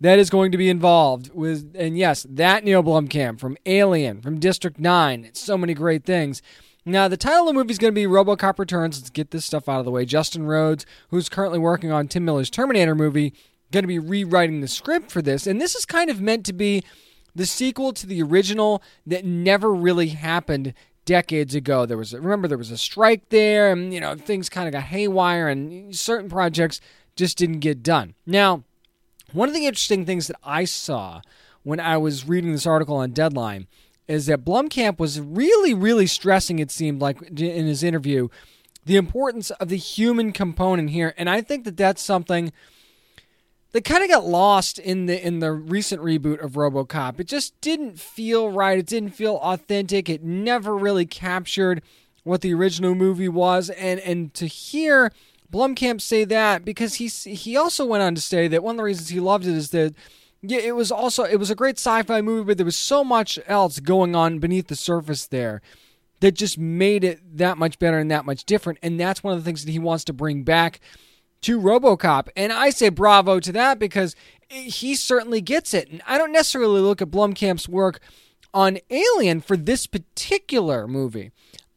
that 0.00 0.18
is 0.18 0.30
going 0.30 0.52
to 0.52 0.58
be 0.58 0.68
involved 0.68 1.30
with, 1.34 1.74
and 1.76 1.98
yes, 1.98 2.24
that 2.28 2.64
Neill 2.64 2.82
Blomkamp 2.82 3.40
from 3.40 3.56
Alien, 3.66 4.20
from 4.20 4.38
District 4.38 4.78
Nine. 4.78 5.30
So 5.32 5.58
many 5.58 5.74
great 5.74 6.04
things. 6.04 6.40
Now, 6.84 7.08
the 7.08 7.16
title 7.16 7.42
of 7.42 7.46
the 7.48 7.52
movie 7.54 7.72
is 7.72 7.78
going 7.78 7.92
to 7.92 8.00
be 8.00 8.06
RoboCop 8.06 8.58
Returns. 8.58 8.98
Let's 8.98 9.10
get 9.10 9.30
this 9.30 9.44
stuff 9.44 9.68
out 9.68 9.80
of 9.80 9.84
the 9.84 9.90
way. 9.90 10.04
Justin 10.04 10.46
Rhodes, 10.46 10.86
who's 11.10 11.28
currently 11.28 11.58
working 11.58 11.92
on 11.92 12.08
Tim 12.08 12.24
Miller's 12.24 12.48
Terminator 12.48 12.94
movie, 12.94 13.34
going 13.72 13.82
to 13.82 13.88
be 13.88 13.98
rewriting 13.98 14.60
the 14.60 14.68
script 14.68 15.10
for 15.10 15.20
this. 15.20 15.46
And 15.46 15.60
this 15.60 15.74
is 15.74 15.84
kind 15.84 16.08
of 16.08 16.20
meant 16.20 16.46
to 16.46 16.52
be 16.52 16.82
the 17.34 17.44
sequel 17.44 17.92
to 17.92 18.06
the 18.06 18.22
original 18.22 18.82
that 19.06 19.24
never 19.24 19.74
really 19.74 20.08
happened 20.08 20.72
decades 21.08 21.54
ago. 21.54 21.86
There 21.86 21.96
was 21.96 22.12
remember 22.12 22.46
there 22.46 22.58
was 22.58 22.70
a 22.70 22.76
strike 22.76 23.30
there 23.30 23.72
and 23.72 23.94
you 23.94 23.98
know 24.00 24.14
things 24.14 24.50
kind 24.50 24.68
of 24.68 24.72
got 24.72 24.84
haywire 24.84 25.48
and 25.48 25.96
certain 25.96 26.28
projects 26.28 26.82
just 27.16 27.38
didn't 27.38 27.60
get 27.60 27.82
done. 27.82 28.14
Now, 28.26 28.62
one 29.32 29.48
of 29.48 29.54
the 29.54 29.64
interesting 29.64 30.04
things 30.04 30.26
that 30.26 30.36
I 30.44 30.64
saw 30.64 31.22
when 31.62 31.80
I 31.80 31.96
was 31.96 32.28
reading 32.28 32.52
this 32.52 32.66
article 32.66 32.96
on 32.96 33.12
Deadline 33.12 33.66
is 34.06 34.26
that 34.26 34.44
Blomkamp 34.44 34.98
was 34.98 35.18
really 35.18 35.72
really 35.72 36.06
stressing 36.06 36.58
it 36.58 36.70
seemed 36.70 37.00
like 37.00 37.22
in 37.22 37.66
his 37.66 37.82
interview 37.82 38.28
the 38.84 38.96
importance 38.96 39.50
of 39.52 39.70
the 39.70 39.78
human 39.78 40.30
component 40.32 40.90
here 40.90 41.14
and 41.16 41.30
I 41.30 41.40
think 41.40 41.64
that 41.64 41.78
that's 41.78 42.02
something 42.02 42.52
that 43.72 43.84
kind 43.84 44.02
of 44.02 44.08
got 44.08 44.24
lost 44.24 44.78
in 44.78 45.06
the 45.06 45.26
in 45.26 45.40
the 45.40 45.52
recent 45.52 46.02
reboot 46.02 46.42
of 46.42 46.52
RoboCop. 46.52 47.20
It 47.20 47.26
just 47.26 47.58
didn't 47.60 47.98
feel 47.98 48.50
right. 48.50 48.78
It 48.78 48.86
didn't 48.86 49.10
feel 49.10 49.36
authentic. 49.36 50.08
It 50.08 50.22
never 50.22 50.76
really 50.76 51.06
captured 51.06 51.82
what 52.24 52.40
the 52.40 52.54
original 52.54 52.94
movie 52.94 53.28
was. 53.28 53.70
And 53.70 54.00
and 54.00 54.32
to 54.34 54.46
hear 54.46 55.12
Blomkamp 55.52 56.00
say 56.00 56.24
that 56.24 56.64
because 56.64 56.94
he 56.94 57.08
he 57.08 57.56
also 57.56 57.84
went 57.84 58.02
on 58.02 58.14
to 58.14 58.20
say 58.20 58.48
that 58.48 58.62
one 58.62 58.74
of 58.74 58.78
the 58.78 58.84
reasons 58.84 59.10
he 59.10 59.20
loved 59.20 59.46
it 59.46 59.54
is 59.54 59.70
that 59.70 59.94
yeah, 60.40 60.58
it 60.58 60.76
was 60.76 60.92
also 60.92 61.24
it 61.24 61.36
was 61.36 61.50
a 61.50 61.54
great 61.54 61.78
sci-fi 61.78 62.20
movie, 62.20 62.46
but 62.46 62.56
there 62.56 62.64
was 62.64 62.76
so 62.76 63.04
much 63.04 63.38
else 63.46 63.80
going 63.80 64.14
on 64.14 64.38
beneath 64.38 64.68
the 64.68 64.76
surface 64.76 65.26
there 65.26 65.60
that 66.20 66.32
just 66.32 66.58
made 66.58 67.04
it 67.04 67.20
that 67.36 67.58
much 67.58 67.78
better 67.78 67.98
and 67.98 68.10
that 68.10 68.24
much 68.24 68.44
different. 68.44 68.78
And 68.82 68.98
that's 68.98 69.22
one 69.22 69.34
of 69.34 69.38
the 69.38 69.44
things 69.44 69.64
that 69.64 69.70
he 69.70 69.78
wants 69.78 70.04
to 70.04 70.12
bring 70.12 70.42
back 70.42 70.80
to 71.42 71.60
RoboCop. 71.60 72.28
And 72.36 72.52
I 72.52 72.70
say 72.70 72.88
bravo 72.88 73.40
to 73.40 73.52
that 73.52 73.78
because 73.78 74.14
he 74.48 74.94
certainly 74.94 75.40
gets 75.40 75.74
it. 75.74 75.88
And 75.90 76.02
I 76.06 76.18
don't 76.18 76.32
necessarily 76.32 76.80
look 76.80 77.02
at 77.02 77.10
Blomkamp's 77.10 77.68
work 77.68 78.00
on 78.54 78.78
Alien 78.90 79.40
for 79.40 79.56
this 79.56 79.86
particular 79.86 80.88
movie. 80.88 81.30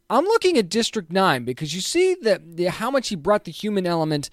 I'm 0.10 0.26
looking 0.26 0.58
at 0.58 0.70
District 0.70 1.12
9 1.12 1.46
because 1.46 1.74
you 1.74 1.82
see 1.82 2.16
that 2.22 2.58
the, 2.58 2.66
how 2.66 2.92
much 2.92 3.10
he 3.10 3.16
brought 3.16 3.46
the 3.46 3.52
human 3.52 3.86
element 3.86 4.30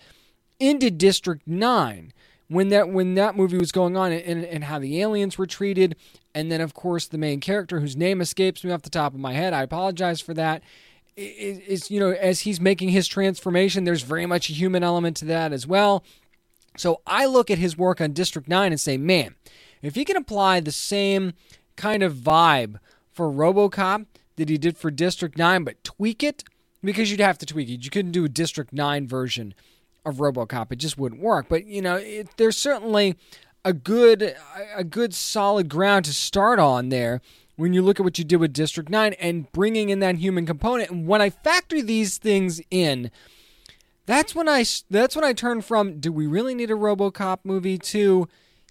into 0.58 0.90
District 0.90 1.46
9 1.46 2.12
when 2.48 2.68
that 2.70 2.88
when 2.88 3.14
that 3.14 3.36
movie 3.36 3.58
was 3.58 3.70
going 3.70 3.96
on 3.96 4.10
and, 4.10 4.44
and 4.44 4.64
how 4.64 4.78
the 4.78 5.00
aliens 5.00 5.38
were 5.38 5.46
treated 5.46 5.94
and 6.34 6.50
then 6.50 6.60
of 6.60 6.74
course 6.74 7.06
the 7.06 7.18
main 7.18 7.40
character 7.40 7.78
whose 7.78 7.94
name 7.94 8.20
escapes 8.20 8.64
me 8.64 8.72
off 8.72 8.82
the 8.82 8.90
top 8.90 9.14
of 9.14 9.20
my 9.20 9.34
head. 9.34 9.52
I 9.52 9.62
apologize 9.62 10.20
for 10.20 10.34
that 10.34 10.62
is 11.18 11.90
you 11.90 12.00
know 12.00 12.10
as 12.12 12.40
he's 12.40 12.60
making 12.60 12.90
his 12.90 13.08
transformation 13.08 13.84
there's 13.84 14.02
very 14.02 14.26
much 14.26 14.48
a 14.48 14.52
human 14.52 14.82
element 14.82 15.16
to 15.18 15.24
that 15.26 15.52
as 15.52 15.66
well. 15.66 16.04
So 16.76 17.00
i 17.06 17.26
look 17.26 17.50
at 17.50 17.58
his 17.58 17.76
work 17.76 18.00
on 18.00 18.12
district 18.12 18.48
9 18.48 18.72
and 18.72 18.80
say 18.80 18.96
man 18.96 19.34
if 19.82 19.94
he 19.94 20.04
can 20.04 20.16
apply 20.16 20.60
the 20.60 20.72
same 20.72 21.34
kind 21.76 22.02
of 22.02 22.14
vibe 22.14 22.78
for 23.12 23.30
robocop 23.30 24.06
that 24.36 24.48
he 24.48 24.58
did 24.58 24.76
for 24.76 24.90
district 24.90 25.36
9 25.36 25.64
but 25.64 25.82
tweak 25.82 26.22
it 26.22 26.44
because 26.82 27.10
you'd 27.10 27.20
have 27.20 27.38
to 27.38 27.46
tweak 27.46 27.68
it. 27.68 27.84
You 27.84 27.90
couldn't 27.90 28.12
do 28.12 28.24
a 28.24 28.28
district 28.28 28.72
9 28.72 29.06
version 29.06 29.54
of 30.04 30.16
robocop. 30.16 30.72
It 30.72 30.76
just 30.76 30.98
wouldn't 30.98 31.20
work. 31.20 31.46
But 31.48 31.66
you 31.66 31.82
know 31.82 31.96
it, 31.96 32.28
there's 32.36 32.56
certainly 32.56 33.16
a 33.64 33.72
good 33.72 34.34
a 34.74 34.84
good 34.84 35.14
solid 35.14 35.68
ground 35.68 36.04
to 36.06 36.14
start 36.14 36.58
on 36.58 36.88
there 36.88 37.20
when 37.58 37.72
you 37.72 37.82
look 37.82 37.98
at 37.98 38.04
what 38.04 38.16
you 38.18 38.24
did 38.24 38.36
with 38.36 38.52
District 38.52 38.88
9 38.88 39.14
and 39.14 39.50
bringing 39.50 39.90
in 39.90 39.98
that 39.98 40.18
human 40.18 40.46
component. 40.46 40.90
And 40.90 41.08
when 41.08 41.20
I 41.20 41.28
factor 41.28 41.82
these 41.82 42.16
things 42.16 42.60
in, 42.70 43.10
that's 44.06 44.32
when 44.32 44.48
I 44.48 44.64
that's 44.88 45.16
when 45.16 45.24
I 45.24 45.32
turn 45.32 45.60
from 45.60 45.98
do 45.98 46.12
we 46.12 46.28
really 46.28 46.54
need 46.54 46.70
a 46.70 46.74
RoboCop 46.74 47.40
movie 47.42 47.76
to 47.76 48.28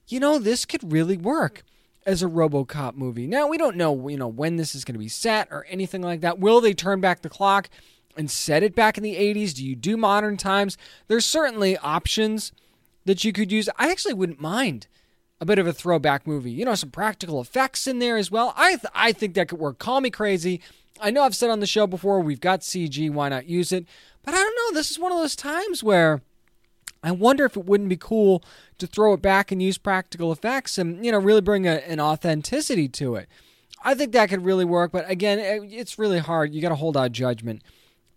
you 0.07 0.19
know 0.21 0.39
this 0.39 0.65
could 0.65 0.89
really 0.89 1.17
work 1.17 1.63
as 2.05 2.23
a 2.23 2.27
RoboCop 2.27 2.95
movie. 2.95 3.27
Now 3.27 3.47
we 3.47 3.57
don't 3.57 3.75
know, 3.75 4.07
you 4.07 4.15
know, 4.15 4.29
when 4.29 4.55
this 4.55 4.73
is 4.73 4.85
going 4.85 4.95
to 4.95 4.99
be 4.99 5.09
set 5.09 5.49
or 5.51 5.65
anything 5.69 6.01
like 6.01 6.21
that. 6.21 6.39
Will 6.39 6.61
they 6.61 6.73
turn 6.73 7.01
back 7.01 7.21
the 7.21 7.29
clock 7.29 7.69
and 8.15 8.31
set 8.31 8.63
it 8.63 8.73
back 8.73 8.97
in 8.97 9.03
the 9.03 9.17
80s? 9.17 9.53
Do 9.53 9.65
you 9.65 9.75
do 9.75 9.97
modern 9.97 10.37
times? 10.37 10.77
There's 11.09 11.25
certainly 11.25 11.77
options 11.77 12.53
that 13.03 13.25
you 13.25 13.33
could 13.33 13.51
use. 13.51 13.67
I 13.77 13.91
actually 13.91 14.13
wouldn't 14.13 14.39
mind 14.39 14.87
a 15.39 15.45
bit 15.45 15.59
of 15.59 15.67
a 15.67 15.73
throwback 15.73 16.25
movie. 16.25 16.51
You 16.51 16.65
know, 16.65 16.75
some 16.75 16.89
practical 16.89 17.39
effects 17.41 17.87
in 17.87 17.99
there 17.99 18.17
as 18.17 18.31
well. 18.31 18.53
I 18.55 18.71
th- 18.71 18.91
I 18.93 19.11
think 19.11 19.35
that 19.35 19.49
could 19.49 19.59
work. 19.59 19.79
Call 19.79 20.01
me 20.01 20.09
crazy. 20.09 20.61
I 20.99 21.11
know 21.11 21.23
I've 21.23 21.35
said 21.35 21.49
on 21.49 21.59
the 21.59 21.67
show 21.67 21.85
before 21.85 22.19
we've 22.19 22.41
got 22.41 22.61
CG, 22.61 23.11
why 23.11 23.29
not 23.29 23.47
use 23.47 23.71
it? 23.71 23.85
But 24.23 24.33
I 24.33 24.37
don't 24.37 24.55
know. 24.55 24.77
This 24.77 24.89
is 24.89 24.99
one 24.99 25.11
of 25.11 25.19
those 25.19 25.35
times 25.35 25.83
where 25.83 26.21
I 27.03 27.11
wonder 27.11 27.45
if 27.45 27.55
it 27.55 27.65
wouldn't 27.65 27.89
be 27.89 27.97
cool 27.97 28.43
to 28.79 28.87
throw 28.87 29.13
it 29.13 29.21
back 29.21 29.51
and 29.51 29.61
use 29.61 29.77
practical 29.77 30.31
effects 30.31 30.77
and 30.77 31.05
you 31.05 31.11
know 31.11 31.19
really 31.19 31.41
bring 31.41 31.67
a, 31.67 31.75
an 31.87 31.99
authenticity 31.99 32.87
to 32.89 33.15
it. 33.15 33.29
I 33.83 33.93
think 33.93 34.11
that 34.13 34.29
could 34.29 34.43
really 34.43 34.65
work, 34.65 34.91
but 34.91 35.09
again, 35.09 35.39
it's 35.39 35.99
really 35.99 36.19
hard. 36.19 36.53
You 36.53 36.61
got 36.61 36.69
to 36.69 36.75
hold 36.75 36.97
out 36.97 37.11
judgment 37.11 37.61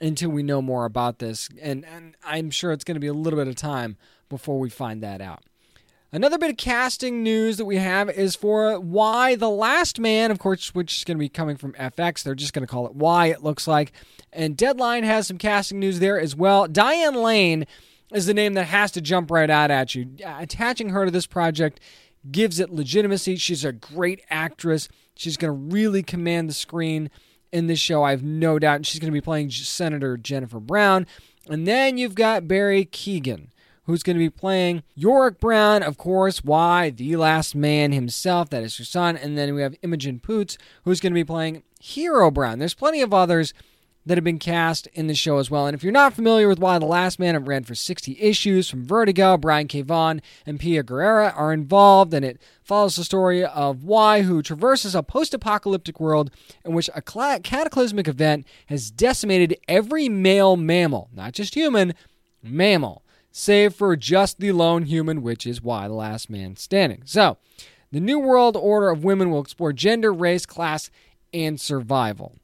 until 0.01 0.31
we 0.31 0.43
know 0.43 0.63
more 0.63 0.87
about 0.87 1.19
this, 1.19 1.49
and 1.61 1.85
and 1.85 2.17
I'm 2.25 2.51
sure 2.51 2.73
it's 2.73 2.85
going 2.85 2.95
to 2.95 3.01
be 3.01 3.07
a 3.07 3.13
little 3.13 3.39
bit 3.39 3.49
of 3.49 3.57
time 3.57 3.97
before 4.29 4.59
we 4.59 4.71
find 4.71 5.03
that 5.03 5.21
out. 5.21 5.45
Another 6.13 6.39
bit 6.39 6.51
of 6.51 6.57
casting 6.57 7.23
news 7.23 7.57
that 7.59 7.67
we 7.67 7.77
have 7.77 8.11
is 8.11 8.35
for 8.35 8.81
Y 8.81 9.37
the 9.37 9.49
Last 9.49 10.01
Man, 10.01 10.33
of 10.33 10.41
course, 10.41 10.75
which 10.75 10.99
is 10.99 11.05
going 11.05 11.17
to 11.17 11.21
be 11.21 11.29
coming 11.29 11.57
from 11.57 11.73
FX. 11.75 12.25
They're 12.25 12.35
just 12.35 12.53
going 12.53 12.67
to 12.67 12.71
call 12.71 12.87
it 12.87 12.97
Y, 12.97 13.27
it 13.27 13.45
looks 13.45 13.69
like. 13.69 13.93
And 14.33 14.57
Deadline 14.57 15.05
has 15.05 15.29
some 15.29 15.39
casting 15.39 15.79
news 15.79 16.01
there 16.01 16.19
as 16.19 16.35
well. 16.35 16.67
Diane 16.67 17.15
Lane 17.15 17.65
is 18.13 18.27
the 18.27 18.35
name 18.35 18.55
that 18.55 18.65
has 18.65 18.91
to 18.93 19.01
jump 19.01 19.31
right 19.31 19.49
out 19.49 19.71
at 19.71 19.95
you. 19.95 20.09
Uh, 20.25 20.39
attaching 20.41 20.89
her 20.89 21.05
to 21.05 21.13
this 21.13 21.29
project 21.29 21.79
gives 22.29 22.59
it 22.59 22.71
legitimacy. 22.71 23.37
She's 23.37 23.65
a 23.65 23.73
great 23.73 24.23
actress. 24.31 24.89
She's 25.15 25.37
going 25.37 25.53
to 25.53 25.75
really 25.75 26.03
command 26.03 26.49
the 26.49 26.55
screen 26.55 27.09
in 27.53 27.67
this 27.67 27.79
show, 27.79 28.03
I 28.03 28.11
have 28.11 28.23
no 28.23 28.59
doubt. 28.59 28.87
She's 28.87 29.01
going 29.01 29.11
to 29.11 29.17
be 29.17 29.21
playing 29.21 29.51
Senator 29.51 30.17
Jennifer 30.17 30.61
Brown. 30.61 31.07
And 31.49 31.67
then 31.67 31.99
you've 31.99 32.15
got 32.15 32.47
Barry 32.47 32.85
Keoghan 32.85 33.49
who's 33.91 34.03
going 34.03 34.17
to 34.17 34.25
be 34.25 34.31
playing 34.31 34.83
Yorick 34.95 35.39
Brown, 35.39 35.83
of 35.83 35.99
course. 35.99 36.43
Y 36.43 36.91
the 36.91 37.17
last 37.17 37.55
man 37.55 37.93
himself? 37.93 38.51
That 38.51 38.63
is 38.63 38.79
her 38.79 38.85
son. 38.85 39.17
And 39.17 39.37
then 39.37 39.55
we 39.55 39.63
have 39.63 39.77
Imogen 39.83 40.21
Poots, 40.21 40.57
who's 40.85 41.01
going 41.01 41.13
to 41.13 41.21
be 41.21 41.25
playing 41.25 41.63
Hero 41.81 42.31
Brown. 42.31 42.59
There's 42.59 42.75
plenty 42.75 43.03
of 43.03 43.13
others 43.13 43.53
that 44.07 44.17
have 44.17 44.25
been 44.25 44.39
cast 44.39 44.87
in 44.89 45.09
the 45.09 45.15
show 45.15 45.39
as 45.39 45.51
well. 45.51 45.67
And 45.67 45.75
if 45.75 45.83
you're 45.83 45.93
not 45.93 46.15
familiar 46.15 46.49
with 46.49 46.59
Y 46.59 46.79
the 46.79 46.87
Last 46.87 47.19
Man, 47.19 47.35
it 47.35 47.41
ran 47.41 47.65
for 47.65 47.75
60 47.75 48.19
issues 48.19 48.69
from 48.69 48.87
Vertigo. 48.87 49.37
Brian 49.37 49.69
K. 49.69 49.83
Vaughan 49.83 50.23
and 50.47 50.59
Pia 50.59 50.83
Guerra 50.83 51.33
are 51.37 51.53
involved, 51.53 52.15
and 52.15 52.25
it 52.25 52.41
follows 52.63 52.97
the 52.97 53.05
story 53.05 53.45
of 53.45 53.85
Y, 53.85 54.23
who 54.23 54.43
traverses 54.43 54.95
a 54.95 55.03
post 55.03 55.35
apocalyptic 55.35 56.01
world 56.01 56.31
in 56.65 56.73
which 56.73 56.89
a 56.95 57.03
cataclysmic 57.03 58.09
event 58.09 58.47
has 58.67 58.91
decimated 58.91 59.57
every 59.69 60.09
male 60.09 60.57
mammal, 60.57 61.11
not 61.13 61.33
just 61.33 61.55
human, 61.55 61.95
mammal 62.43 63.03
save 63.31 63.75
for 63.75 63.97
just 63.97 64.41
the 64.41 64.53
lone 64.53 64.85
human, 64.85 65.23
which 65.23 65.47
is 65.47 65.63
why 65.63 65.89
the 65.89 65.95
last 65.95 66.31
man 66.31 66.57
standing. 66.57 67.03
So, 67.05 67.39
the 67.93 68.01
New 68.01 68.19
World 68.19 68.57
Order 68.57 68.91
of 68.91 69.05
Women 69.05 69.31
will 69.31 69.41
explore 69.41 69.73
gender, 69.73 70.13
race, 70.13 70.47
class, 70.47 70.91
and 71.33 71.61
survival. 71.61 72.37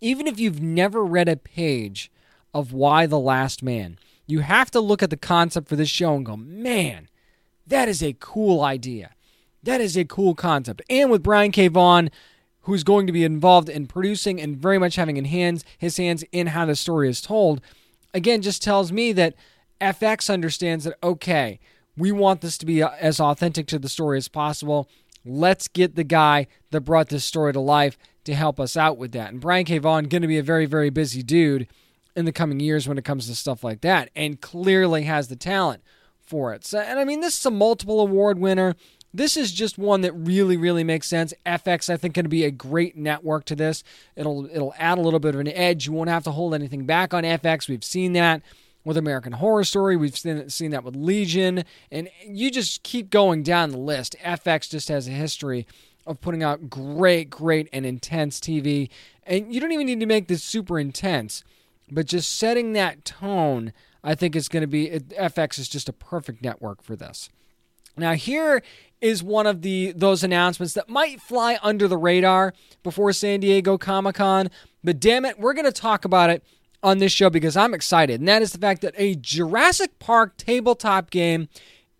Even 0.00 0.26
if 0.26 0.40
you've 0.40 0.60
never 0.60 1.04
read 1.04 1.28
a 1.28 1.36
page 1.36 2.10
of 2.54 2.72
Y 2.72 3.06
the 3.06 3.18
Last 3.18 3.62
Man. 3.62 3.98
You 4.26 4.40
have 4.40 4.70
to 4.70 4.80
look 4.80 5.02
at 5.02 5.10
the 5.10 5.16
concept 5.16 5.68
for 5.68 5.76
this 5.76 5.90
show 5.90 6.14
and 6.14 6.24
go, 6.24 6.36
man, 6.36 7.08
that 7.66 7.88
is 7.88 8.02
a 8.02 8.16
cool 8.20 8.62
idea. 8.62 9.10
That 9.62 9.80
is 9.80 9.96
a 9.96 10.04
cool 10.04 10.34
concept. 10.34 10.80
And 10.88 11.10
with 11.10 11.22
Brian 11.22 11.50
K. 11.50 11.68
Vaughan, 11.68 12.10
who's 12.62 12.84
going 12.84 13.06
to 13.06 13.12
be 13.12 13.24
involved 13.24 13.68
in 13.68 13.86
producing 13.86 14.40
and 14.40 14.56
very 14.56 14.78
much 14.78 14.94
having 14.94 15.16
in 15.16 15.26
hands 15.26 15.64
his 15.76 15.96
hands 15.98 16.24
in 16.32 16.48
how 16.48 16.64
the 16.64 16.76
story 16.76 17.10
is 17.10 17.20
told, 17.20 17.60
again, 18.14 18.40
just 18.40 18.62
tells 18.62 18.92
me 18.92 19.12
that 19.12 19.34
FX 19.84 20.32
understands 20.32 20.84
that 20.84 20.96
okay, 21.02 21.60
we 21.96 22.10
want 22.10 22.40
this 22.40 22.56
to 22.58 22.66
be 22.66 22.82
uh, 22.82 22.90
as 22.98 23.20
authentic 23.20 23.66
to 23.68 23.78
the 23.78 23.88
story 23.88 24.18
as 24.18 24.28
possible. 24.28 24.88
Let's 25.24 25.68
get 25.68 25.94
the 25.94 26.04
guy 26.04 26.46
that 26.70 26.82
brought 26.82 27.08
this 27.08 27.24
story 27.24 27.52
to 27.52 27.60
life 27.60 27.98
to 28.24 28.34
help 28.34 28.58
us 28.58 28.76
out 28.76 28.98
with 28.98 29.12
that. 29.12 29.30
And 29.30 29.40
Brian 29.40 29.64
K. 29.64 29.78
Vaughan 29.78 30.08
going 30.08 30.22
to 30.22 30.28
be 30.28 30.38
a 30.38 30.42
very, 30.42 30.66
very 30.66 30.90
busy 30.90 31.22
dude 31.22 31.68
in 32.16 32.24
the 32.24 32.32
coming 32.32 32.60
years 32.60 32.88
when 32.88 32.98
it 32.98 33.04
comes 33.04 33.26
to 33.26 33.34
stuff 33.34 33.64
like 33.64 33.80
that, 33.82 34.08
and 34.14 34.40
clearly 34.40 35.02
has 35.02 35.28
the 35.28 35.36
talent 35.36 35.82
for 36.20 36.54
it. 36.54 36.64
So, 36.64 36.78
and 36.78 36.98
I 36.98 37.04
mean, 37.04 37.20
this 37.20 37.38
is 37.38 37.46
a 37.46 37.50
multiple 37.50 38.00
award 38.00 38.38
winner. 38.38 38.76
This 39.12 39.36
is 39.36 39.52
just 39.52 39.78
one 39.78 40.00
that 40.00 40.12
really, 40.12 40.56
really 40.56 40.84
makes 40.84 41.08
sense. 41.08 41.34
FX, 41.44 41.92
I 41.92 41.96
think, 41.96 42.14
going 42.14 42.24
to 42.24 42.30
be 42.30 42.44
a 42.44 42.50
great 42.50 42.96
network 42.96 43.44
to 43.46 43.56
this. 43.56 43.84
It'll 44.16 44.46
it'll 44.46 44.74
add 44.78 44.98
a 44.98 45.00
little 45.00 45.20
bit 45.20 45.34
of 45.34 45.40
an 45.40 45.48
edge. 45.48 45.86
You 45.86 45.92
won't 45.92 46.08
have 46.08 46.24
to 46.24 46.32
hold 46.32 46.54
anything 46.54 46.86
back 46.86 47.12
on 47.12 47.24
FX. 47.24 47.68
We've 47.68 47.84
seen 47.84 48.12
that 48.14 48.42
with 48.84 48.96
American 48.96 49.32
Horror 49.32 49.64
Story. 49.64 49.96
We've 49.96 50.16
seen, 50.16 50.48
seen 50.48 50.70
that 50.72 50.84
with 50.84 50.94
Legion, 50.96 51.64
and 51.90 52.08
you 52.26 52.50
just 52.50 52.82
keep 52.82 53.10
going 53.10 53.42
down 53.42 53.70
the 53.70 53.78
list. 53.78 54.16
FX 54.22 54.70
just 54.70 54.88
has 54.88 55.08
a 55.08 55.12
history 55.12 55.66
of 56.06 56.20
putting 56.20 56.42
out 56.42 56.68
great, 56.68 57.30
great, 57.30 57.68
and 57.72 57.86
intense 57.86 58.38
TV. 58.38 58.90
And 59.24 59.52
you 59.52 59.60
don't 59.60 59.72
even 59.72 59.86
need 59.86 60.00
to 60.00 60.06
make 60.06 60.28
this 60.28 60.42
super 60.42 60.78
intense, 60.78 61.42
but 61.90 62.06
just 62.06 62.38
setting 62.38 62.74
that 62.74 63.04
tone, 63.04 63.72
I 64.02 64.14
think 64.14 64.36
is 64.36 64.48
going 64.48 64.62
to 64.62 64.66
be. 64.66 64.88
FX 64.88 65.58
is 65.58 65.68
just 65.68 65.88
a 65.88 65.92
perfect 65.92 66.42
network 66.42 66.82
for 66.82 66.94
this. 66.94 67.30
Now, 67.96 68.14
here 68.14 68.62
is 69.00 69.22
one 69.22 69.46
of 69.46 69.62
the 69.62 69.92
those 69.92 70.24
announcements 70.24 70.74
that 70.74 70.88
might 70.88 71.20
fly 71.20 71.58
under 71.62 71.88
the 71.88 71.96
radar 71.96 72.52
before 72.82 73.12
San 73.12 73.40
Diego 73.40 73.78
Comic 73.78 74.16
Con. 74.16 74.50
But 74.82 75.00
damn 75.00 75.24
it, 75.24 75.38
we're 75.38 75.54
going 75.54 75.64
to 75.64 75.72
talk 75.72 76.04
about 76.04 76.28
it 76.28 76.42
on 76.84 76.98
this 76.98 77.10
show 77.10 77.30
because 77.30 77.56
I'm 77.56 77.74
excited. 77.74 78.20
And 78.20 78.28
that 78.28 78.42
is 78.42 78.52
the 78.52 78.58
fact 78.58 78.82
that 78.82 78.94
a 78.96 79.16
Jurassic 79.16 79.98
Park 79.98 80.36
tabletop 80.36 81.10
game 81.10 81.48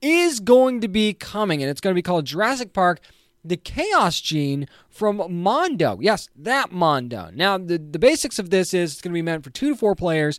is 0.03 0.39
going 0.39 0.83
to 0.83 0.89
be 0.89 1.15
coming. 1.15 1.63
And 1.63 1.71
it's 1.71 1.81
going 1.81 1.93
to 1.93 1.99
be 1.99 2.03
called 2.03 2.27
Jurassic 2.27 2.75
Park 2.75 3.01
The 3.43 3.57
Chaos 3.57 4.21
Gene 4.21 4.69
from 4.91 5.23
Mondo. 5.43 5.99
Yes, 6.01 6.29
that 6.37 6.71
Mondo. 6.71 7.31
Now, 7.35 7.57
the, 7.57 7.79
the 7.79 7.99
basics 7.99 8.39
of 8.39 8.51
this 8.51 8.75
is 8.75 8.93
it's 8.93 9.03
going 9.03 9.13
to 9.13 9.19
be 9.19 9.23
meant 9.23 9.43
for 9.43 9.51
two 9.51 9.71
to 9.71 9.77
four 9.77 9.97
players 9.97 10.39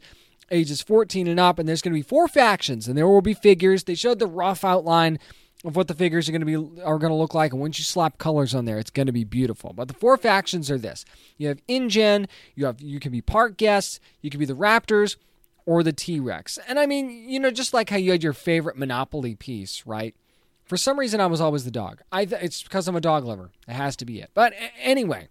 ages 0.51 0.79
14 0.79 1.27
and 1.27 1.39
up 1.39 1.57
and 1.57 1.67
there's 1.67 1.81
going 1.81 1.91
to 1.91 1.97
be 1.97 2.03
four 2.03 2.27
factions 2.27 2.87
and 2.87 2.95
there 2.95 3.07
will 3.07 3.19
be 3.19 3.33
figures 3.33 3.85
they 3.85 3.95
showed 3.95 4.19
the 4.19 4.27
rough 4.27 4.63
outline 4.63 5.17
of 5.65 5.75
what 5.75 5.87
the 5.87 5.93
figures 5.93 6.29
are 6.29 6.31
going 6.31 6.45
to 6.45 6.45
be 6.45 6.81
are 6.81 6.97
going 6.97 7.11
to 7.11 7.15
look 7.15 7.33
like 7.33 7.51
and 7.51 7.61
once 7.61 7.77
you 7.79 7.83
slap 7.83 8.17
colors 8.17 8.53
on 8.53 8.65
there 8.65 8.77
it's 8.77 8.91
going 8.91 9.07
to 9.07 9.11
be 9.11 9.23
beautiful. 9.23 9.73
But 9.73 9.87
the 9.87 9.93
four 9.93 10.17
factions 10.17 10.69
are 10.69 10.77
this. 10.77 11.05
You 11.37 11.47
have 11.47 11.59
InGen 11.67 12.27
you 12.55 12.65
have 12.65 12.81
you 12.81 12.99
can 12.99 13.11
be 13.11 13.21
park 13.21 13.57
guests 13.57 13.99
you 14.21 14.29
can 14.29 14.39
be 14.39 14.45
the 14.45 14.55
raptors 14.55 15.17
or 15.65 15.81
the 15.81 15.93
t-rex. 15.93 16.59
And 16.67 16.79
i 16.79 16.85
mean 16.85 17.09
you 17.09 17.39
know 17.39 17.51
just 17.51 17.73
like 17.73 17.89
how 17.89 17.97
you 17.97 18.11
had 18.11 18.23
your 18.23 18.33
favorite 18.33 18.77
monopoly 18.77 19.35
piece 19.35 19.85
right? 19.85 20.15
For 20.63 20.77
some 20.77 20.99
reason 20.99 21.19
i 21.19 21.25
was 21.25 21.41
always 21.41 21.65
the 21.65 21.71
dog. 21.71 22.01
I 22.11 22.25
th- 22.25 22.41
it's 22.41 22.63
because 22.63 22.87
i'm 22.87 22.95
a 22.95 23.01
dog 23.01 23.25
lover. 23.25 23.51
It 23.67 23.73
has 23.73 23.95
to 23.97 24.05
be 24.05 24.19
it. 24.19 24.31
But 24.33 24.53
anyway 24.81 25.29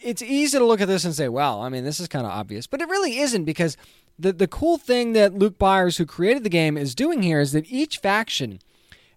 it's 0.00 0.22
easy 0.22 0.56
to 0.56 0.64
look 0.64 0.80
at 0.80 0.86
this 0.86 1.04
and 1.04 1.12
say 1.12 1.28
well 1.28 1.60
i 1.60 1.68
mean 1.68 1.82
this 1.82 1.98
is 1.98 2.08
kind 2.08 2.26
of 2.26 2.32
obvious. 2.32 2.66
But 2.66 2.80
it 2.80 2.88
really 2.88 3.18
isn't 3.18 3.44
because 3.44 3.76
the, 4.18 4.32
the 4.32 4.48
cool 4.48 4.78
thing 4.78 5.12
that 5.12 5.34
Luke 5.34 5.58
Byers, 5.58 5.98
who 5.98 6.06
created 6.06 6.42
the 6.42 6.50
game, 6.50 6.76
is 6.76 6.94
doing 6.94 7.22
here 7.22 7.40
is 7.40 7.52
that 7.52 7.70
each 7.70 7.98
faction 7.98 8.60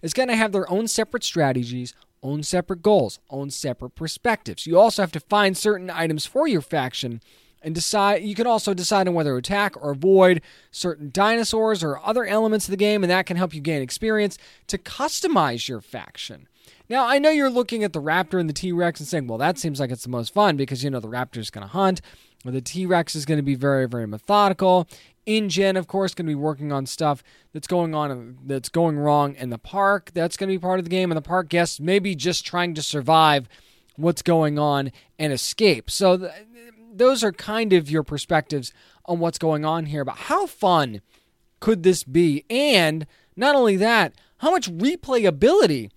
is 0.02 0.14
going 0.14 0.30
to 0.30 0.36
have 0.36 0.52
their 0.52 0.70
own 0.70 0.88
separate 0.88 1.24
strategies, 1.24 1.94
own 2.22 2.44
separate 2.44 2.82
goals, 2.82 3.20
own 3.30 3.50
separate 3.50 3.96
perspectives. 3.96 4.66
You 4.66 4.80
also 4.80 5.02
have 5.02 5.12
to 5.14 5.20
find 5.20 5.58
certain 5.58 5.90
items 5.90 6.26
for 6.26 6.48
your 6.48 6.62
faction 6.62 7.22
and 7.62 7.76
decide 7.76 8.24
you 8.24 8.36
can 8.36 8.48
also 8.48 8.74
decide 8.74 9.08
on 9.08 9.14
whether 9.14 9.32
to 9.32 9.38
attack 9.38 9.76
or 9.78 9.92
avoid 9.92 10.42
certain 10.72 11.10
dinosaurs 11.12 11.84
or 11.84 12.00
other 12.00 12.26
elements 12.26 12.68
of 12.68 12.72
the 12.72 12.78
game 12.78 13.04
and 13.04 13.12
that 13.12 13.26
can 13.26 13.38
help 13.38 13.54
you 13.54 13.62
gain 13.62 13.82
experience 13.82 14.38
to 14.68 14.78
customize 14.78 15.68
your 15.68 15.82
faction. 15.82 16.48
Now, 16.90 17.06
I 17.06 17.20
know 17.20 17.30
you're 17.30 17.52
looking 17.52 17.84
at 17.84 17.94
the 17.94 18.02
raptor 18.02 18.40
and 18.40 18.50
the 18.50 18.54
T-Rex 18.54 19.00
and 19.00 19.08
saying, 19.08 19.28
"Well, 19.28 19.38
that 19.38 19.60
seems 19.60 19.80
like 19.80 19.92
it's 19.92 20.04
the 20.04 20.10
most 20.10 20.34
fun 20.34 20.58
because 20.58 20.84
you 20.84 20.90
know 20.90 21.00
the 21.00 21.08
raptor 21.08 21.38
is 21.38 21.52
going 21.52 21.66
to 21.66 21.72
hunt, 21.72 22.02
or 22.44 22.52
the 22.52 22.62
T-Rex 22.62 23.16
is 23.16 23.26
going 23.26 23.38
to 23.38 23.44
be 23.44 23.56
very 23.56 23.88
very 23.88 24.08
methodical, 24.08 24.88
InGen, 25.26 25.78
of 25.78 25.88
course, 25.88 26.14
going 26.14 26.26
to 26.26 26.32
be 26.32 26.36
working 26.36 26.72
on 26.72 26.86
stuff 26.86 27.24
that's 27.54 27.68
going 27.68 27.94
on 27.94 28.38
that's 28.46 28.70
going 28.70 28.98
wrong 28.98 29.36
in 29.36 29.50
the 29.50 29.58
park. 29.58 30.12
That's 30.14 30.38
going 30.38 30.50
to 30.50 30.56
be 30.56 30.60
part 30.60 30.80
of 30.80 30.86
the 30.86 30.90
game, 30.90 31.12
and 31.12 31.18
the 31.18 31.22
park 31.22 31.50
guests 31.50 31.80
maybe 31.80 32.16
just 32.16 32.46
trying 32.46 32.74
to 32.76 32.82
survive 32.82 33.48
what's 33.96 34.22
going 34.22 34.58
on 34.58 34.92
and 35.18 35.34
escape. 35.34 35.90
So 35.90 36.18
th- 36.18 36.32
those 36.94 37.24
are 37.24 37.32
kind 37.32 37.74
of 37.74 37.90
your 37.90 38.04
perspectives 38.04 38.74
on 39.06 39.20
what's 39.20 39.38
going 39.38 39.66
on 39.66 39.88
here. 39.88 40.06
But 40.06 40.18
how 40.18 40.46
fun 40.46 41.02
could 41.60 41.84
this 41.84 42.04
be? 42.04 42.46
And 42.50 43.06
not 43.36 43.56
only 43.56 43.76
that, 43.78 44.14
how 44.38 44.52
much 44.52 44.72
replayability 44.72 45.92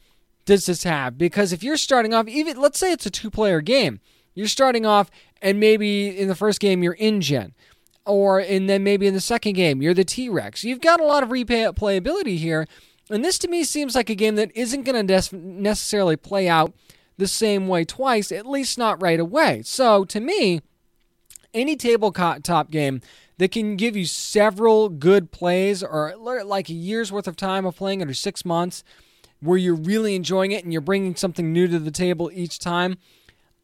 does 0.45 0.67
this 0.67 0.83
have? 0.83 1.17
Because 1.17 1.53
if 1.53 1.63
you're 1.63 1.77
starting 1.77 2.13
off, 2.13 2.27
even 2.29 2.61
let's 2.61 2.79
say 2.79 2.93
it's 2.93 3.07
a 3.07 3.11
two-player 3.11 3.61
game, 3.61 4.01
you're 4.35 4.49
starting 4.49 4.87
off, 4.87 5.11
and 5.41 5.61
maybe 5.61 6.19
in 6.19 6.29
the 6.29 6.35
first 6.35 6.61
game 6.61 6.83
you're 6.83 6.97
InGen 6.97 7.53
or 8.05 8.41
and 8.41 8.69
then 8.69 8.83
maybe 8.83 9.07
in 9.07 9.15
the 9.15 9.21
second 9.21 9.55
game 9.55 9.83
you're 9.83 9.95
the 9.95 10.05
T-Rex. 10.05 10.65
You've 10.65 10.81
got 10.81 11.01
a 11.01 11.05
lot 11.05 11.23
of 11.23 11.29
replayability 11.29 12.39
here, 12.39 12.67
and 13.11 13.25
this 13.25 13.39
to 13.41 13.49
me 13.49 13.65
seems 13.65 13.95
like 13.95 14.11
a 14.11 14.15
game 14.15 14.37
that 14.37 14.51
isn't 14.55 14.83
going 14.83 15.07
to 15.07 15.37
necessarily 15.37 16.17
play 16.17 16.49
out 16.49 16.73
the 17.19 17.29
same 17.29 17.69
way 17.69 17.85
twice, 17.85 18.33
at 18.33 18.47
least 18.47 18.79
not 18.79 19.01
right 19.03 19.21
away. 19.21 19.63
So 19.65 20.05
to 20.07 20.21
me, 20.21 20.61
any 21.55 21.77
tabletop 21.77 22.71
game 22.71 23.01
that 23.39 23.51
can 23.51 23.77
give 23.77 23.97
you 23.97 24.07
several 24.07 24.89
good 24.89 25.31
plays 25.31 25.83
or 25.83 26.15
like 26.17 26.69
a 26.69 26.75
year's 26.75 27.13
worth 27.13 27.27
of 27.27 27.37
time 27.37 27.67
of 27.67 27.77
playing 27.77 28.01
under 28.01 28.15
six 28.15 28.45
months 28.45 28.85
where 29.41 29.59
you're 29.59 29.75
really 29.75 30.15
enjoying 30.15 30.53
it 30.53 30.63
and 30.63 30.73
you're 30.73 30.81
bringing 30.81 31.17
something 31.17 31.53
new 31.53 31.67
to 31.67 31.79
the 31.79 31.91
table 31.91 32.31
each 32.33 32.59
time. 32.59 32.97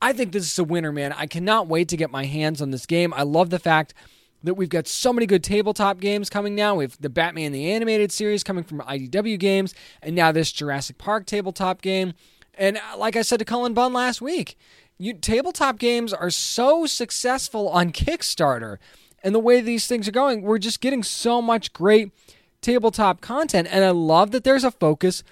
I 0.03 0.12
think 0.12 0.32
this 0.32 0.51
is 0.51 0.59
a 0.59 0.64
winner, 0.64 0.93
man. 0.93 1.12
I 1.12 1.26
cannot 1.26 1.68
wait 1.68 1.89
to 1.89 1.97
get 1.97 2.11
my 2.11 2.24
hands 2.24 2.61
on 2.61 2.70
this 2.70 2.86
game. 2.86 3.14
I 3.14 3.22
love 3.22 3.51
the 3.51 3.59
fact 3.59 3.95
that 4.43 4.55
we've 4.55 4.68
got 4.68 4.86
so 4.86 5.12
many 5.12 5.26
good 5.26 5.43
tabletop 5.43 6.01
games 6.01 6.30
coming 6.30 6.55
now. 6.55 6.76
We 6.76 6.84
have 6.84 7.01
the 7.01 7.09
Batman 7.09 7.53
the 7.53 7.70
Animated 7.70 8.12
Series 8.12 8.45
coming 8.45 8.64
from 8.64 8.80
IDW 8.80 9.39
Games, 9.39 9.74
and 10.03 10.14
now 10.14 10.32
this 10.32 10.53
Jurassic 10.53 10.99
Park 10.99 11.26
tabletop 11.26 11.82
game. 11.82 12.14
And 12.55 12.76
uh, 12.76 12.97
like 12.99 13.16
I 13.16 13.22
said 13.22 13.39
to 13.41 13.45
Cullen 13.45 13.74
Bunn 13.74 13.93
last 13.93 14.20
week, 14.20 14.57
you, 14.97 15.14
tabletop 15.14 15.78
games 15.78 16.12
are 16.12 16.30
so 16.30 16.86
successful 16.86 17.68
on 17.68 17.93
Kickstarter, 17.93 18.78
and 19.22 19.34
the 19.34 19.41
way 19.41 19.61
these 19.61 19.86
things 19.86 20.09
are 20.09 20.12
going, 20.12 20.43
we're 20.43 20.59
just 20.59 20.80
getting 20.80 21.03
so 21.03 21.43
much 21.43 21.72
great 21.72 22.12
tabletop 22.61 23.20
content. 23.20 23.68
And 23.70 23.84
I 23.84 23.91
love 23.91 24.30
that 24.32 24.45
there's 24.45 24.64
a 24.64 24.70
focus 24.70 25.22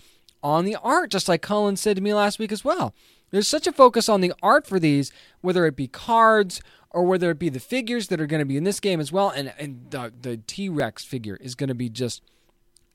on 0.42 0.64
the 0.64 0.76
art, 0.76 1.10
just 1.10 1.28
like 1.28 1.42
Cullen 1.42 1.76
said 1.76 1.96
to 1.96 2.02
me 2.02 2.14
last 2.14 2.38
week 2.38 2.52
as 2.52 2.64
well. 2.64 2.94
There's 3.30 3.48
such 3.48 3.66
a 3.66 3.72
focus 3.72 4.08
on 4.08 4.20
the 4.20 4.32
art 4.42 4.66
for 4.66 4.78
these, 4.78 5.10
whether 5.40 5.66
it 5.66 5.76
be 5.76 5.88
cards 5.88 6.60
or 6.96 7.04
whether 7.04 7.30
it 7.30 7.38
be 7.38 7.50
the 7.50 7.60
figures 7.60 8.08
that 8.08 8.22
are 8.22 8.26
going 8.26 8.40
to 8.40 8.46
be 8.46 8.56
in 8.56 8.64
this 8.64 8.80
game 8.80 9.00
as 9.00 9.12
well. 9.12 9.28
And, 9.28 9.52
and 9.58 9.86
the, 9.90 10.10
the 10.18 10.38
T 10.38 10.70
Rex 10.70 11.04
figure 11.04 11.36
is 11.42 11.54
going 11.54 11.68
to 11.68 11.74
be 11.74 11.90
just 11.90 12.22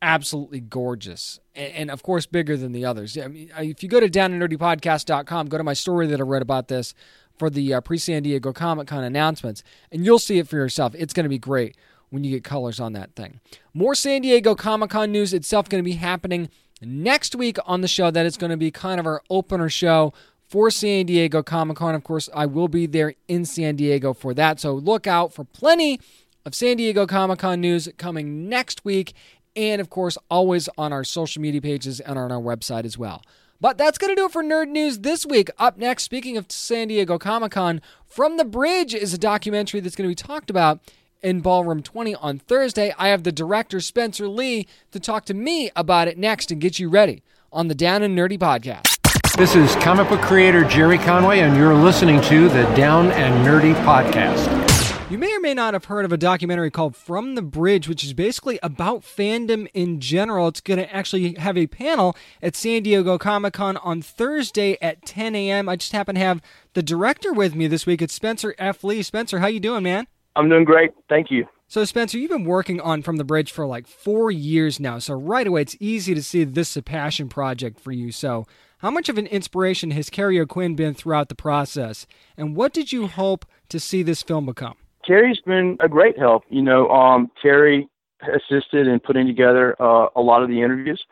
absolutely 0.02 0.60
gorgeous 0.60 1.39
and, 1.54 1.72
and, 1.74 1.91
of 1.91 2.02
course 2.02 2.26
bigger 2.26 2.58
than 2.58 2.72
the 2.72 2.84
others. 2.84 3.16
I 3.16 3.28
mean, 3.28 3.52
if 3.60 3.84
you 3.84 3.89
go 3.89 3.99
to 3.99 4.10
downandnerdypodcast.com, 4.10 5.49
go 5.49 5.58
to 5.60 5.64
my 5.64 5.74
story 5.74 6.08
that 6.08 6.20
I 6.20 6.24
read 6.24 6.41
about 6.41 6.68
this 6.68 6.95
for 7.38 7.52
the 7.52 7.76
uh, 7.76 7.82
pre 7.82 7.99
San 7.99 8.24
Diego 8.24 8.52
Comic 8.52 8.88
Con 8.88 9.04
announcements, 9.04 9.62
and 9.91 10.04
you'll 10.04 10.18
see 10.18 10.39
it 10.39 10.47
for 10.47 10.56
yourself. 10.56 10.95
It's 10.97 11.14
going 11.14 11.26
to 11.26 11.30
be 11.30 11.38
great 11.38 11.78
when 12.10 12.24
you 12.24 12.32
get 12.32 12.43
colors 12.43 12.80
on 12.80 12.93
that 12.93 13.16
thing. 13.16 13.39
More 13.72 13.93
San 13.93 14.24
Diego 14.24 14.56
Comic 14.56 14.89
Con 14.89 15.12
news 15.12 15.32
itself 15.32 15.70
going 15.70 15.84
to 15.84 15.88
be 15.88 15.97
happening 15.97 16.49
next 16.82 17.36
week 17.36 17.60
on 17.68 17.82
the 17.82 17.88
show. 17.88 18.10
That 18.10 18.26
is 18.26 18.36
going 18.36 18.49
to 18.49 18.58
be 18.58 18.72
kind 18.72 18.99
of 18.99 19.06
our 19.06 19.22
opener 19.30 19.70
show 19.70 20.12
for 20.52 20.70
San 20.70 21.06
Diego 21.06 21.41
Comic 21.41 21.78
Con. 21.78 21.95
Of 21.95 22.04
course, 22.04 22.28
I 22.36 22.45
will 22.45 22.68
be 22.68 22.86
there 22.86 23.14
in 23.30 23.45
San 23.45 23.78
Diego 23.78 24.14
for 24.14 24.34
that. 24.34 24.60
So 24.60 24.74
look 24.74 25.08
out 25.08 25.34
for 25.34 25.45
plenty 25.45 25.97
of 26.45 26.54
San 26.54 26.76
Diego 26.76 27.08
Comic 27.08 27.39
Con 27.39 27.62
news 27.62 27.88
coming 27.97 28.49
next 28.49 28.84
week. 28.84 29.14
And 29.56 29.80
of 29.80 29.89
course, 29.89 30.18
always 30.30 30.68
on 30.78 30.91
our 30.91 31.06
social 31.06 31.41
media 31.41 31.62
pages 31.62 32.02
and 32.02 32.20
on 32.20 32.34
our 32.34 32.41
website 32.41 32.84
as 32.84 32.97
well. 32.97 33.22
But 33.62 33.78
that's 33.78 33.97
going 33.97 34.14
to 34.14 34.16
do 34.20 34.26
it 34.26 34.34
for 34.34 34.43
Nerd 34.43 34.68
News 34.68 34.99
this 34.99 35.26
week. 35.26 35.49
Up 35.58 35.78
next, 35.78 36.04
speaking 36.04 36.36
of 36.36 36.52
San 36.52 36.89
Diego 36.89 37.18
Comic 37.18 37.54
Con, 37.54 37.80
From 38.06 38.36
the 38.36 38.43
Bridge 38.43 38.93
is 38.93 39.14
a 39.14 39.18
documentary 39.18 39.80
that's 39.80 39.95
going 39.95 40.10
to 40.10 40.12
be 40.12 40.16
talked 40.16 40.49
about 40.49 40.82
in 41.22 41.39
Ballroom 41.39 41.82
20 41.82 42.16
on 42.16 42.39
Thursday. 42.39 42.93
I 42.97 43.08
have 43.08 43.24
the 43.24 43.32
director, 43.32 43.80
Spencer 43.80 44.28
Lee, 44.28 44.68
to 44.91 44.99
talk 44.99 45.24
to 45.26 45.34
me 45.34 45.72
about 45.78 46.10
it 46.10 46.18
next 46.18 46.52
and 46.52 46.60
get 46.60 46.78
you 46.78 46.89
ready 46.89 47.24
on 47.54 47.70
the 47.70 47.76
Down 47.76 48.04
and 48.04 48.18
Nerdy 48.18 48.38
podcast. 48.38 48.91
This 49.38 49.56
is 49.56 49.74
comic 49.78 50.10
book 50.10 50.22
creator 50.22 50.66
Gerry 50.66 50.98
Conway, 50.98 51.40
and 51.40 51.56
you're 51.56 51.74
listening 51.74 52.22
to 52.24 52.50
the 52.50 52.64
Down 52.76 53.12
and 53.12 53.48
Nerdy 53.48 53.74
Podcast. 53.86 55.10
You 55.10 55.18
may 55.18 55.34
or 55.34 55.40
may 55.40 55.54
not 55.54 55.74
have 55.74 55.86
heard 55.86 56.04
of 56.04 56.12
a 56.12 56.18
documentary 56.18 56.70
called 56.70 56.98
From 56.98 57.36
the 57.36 57.42
Bridge, 57.42 57.88
which 57.88 58.04
is 58.04 58.14
basically 58.14 58.60
about 58.62 59.02
fandom 59.02 59.68
in 59.74 60.02
general. 60.02 60.50
It's 60.50 60.60
going 60.60 60.80
to 60.80 60.94
actually 60.94 61.36
have 61.36 61.58
a 61.58 61.68
panel 61.68 62.16
at 62.42 62.58
San 62.58 62.84
Diego 62.84 63.18
Comic 63.18 63.54
Con 63.54 63.78
on 63.78 64.02
Thursday 64.02 64.78
at 64.82 65.06
10 65.06 65.34
a.m. 65.34 65.70
I 65.70 65.78
just 65.78 65.94
happen 65.94 66.16
to 66.16 66.22
have 66.22 66.42
the 66.74 66.84
director 66.84 67.32
with 67.32 67.56
me 67.56 67.68
this 67.68 67.86
week. 67.86 68.02
It's 68.02 68.14
Spencer 68.14 68.54
F. 68.60 68.84
Lee. 68.84 69.02
Spencer, 69.02 69.40
how 69.40 69.48
you 69.48 69.62
doing, 69.62 69.84
man? 69.84 70.08
I'm 70.36 70.50
doing 70.50 70.66
great. 70.66 70.92
Thank 71.10 71.32
you. 71.32 71.48
So, 71.68 71.86
Spencer, 71.86 72.18
you've 72.18 72.32
been 72.32 72.44
working 72.44 72.82
on 72.82 73.02
From 73.02 73.16
the 73.16 73.24
Bridge 73.24 73.50
for 73.52 73.66
like 73.66 73.88
four 73.88 74.30
years 74.30 74.78
now. 74.78 75.00
So, 75.00 75.14
right 75.14 75.48
away, 75.48 75.62
it's 75.62 75.78
easy 75.80 76.14
to 76.14 76.22
see 76.22 76.44
this 76.44 76.72
is 76.72 76.78
a 76.78 76.82
passion 76.82 77.30
project 77.30 77.80
for 77.80 77.94
you. 77.94 78.12
So, 78.12 78.46
how 78.82 78.90
much 78.90 79.10
of 79.10 79.18
an 79.18 79.28
inspiration 79.28 79.92
has 79.92 80.10
Kerry 80.10 80.40
O'Quinn 80.40 80.76
been 80.76 80.94
throughout 80.94 81.30
the 81.30 81.36
process? 81.36 82.08
And 82.36 82.56
what 82.56 82.74
did 82.74 82.92
you 82.92 83.08
hope 83.08 83.46
to 83.70 83.80
see 83.80 84.02
this 84.02 84.24
film 84.24 84.48
become? 84.48 84.76
Kerry's 85.06 85.40
been 85.46 85.78
a 85.80 85.88
great 85.88 86.18
help. 86.18 86.44
You 86.50 86.62
know, 86.62 86.90
um, 86.90 87.32
Kerry 87.42 87.88
assisted 88.22 88.88
in 88.88 89.00
putting 89.00 89.28
together 89.28 89.76
uh, 89.82 90.08
a 90.16 90.22
lot 90.22 90.44
of 90.44 90.50
the 90.50 90.62
interviews, 90.62 91.04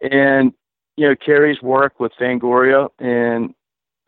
and 0.00 0.52
you 0.96 1.08
know, 1.08 1.14
Kerry's 1.14 1.62
work 1.62 1.98
with 1.98 2.12
Fangoria 2.20 2.88
and 2.98 3.54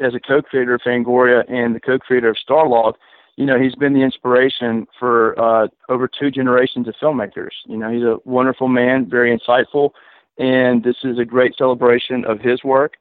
as 0.00 0.12
a 0.14 0.20
co-creator 0.20 0.74
of 0.74 0.80
Fangoria 0.82 1.44
and 1.48 1.74
the 1.74 1.80
co-creator 1.80 2.28
of 2.28 2.36
Starlog, 2.48 2.94
you 3.36 3.46
know, 3.46 3.58
he's 3.60 3.74
been 3.74 3.94
the 3.94 4.02
inspiration 4.02 4.86
for 4.98 5.38
uh, 5.40 5.68
over 5.88 6.08
two 6.08 6.30
generations 6.30 6.88
of 6.88 6.94
filmmakers. 7.00 7.50
You 7.66 7.76
know, 7.76 7.90
he's 7.90 8.02
a 8.02 8.18
wonderful 8.24 8.68
man, 8.68 9.08
very 9.08 9.36
insightful, 9.36 9.90
and 10.38 10.82
this 10.82 10.96
is 11.04 11.18
a 11.18 11.24
great 11.24 11.54
celebration 11.56 12.24
of 12.24 12.40
his 12.40 12.64
work, 12.64 12.94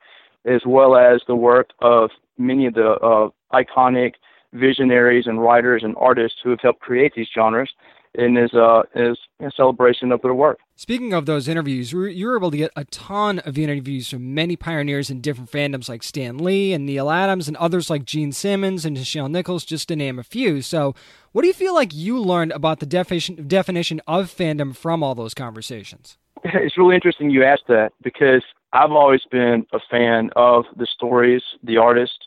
as 0.46 0.62
well 0.66 0.96
as 0.96 1.22
the 1.28 1.36
work 1.36 1.72
of 1.80 2.12
many 2.38 2.66
of 2.66 2.74
the 2.74 2.92
uh, 2.92 3.30
iconic 3.54 4.14
visionaries 4.54 5.26
and 5.28 5.42
writers 5.42 5.84
and 5.84 5.96
artists 5.98 6.40
who 6.44 6.52
have 6.52 6.60
helped 6.62 6.80
create 6.80 7.14
these 7.16 7.28
genres 7.34 7.72
and 8.16 8.38
is 8.38 8.54
uh, 8.54 8.84
is 8.96 9.18
a 9.40 9.52
celebration 9.56 10.12
of 10.12 10.22
their 10.22 10.34
work. 10.34 10.60
Speaking 10.76 11.14
of 11.14 11.26
those 11.26 11.48
interviews, 11.48 11.92
you 11.92 12.28
were 12.28 12.38
able 12.38 12.52
to 12.52 12.58
get 12.58 12.72
a 12.76 12.86
ton 12.86 13.40
of 13.40 13.58
interviews 13.58 14.10
from 14.10 14.34
many 14.34 14.56
pioneers 14.56 15.10
in 15.10 15.22
different 15.22 15.52
fandoms 15.52 15.90
like 15.90 16.04
Stan 16.04 16.38
Lee 16.38 16.74
and 16.74 16.86
Neal 16.86 17.10
Adams 17.10 17.48
and 17.48 17.58
others 17.58 17.90
like 17.90 18.06
Gene 18.06 18.32
Simmons 18.32 18.86
and 18.86 18.98
Nichelle 18.98 19.32
Nichols, 19.32 19.66
just 19.66 19.88
to 19.88 19.96
name 19.96 20.20
a 20.20 20.24
few. 20.24 20.62
So, 20.62 20.94
what 21.32 21.42
do 21.42 21.48
you 21.48 21.54
feel 21.54 21.74
like 21.74 21.94
you 21.94 22.20
learned 22.20 22.52
about 22.52 22.80
the 22.80 22.86
definition 22.86 23.48
definition 23.48 24.02
of 24.08 24.34
fandom 24.34 24.76
from 24.76 25.02
all 25.02 25.16
those 25.16 25.34
conversations? 25.34 26.18
It's 26.46 26.78
really 26.78 26.96
interesting 26.96 27.30
you 27.30 27.44
asked 27.44 27.68
that 27.68 27.94
because 28.02 28.44
I've 28.74 28.92
always 28.92 29.22
been 29.32 29.66
a 29.72 29.80
fan 29.90 30.30
of 30.36 30.66
the 30.76 30.86
stories, 30.86 31.44
the 31.64 31.78
artists, 31.78 32.20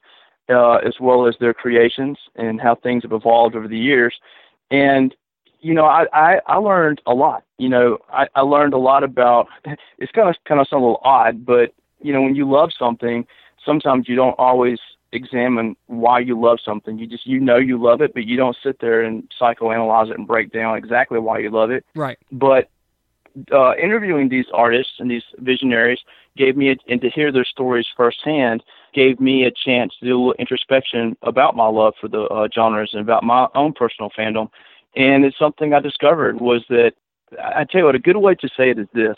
uh, 0.48 0.76
as 0.76 0.94
well 1.00 1.26
as 1.26 1.34
their 1.40 1.52
creations 1.52 2.18
and 2.36 2.60
how 2.60 2.76
things 2.76 3.02
have 3.02 3.12
evolved 3.12 3.56
over 3.56 3.68
the 3.68 3.78
years. 3.78 4.14
And 4.70 5.14
you 5.60 5.74
know, 5.74 5.84
I, 5.86 6.06
I 6.12 6.40
I 6.46 6.56
learned 6.56 7.00
a 7.06 7.14
lot. 7.14 7.42
You 7.58 7.68
know, 7.68 7.98
I, 8.10 8.26
I 8.34 8.42
learned 8.42 8.74
a 8.74 8.78
lot 8.78 9.02
about. 9.02 9.48
It's 9.98 10.12
kind 10.12 10.28
of 10.28 10.36
kind 10.46 10.60
of 10.60 10.68
sound 10.68 10.82
a 10.82 10.86
little 10.86 11.00
odd, 11.02 11.46
but 11.46 11.72
you 12.00 12.12
know, 12.12 12.20
when 12.22 12.36
you 12.36 12.48
love 12.48 12.70
something, 12.78 13.26
sometimes 13.64 14.08
you 14.08 14.14
don't 14.14 14.38
always 14.38 14.78
examine 15.12 15.74
why 15.86 16.18
you 16.18 16.38
love 16.38 16.58
something. 16.62 16.98
You 16.98 17.06
just 17.06 17.26
you 17.26 17.40
know 17.40 17.56
you 17.56 17.82
love 17.82 18.02
it, 18.02 18.12
but 18.12 18.24
you 18.24 18.36
don't 18.36 18.56
sit 18.62 18.78
there 18.80 19.02
and 19.02 19.24
psychoanalyze 19.40 20.10
it 20.10 20.18
and 20.18 20.26
break 20.26 20.52
down 20.52 20.76
exactly 20.76 21.18
why 21.18 21.38
you 21.38 21.50
love 21.50 21.70
it. 21.70 21.84
Right. 21.94 22.18
But 22.30 22.68
uh, 23.52 23.74
interviewing 23.76 24.28
these 24.28 24.46
artists 24.52 24.94
and 24.98 25.10
these 25.10 25.22
visionaries 25.38 25.98
gave 26.36 26.56
me 26.56 26.70
a, 26.70 26.76
and 26.88 27.00
to 27.00 27.10
hear 27.10 27.32
their 27.32 27.44
stories 27.44 27.86
firsthand 27.96 28.62
gave 28.94 29.20
me 29.20 29.44
a 29.44 29.50
chance 29.50 29.94
to 29.98 30.06
do 30.06 30.16
a 30.16 30.16
little 30.16 30.34
introspection 30.38 31.16
about 31.22 31.56
my 31.56 31.66
love 31.66 31.94
for 32.00 32.08
the 32.08 32.22
uh, 32.22 32.48
genres 32.54 32.90
and 32.92 33.02
about 33.02 33.24
my 33.24 33.46
own 33.54 33.72
personal 33.72 34.10
fandom. 34.18 34.48
And 34.94 35.24
it's 35.24 35.38
something 35.38 35.74
I 35.74 35.80
discovered 35.80 36.40
was 36.40 36.64
that 36.68 36.92
I 37.42 37.64
tell 37.64 37.80
you 37.80 37.84
what, 37.86 37.94
a 37.94 38.00
good 38.00 38.16
way 38.16 38.34
to 38.36 38.48
say 38.56 38.70
it 38.70 38.78
is 38.78 38.88
this: 38.94 39.16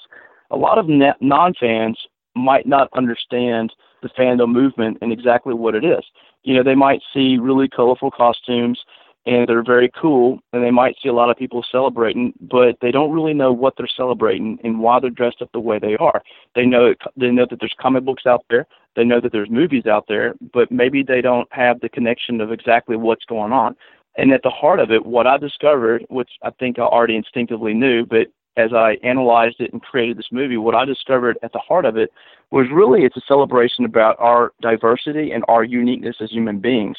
a 0.50 0.56
lot 0.56 0.78
of 0.78 0.88
non 0.88 1.54
fans 1.54 1.98
might 2.34 2.66
not 2.66 2.88
understand 2.94 3.72
the 4.02 4.08
fandom 4.08 4.52
movement 4.52 4.98
and 5.00 5.12
exactly 5.12 5.54
what 5.54 5.74
it 5.74 5.84
is. 5.84 6.04
You 6.44 6.54
know, 6.54 6.62
they 6.62 6.74
might 6.74 7.02
see 7.12 7.36
really 7.36 7.68
colorful 7.68 8.10
costumes 8.10 8.80
and 9.28 9.46
they're 9.46 9.62
very 9.62 9.90
cool 9.90 10.40
and 10.54 10.64
they 10.64 10.70
might 10.70 10.96
see 11.02 11.08
a 11.08 11.12
lot 11.12 11.30
of 11.30 11.36
people 11.36 11.62
celebrating 11.70 12.32
but 12.40 12.76
they 12.80 12.90
don't 12.90 13.12
really 13.12 13.34
know 13.34 13.52
what 13.52 13.74
they're 13.76 13.86
celebrating 13.94 14.58
and 14.64 14.80
why 14.80 14.98
they're 14.98 15.10
dressed 15.10 15.42
up 15.42 15.50
the 15.52 15.60
way 15.60 15.78
they 15.78 15.96
are. 15.98 16.22
They 16.54 16.64
know 16.64 16.94
they 17.16 17.30
know 17.30 17.46
that 17.48 17.60
there's 17.60 17.74
comic 17.78 18.04
books 18.04 18.24
out 18.26 18.44
there 18.48 18.66
they 18.96 19.04
know 19.04 19.20
that 19.20 19.30
there's 19.30 19.50
movies 19.50 19.86
out 19.86 20.06
there 20.08 20.34
but 20.52 20.72
maybe 20.72 21.02
they 21.02 21.20
don't 21.20 21.48
have 21.52 21.80
the 21.80 21.90
connection 21.90 22.40
of 22.40 22.50
exactly 22.50 22.96
what's 22.96 23.26
going 23.26 23.52
on. 23.52 23.76
And 24.16 24.32
at 24.32 24.42
the 24.42 24.50
heart 24.50 24.80
of 24.80 24.90
it 24.90 25.04
what 25.04 25.26
i 25.26 25.36
discovered 25.36 26.06
which 26.08 26.30
i 26.42 26.50
think 26.50 26.78
i 26.78 26.82
already 26.82 27.14
instinctively 27.16 27.74
knew 27.74 28.06
but 28.06 28.28
as 28.56 28.72
i 28.72 28.96
analyzed 29.02 29.56
it 29.60 29.72
and 29.74 29.82
created 29.82 30.16
this 30.16 30.32
movie 30.32 30.56
what 30.56 30.74
i 30.74 30.86
discovered 30.86 31.38
at 31.42 31.52
the 31.52 31.60
heart 31.60 31.84
of 31.84 31.98
it 31.98 32.10
was 32.50 32.66
really 32.72 33.04
it's 33.04 33.16
a 33.16 33.28
celebration 33.28 33.84
about 33.84 34.16
our 34.18 34.52
diversity 34.62 35.32
and 35.32 35.44
our 35.48 35.62
uniqueness 35.62 36.16
as 36.20 36.30
human 36.30 36.58
beings 36.58 36.96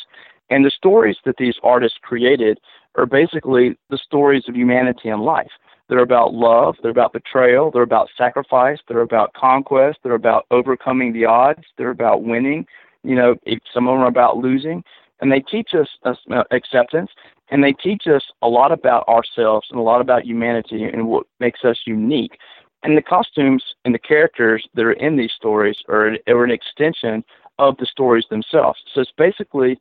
and 0.49 0.65
the 0.65 0.71
stories 0.71 1.17
that 1.25 1.37
these 1.37 1.55
artists 1.63 1.97
created 2.01 2.59
are 2.95 3.05
basically 3.05 3.77
the 3.89 3.97
stories 3.97 4.43
of 4.47 4.55
humanity 4.55 5.09
and 5.09 5.21
life. 5.21 5.51
They're 5.87 5.99
about 5.99 6.33
love, 6.33 6.75
they're 6.81 6.91
about 6.91 7.13
betrayal, 7.13 7.71
they're 7.71 7.81
about 7.81 8.09
sacrifice, 8.15 8.79
they're 8.87 9.01
about 9.01 9.33
conquest, 9.33 9.99
they're 10.03 10.13
about 10.13 10.45
overcoming 10.51 11.13
the 11.13 11.25
odds, 11.25 11.63
they're 11.77 11.89
about 11.89 12.23
winning. 12.23 12.67
You 13.03 13.15
know, 13.15 13.35
some 13.73 13.87
of 13.87 13.95
them 13.95 14.03
are 14.03 14.07
about 14.07 14.37
losing. 14.37 14.83
And 15.21 15.31
they 15.31 15.41
teach 15.41 15.71
us 15.73 15.87
uh, 16.05 16.43
acceptance, 16.51 17.11
and 17.49 17.63
they 17.63 17.73
teach 17.73 18.07
us 18.07 18.23
a 18.41 18.47
lot 18.47 18.71
about 18.71 19.07
ourselves 19.07 19.67
and 19.69 19.79
a 19.79 19.83
lot 19.83 19.99
about 19.99 20.25
humanity 20.25 20.83
and 20.83 21.07
what 21.07 21.25
makes 21.39 21.65
us 21.65 21.79
unique. 21.85 22.37
And 22.83 22.95
the 22.95 23.01
costumes 23.01 23.63
and 23.83 23.93
the 23.93 23.99
characters 23.99 24.65
that 24.75 24.85
are 24.85 24.93
in 24.93 25.17
these 25.17 25.33
stories 25.33 25.77
are, 25.89 26.15
are 26.27 26.43
an 26.43 26.51
extension 26.51 27.25
of 27.57 27.75
the 27.77 27.85
stories 27.85 28.25
themselves. 28.29 28.79
So 28.93 29.01
it's 29.01 29.11
basically 29.17 29.77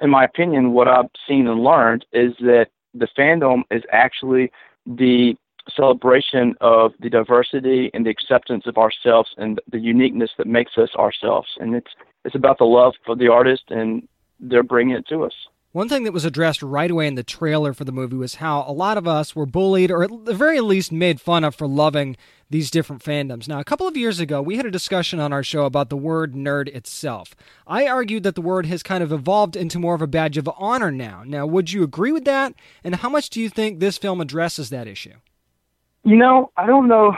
in 0.00 0.10
my 0.10 0.24
opinion, 0.24 0.72
what 0.72 0.88
I've 0.88 1.10
seen 1.26 1.46
and 1.46 1.62
learned 1.62 2.04
is 2.12 2.34
that 2.40 2.68
the 2.94 3.08
fandom 3.18 3.62
is 3.70 3.82
actually 3.92 4.50
the 4.86 5.34
celebration 5.74 6.54
of 6.60 6.92
the 7.00 7.10
diversity 7.10 7.90
and 7.92 8.06
the 8.06 8.10
acceptance 8.10 8.66
of 8.66 8.78
ourselves 8.78 9.30
and 9.36 9.60
the 9.70 9.78
uniqueness 9.78 10.30
that 10.38 10.46
makes 10.46 10.78
us 10.78 10.90
ourselves. 10.96 11.48
And 11.58 11.74
it's 11.74 11.90
it's 12.24 12.34
about 12.34 12.58
the 12.58 12.64
love 12.64 12.94
for 13.04 13.14
the 13.14 13.28
artist, 13.28 13.64
and 13.68 14.06
they're 14.40 14.62
bringing 14.62 14.96
it 14.96 15.06
to 15.08 15.24
us. 15.24 15.34
One 15.78 15.88
thing 15.88 16.02
that 16.02 16.12
was 16.12 16.24
addressed 16.24 16.60
right 16.60 16.90
away 16.90 17.06
in 17.06 17.14
the 17.14 17.22
trailer 17.22 17.72
for 17.72 17.84
the 17.84 17.92
movie 17.92 18.16
was 18.16 18.34
how 18.34 18.64
a 18.66 18.72
lot 18.72 18.98
of 18.98 19.06
us 19.06 19.36
were 19.36 19.46
bullied, 19.46 19.92
or 19.92 20.02
at 20.02 20.24
the 20.24 20.34
very 20.34 20.60
least 20.60 20.90
made 20.90 21.20
fun 21.20 21.44
of 21.44 21.54
for 21.54 21.68
loving 21.68 22.16
these 22.50 22.68
different 22.68 23.00
fandoms. 23.00 23.46
Now, 23.46 23.60
a 23.60 23.64
couple 23.64 23.86
of 23.86 23.96
years 23.96 24.18
ago, 24.18 24.42
we 24.42 24.56
had 24.56 24.66
a 24.66 24.72
discussion 24.72 25.20
on 25.20 25.32
our 25.32 25.44
show 25.44 25.66
about 25.66 25.88
the 25.88 25.96
word 25.96 26.34
nerd 26.34 26.66
itself. 26.66 27.36
I 27.64 27.86
argued 27.86 28.24
that 28.24 28.34
the 28.34 28.40
word 28.40 28.66
has 28.66 28.82
kind 28.82 29.04
of 29.04 29.12
evolved 29.12 29.54
into 29.54 29.78
more 29.78 29.94
of 29.94 30.02
a 30.02 30.08
badge 30.08 30.36
of 30.36 30.50
honor 30.58 30.90
now. 30.90 31.22
Now, 31.24 31.46
would 31.46 31.70
you 31.70 31.84
agree 31.84 32.10
with 32.10 32.24
that? 32.24 32.54
And 32.82 32.96
how 32.96 33.08
much 33.08 33.30
do 33.30 33.40
you 33.40 33.48
think 33.48 33.78
this 33.78 33.98
film 33.98 34.20
addresses 34.20 34.70
that 34.70 34.88
issue? 34.88 35.14
You 36.02 36.16
know, 36.16 36.50
I 36.56 36.66
don't 36.66 36.88
know. 36.88 37.14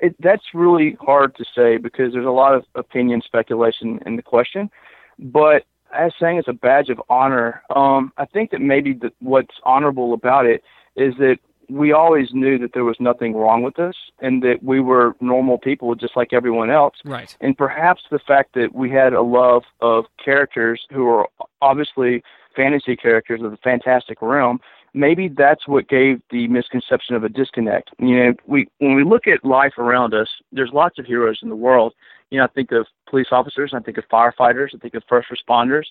It, 0.00 0.16
that's 0.20 0.54
really 0.54 0.96
hard 0.98 1.36
to 1.36 1.44
say 1.54 1.76
because 1.76 2.14
there's 2.14 2.24
a 2.24 2.30
lot 2.30 2.54
of 2.54 2.64
opinion 2.74 3.20
speculation 3.22 4.00
in 4.06 4.16
the 4.16 4.22
question. 4.22 4.70
But 5.18 5.66
as 5.92 6.12
saying 6.20 6.38
it's 6.38 6.48
a 6.48 6.52
badge 6.52 6.88
of 6.88 7.00
honor, 7.08 7.62
um, 7.74 8.12
I 8.16 8.24
think 8.24 8.50
that 8.50 8.60
maybe 8.60 8.92
the, 8.92 9.10
what's 9.20 9.54
honorable 9.64 10.12
about 10.12 10.46
it 10.46 10.62
is 10.96 11.14
that 11.18 11.38
we 11.68 11.92
always 11.92 12.28
knew 12.32 12.58
that 12.58 12.72
there 12.72 12.84
was 12.84 12.96
nothing 12.98 13.34
wrong 13.34 13.62
with 13.62 13.78
us 13.78 13.94
and 14.20 14.42
that 14.42 14.62
we 14.62 14.80
were 14.80 15.14
normal 15.20 15.58
people 15.58 15.94
just 15.94 16.16
like 16.16 16.32
everyone 16.32 16.70
else. 16.70 16.94
Right. 17.04 17.36
And 17.40 17.56
perhaps 17.56 18.02
the 18.10 18.18
fact 18.18 18.54
that 18.54 18.74
we 18.74 18.90
had 18.90 19.12
a 19.12 19.22
love 19.22 19.64
of 19.80 20.06
characters 20.22 20.86
who 20.90 21.06
are 21.08 21.28
obviously 21.60 22.22
fantasy 22.56 22.96
characters 22.96 23.42
of 23.42 23.50
the 23.50 23.58
fantastic 23.58 24.22
realm, 24.22 24.60
maybe 24.94 25.28
that's 25.28 25.66
what 25.66 25.88
gave 25.88 26.20
the 26.30 26.48
misconception 26.48 27.14
of 27.14 27.24
a 27.24 27.28
disconnect. 27.28 27.90
You 27.98 28.16
know, 28.16 28.34
we 28.46 28.68
when 28.78 28.94
we 28.94 29.04
look 29.04 29.26
at 29.26 29.44
life 29.44 29.78
around 29.78 30.14
us, 30.14 30.28
there's 30.52 30.70
lots 30.72 30.98
of 30.98 31.06
heroes 31.06 31.40
in 31.42 31.48
the 31.48 31.56
world 31.56 31.94
you 32.30 32.38
know, 32.38 32.44
I 32.44 32.48
think 32.48 32.72
of 32.72 32.86
police 33.08 33.28
officers, 33.30 33.72
I 33.74 33.80
think 33.80 33.98
of 33.98 34.04
firefighters, 34.08 34.74
I 34.74 34.78
think 34.78 34.94
of 34.94 35.02
first 35.08 35.28
responders. 35.30 35.84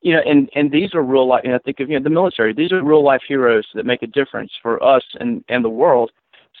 You 0.00 0.14
know, 0.14 0.22
and 0.26 0.50
and 0.54 0.70
these 0.70 0.94
are 0.94 1.02
real 1.02 1.26
life. 1.26 1.42
And 1.44 1.54
I 1.54 1.58
think 1.58 1.80
of 1.80 1.88
you 1.88 1.98
know 1.98 2.02
the 2.02 2.10
military. 2.10 2.52
These 2.52 2.72
are 2.72 2.82
real 2.82 3.02
life 3.02 3.22
heroes 3.26 3.66
that 3.74 3.86
make 3.86 4.02
a 4.02 4.06
difference 4.06 4.52
for 4.60 4.82
us 4.82 5.02
and 5.18 5.42
and 5.48 5.64
the 5.64 5.70
world. 5.70 6.10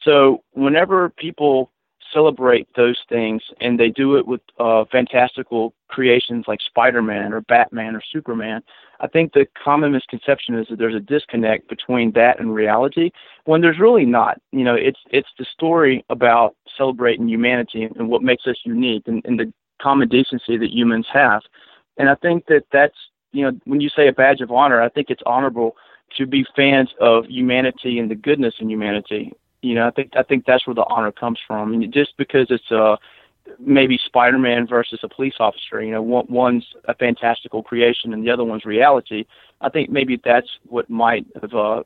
So 0.02 0.42
whenever 0.52 1.10
people 1.10 1.70
celebrate 2.14 2.68
those 2.76 2.98
things 3.08 3.42
and 3.60 3.78
they 3.78 3.90
do 3.90 4.16
it 4.16 4.26
with 4.26 4.40
uh, 4.58 4.84
fantastical 4.90 5.74
creations 5.88 6.46
like 6.48 6.60
Spider-Man 6.62 7.32
or 7.32 7.42
Batman 7.42 7.94
or 7.94 8.02
Superman, 8.10 8.62
I 9.00 9.08
think 9.08 9.32
the 9.32 9.46
common 9.62 9.92
misconception 9.92 10.54
is 10.54 10.68
that 10.70 10.78
there's 10.78 10.94
a 10.94 11.00
disconnect 11.00 11.68
between 11.68 12.12
that 12.12 12.40
and 12.40 12.54
reality 12.54 13.10
when 13.44 13.60
there's 13.60 13.78
really 13.78 14.06
not. 14.06 14.40
You 14.52 14.64
know, 14.64 14.74
it's 14.74 15.00
it's 15.10 15.28
the 15.38 15.44
story 15.44 16.04
about 16.08 16.56
celebrating 16.78 17.28
humanity 17.28 17.84
and 17.84 18.08
what 18.08 18.22
makes 18.22 18.46
us 18.46 18.56
unique 18.64 19.02
and, 19.06 19.22
and 19.26 19.38
the 19.38 19.52
common 19.82 20.08
decency 20.08 20.56
that 20.56 20.70
humans 20.70 21.06
have. 21.12 21.42
And 21.98 22.08
I 22.08 22.14
think 22.14 22.46
that 22.46 22.64
that's 22.72 22.96
you 23.32 23.44
know 23.44 23.58
when 23.64 23.80
you 23.80 23.88
say 23.88 24.08
a 24.08 24.12
badge 24.12 24.40
of 24.40 24.50
honor, 24.50 24.80
I 24.80 24.88
think 24.88 25.10
it's 25.10 25.22
honorable 25.26 25.76
to 26.16 26.26
be 26.26 26.46
fans 26.56 26.90
of 27.00 27.26
humanity 27.26 27.98
and 27.98 28.10
the 28.10 28.14
goodness 28.14 28.54
in 28.60 28.70
humanity. 28.70 29.32
You 29.64 29.74
know, 29.74 29.86
I 29.86 29.90
think 29.90 30.12
I 30.16 30.22
think 30.22 30.44
that's 30.46 30.66
where 30.66 30.74
the 30.74 30.84
honor 30.88 31.12
comes 31.12 31.38
from. 31.46 31.72
And 31.72 31.92
just 31.92 32.16
because 32.16 32.48
it's 32.50 32.70
uh 32.70 32.96
maybe 33.58 33.98
Spider-Man 34.04 34.66
versus 34.66 35.00
a 35.02 35.08
police 35.08 35.34
officer, 35.38 35.82
you 35.82 35.92
know, 35.92 36.02
one, 36.02 36.26
one's 36.28 36.64
a 36.86 36.94
fantastical 36.94 37.62
creation 37.62 38.12
and 38.12 38.24
the 38.24 38.30
other 38.30 38.44
one's 38.44 38.64
reality. 38.64 39.26
I 39.60 39.68
think 39.68 39.90
maybe 39.90 40.20
that's 40.22 40.48
what 40.66 40.88
might 40.88 41.26
have 41.40 41.52
uh, 41.52 41.82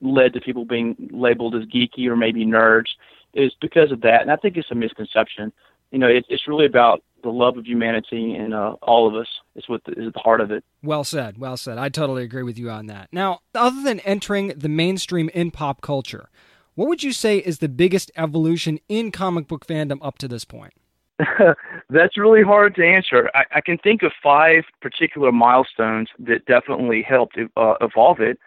led 0.00 0.32
to 0.34 0.40
people 0.40 0.64
being 0.64 1.10
labeled 1.12 1.54
as 1.56 1.64
geeky 1.64 2.06
or 2.06 2.16
maybe 2.16 2.44
nerds 2.46 2.90
is 3.34 3.52
because 3.60 3.90
of 3.92 4.02
that. 4.02 4.22
And 4.22 4.30
I 4.30 4.36
think 4.36 4.56
it's 4.56 4.70
a 4.70 4.74
misconception. 4.74 5.52
You 5.90 5.98
know, 5.98 6.06
it, 6.06 6.26
it's 6.28 6.46
really 6.46 6.66
about 6.66 7.02
the 7.22 7.30
love 7.30 7.58
of 7.58 7.66
humanity 7.66 8.34
and 8.34 8.54
uh, 8.54 8.76
all 8.82 9.06
of 9.06 9.14
us 9.14 9.28
is 9.56 9.68
what 9.68 9.84
the, 9.84 9.92
is 9.92 10.06
at 10.06 10.14
the 10.14 10.20
heart 10.20 10.40
of 10.40 10.50
it. 10.50 10.64
Well 10.82 11.04
said. 11.04 11.38
Well 11.38 11.56
said. 11.56 11.76
I 11.76 11.88
totally 11.88 12.22
agree 12.22 12.44
with 12.44 12.58
you 12.58 12.70
on 12.70 12.86
that. 12.86 13.08
Now, 13.12 13.40
other 13.54 13.82
than 13.82 14.00
entering 14.00 14.48
the 14.56 14.68
mainstream 14.68 15.28
in 15.34 15.50
pop 15.50 15.80
culture, 15.80 16.30
what 16.74 16.88
would 16.88 17.02
you 17.02 17.12
say 17.12 17.38
is 17.38 17.58
the 17.58 17.68
biggest 17.68 18.10
evolution 18.16 18.78
in 18.88 19.10
comic 19.10 19.48
book 19.48 19.66
fandom 19.66 19.98
up 20.02 20.18
to 20.18 20.28
this 20.28 20.44
point? 20.44 20.74
That's 21.90 22.16
really 22.16 22.42
hard 22.42 22.74
to 22.76 22.86
answer. 22.86 23.30
I, 23.34 23.44
I 23.56 23.60
can 23.60 23.78
think 23.78 24.02
of 24.02 24.12
five 24.22 24.64
particular 24.80 25.32
milestones 25.32 26.08
that 26.18 26.46
definitely 26.46 27.02
helped 27.02 27.38
uh, 27.56 27.74
evolve 27.80 28.20
it. 28.20 28.38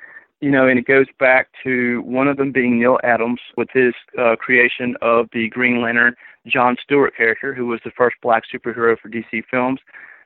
You 0.42 0.52
know, 0.52 0.68
and 0.68 0.78
it 0.78 0.86
goes 0.86 1.06
back 1.20 1.48
to 1.64 2.02
one 2.02 2.28
of 2.28 2.36
them 2.36 2.52
being 2.52 2.78
Neal 2.78 3.00
Adams 3.04 3.40
with 3.56 3.70
his 3.74 3.94
uh, 4.20 4.36
creation 4.36 4.96
of 5.02 5.28
the 5.32 5.48
Green 5.50 5.82
Lantern 5.82 6.16
John 6.46 6.76
Stewart 6.84 7.16
character, 7.16 7.54
who 7.54 7.68
was 7.68 7.80
the 7.86 7.92
first 7.92 8.18
black 8.22 8.44
superhero 8.54 9.00
for 9.00 9.08
DC 9.08 9.44
Films. 9.50 9.80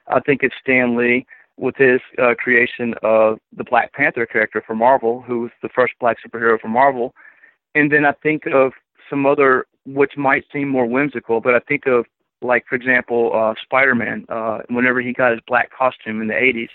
I 0.07 0.19
think 0.19 0.41
it's 0.41 0.55
Stan 0.59 0.97
Lee 0.97 1.27
with 1.57 1.75
his 1.75 2.01
uh, 2.17 2.33
creation 2.37 2.93
of 3.03 3.39
the 3.55 3.63
Black 3.63 3.93
Panther 3.93 4.25
character 4.25 4.63
for 4.65 4.75
Marvel, 4.75 5.21
who 5.21 5.41
was 5.41 5.51
the 5.61 5.69
first 5.69 5.93
black 5.99 6.17
superhero 6.25 6.59
for 6.59 6.67
Marvel. 6.67 7.13
And 7.75 7.91
then 7.91 8.05
I 8.05 8.13
think 8.23 8.43
of 8.47 8.73
some 9.09 9.25
other, 9.25 9.65
which 9.85 10.17
might 10.17 10.45
seem 10.51 10.67
more 10.67 10.85
whimsical, 10.85 11.41
but 11.41 11.53
I 11.53 11.59
think 11.59 11.85
of 11.87 12.05
like 12.41 12.65
for 12.67 12.75
example, 12.75 13.31
uh, 13.33 13.53
Spider-Man. 13.63 14.25
Uh, 14.29 14.59
whenever 14.69 15.01
he 15.01 15.13
got 15.13 15.31
his 15.31 15.41
black 15.47 15.71
costume 15.71 16.21
in 16.21 16.27
the 16.27 16.33
'80s, 16.33 16.69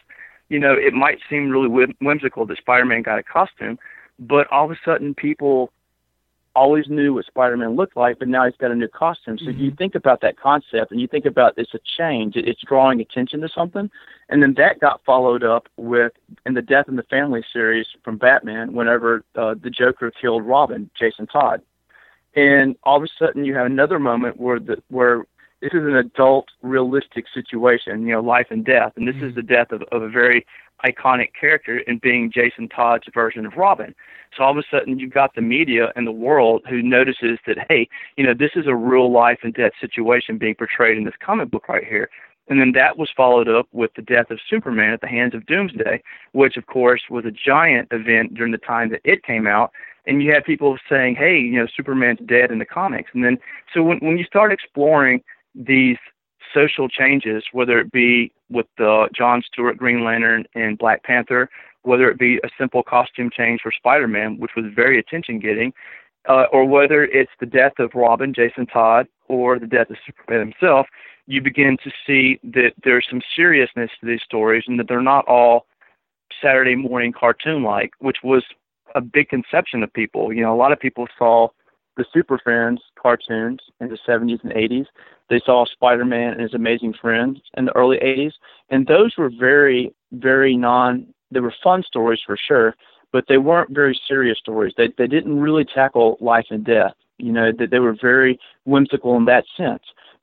you 0.48 0.58
know, 0.58 0.74
it 0.74 0.92
might 0.92 1.18
seem 1.30 1.50
really 1.50 1.92
whimsical 2.00 2.46
that 2.46 2.58
Spider-Man 2.58 3.02
got 3.02 3.18
a 3.18 3.22
costume, 3.22 3.78
but 4.18 4.46
all 4.50 4.64
of 4.64 4.70
a 4.70 4.76
sudden 4.84 5.14
people 5.14 5.72
always 6.54 6.88
knew 6.88 7.14
what 7.14 7.26
Spider-Man 7.26 7.76
looked 7.76 7.96
like, 7.96 8.18
but 8.18 8.28
now 8.28 8.44
he's 8.44 8.56
got 8.56 8.70
a 8.70 8.74
new 8.74 8.88
costume. 8.88 9.38
So 9.38 9.46
mm-hmm. 9.46 9.60
you 9.60 9.70
think 9.72 9.94
about 9.94 10.20
that 10.20 10.38
concept 10.38 10.90
and 10.90 11.00
you 11.00 11.08
think 11.08 11.24
about 11.24 11.54
it's 11.56 11.74
a 11.74 11.80
change, 11.98 12.36
it's 12.36 12.60
drawing 12.62 13.00
attention 13.00 13.40
to 13.40 13.48
something, 13.48 13.90
and 14.28 14.42
then 14.42 14.54
that 14.56 14.80
got 14.80 15.00
followed 15.04 15.42
up 15.42 15.68
with 15.76 16.12
in 16.46 16.54
the 16.54 16.62
Death 16.62 16.88
in 16.88 16.96
the 16.96 17.02
Family 17.04 17.44
series 17.52 17.86
from 18.04 18.18
Batman, 18.18 18.74
whenever 18.74 19.24
uh, 19.36 19.54
the 19.60 19.70
Joker 19.70 20.10
killed 20.10 20.44
Robin, 20.44 20.90
Jason 20.98 21.26
Todd, 21.26 21.62
and 22.34 22.76
all 22.82 22.96
of 22.96 23.02
a 23.02 23.08
sudden 23.18 23.44
you 23.44 23.54
have 23.54 23.66
another 23.66 23.98
moment 23.98 24.38
where 24.38 24.58
the 24.58 24.82
where 24.88 25.24
this 25.60 25.72
is 25.72 25.84
an 25.84 25.94
adult, 25.94 26.48
realistic 26.62 27.26
situation, 27.32 28.02
you 28.02 28.12
know, 28.12 28.20
life 28.20 28.48
and 28.50 28.64
death, 28.64 28.92
and 28.96 29.06
this 29.06 29.14
mm-hmm. 29.14 29.28
is 29.28 29.34
the 29.34 29.42
death 29.42 29.70
of, 29.70 29.82
of 29.92 30.02
a 30.02 30.08
very 30.08 30.44
iconic 30.84 31.28
character 31.38 31.78
in 31.78 31.98
being 31.98 32.30
Jason 32.32 32.68
Todd's 32.68 33.06
version 33.12 33.46
of 33.46 33.54
Robin. 33.56 33.94
So 34.36 34.42
all 34.42 34.52
of 34.52 34.56
a 34.56 34.62
sudden, 34.70 34.98
you've 34.98 35.12
got 35.12 35.34
the 35.34 35.42
media 35.42 35.92
and 35.94 36.06
the 36.06 36.12
world 36.12 36.62
who 36.68 36.82
notices 36.82 37.38
that, 37.46 37.58
hey, 37.68 37.88
you 38.16 38.24
know, 38.24 38.34
this 38.34 38.52
is 38.56 38.66
a 38.66 38.74
real 38.74 39.12
life 39.12 39.40
and 39.42 39.52
death 39.52 39.72
situation 39.80 40.38
being 40.38 40.54
portrayed 40.54 40.96
in 40.96 41.04
this 41.04 41.14
comic 41.24 41.50
book 41.50 41.68
right 41.68 41.84
here. 41.84 42.08
And 42.48 42.60
then 42.60 42.72
that 42.72 42.98
was 42.98 43.10
followed 43.16 43.48
up 43.48 43.68
with 43.72 43.92
the 43.94 44.02
death 44.02 44.30
of 44.30 44.40
Superman 44.48 44.92
at 44.92 45.00
the 45.00 45.06
hands 45.06 45.34
of 45.34 45.46
Doomsday, 45.46 46.02
which, 46.32 46.56
of 46.56 46.66
course, 46.66 47.02
was 47.08 47.24
a 47.24 47.30
giant 47.30 47.88
event 47.92 48.34
during 48.34 48.52
the 48.52 48.58
time 48.58 48.90
that 48.90 49.00
it 49.04 49.22
came 49.22 49.46
out. 49.46 49.70
And 50.06 50.22
you 50.22 50.32
had 50.32 50.44
people 50.44 50.76
saying, 50.88 51.14
hey, 51.14 51.38
you 51.38 51.52
know, 51.52 51.68
Superman's 51.76 52.18
dead 52.26 52.50
in 52.50 52.58
the 52.58 52.64
comics. 52.64 53.10
And 53.14 53.24
then, 53.24 53.38
so 53.72 53.82
when, 53.82 53.98
when 53.98 54.18
you 54.18 54.24
start 54.24 54.52
exploring 54.52 55.22
these 55.54 55.98
social 56.52 56.88
changes, 56.88 57.44
whether 57.52 57.78
it 57.78 57.92
be 57.92 58.32
with 58.50 58.66
the 58.78 59.08
John 59.14 59.42
Stewart 59.42 59.76
Green 59.76 60.04
Lantern 60.04 60.44
and 60.54 60.78
Black 60.78 61.02
Panther, 61.02 61.48
whether 61.82 62.10
it 62.10 62.18
be 62.18 62.38
a 62.38 62.48
simple 62.58 62.82
costume 62.82 63.30
change 63.30 63.60
for 63.62 63.72
Spider-Man, 63.72 64.38
which 64.38 64.52
was 64.56 64.66
very 64.74 64.98
attention-getting, 64.98 65.72
uh, 66.28 66.44
or 66.52 66.64
whether 66.64 67.04
it's 67.04 67.32
the 67.40 67.46
death 67.46 67.72
of 67.78 67.90
Robin, 67.94 68.32
Jason 68.32 68.66
Todd, 68.66 69.08
or 69.28 69.58
the 69.58 69.66
death 69.66 69.90
of 69.90 69.96
Superman 70.06 70.52
himself, 70.52 70.86
you 71.26 71.40
begin 71.40 71.76
to 71.82 71.90
see 72.06 72.38
that 72.42 72.72
there's 72.84 73.06
some 73.08 73.22
seriousness 73.34 73.90
to 74.00 74.06
these 74.06 74.22
stories 74.22 74.64
and 74.66 74.78
that 74.78 74.88
they're 74.88 75.00
not 75.00 75.26
all 75.26 75.66
Saturday 76.40 76.74
morning 76.74 77.12
cartoon-like, 77.12 77.92
which 77.98 78.18
was 78.22 78.44
a 78.94 79.00
big 79.00 79.28
conception 79.28 79.82
of 79.82 79.92
people. 79.92 80.32
You 80.32 80.42
know, 80.42 80.54
a 80.54 80.56
lot 80.56 80.72
of 80.72 80.80
people 80.80 81.06
saw 81.18 81.48
the 81.96 82.04
Super 82.12 82.38
Friends 82.38 82.80
cartoons 83.00 83.60
in 83.80 83.88
the 83.88 83.98
70s 84.06 84.42
and 84.42 84.52
80s. 84.52 84.86
They 85.28 85.40
saw 85.44 85.64
Spider 85.64 86.04
Man 86.04 86.32
and 86.32 86.40
his 86.40 86.54
amazing 86.54 86.94
friends 87.00 87.40
in 87.56 87.66
the 87.66 87.76
early 87.76 87.98
80s. 87.98 88.32
And 88.70 88.86
those 88.86 89.16
were 89.16 89.30
very, 89.30 89.94
very 90.12 90.56
non, 90.56 91.06
they 91.30 91.40
were 91.40 91.54
fun 91.62 91.82
stories 91.82 92.20
for 92.24 92.36
sure, 92.36 92.74
but 93.12 93.24
they 93.28 93.38
weren't 93.38 93.70
very 93.70 93.98
serious 94.08 94.38
stories. 94.38 94.74
They, 94.76 94.88
they 94.96 95.06
didn't 95.06 95.40
really 95.40 95.64
tackle 95.64 96.16
life 96.20 96.46
and 96.50 96.64
death. 96.64 96.94
You 97.18 97.32
know, 97.32 97.52
that 97.58 97.70
they 97.70 97.78
were 97.78 97.96
very 98.00 98.38
whimsical 98.64 99.16
in 99.16 99.26
that 99.26 99.44
sense. 99.56 99.82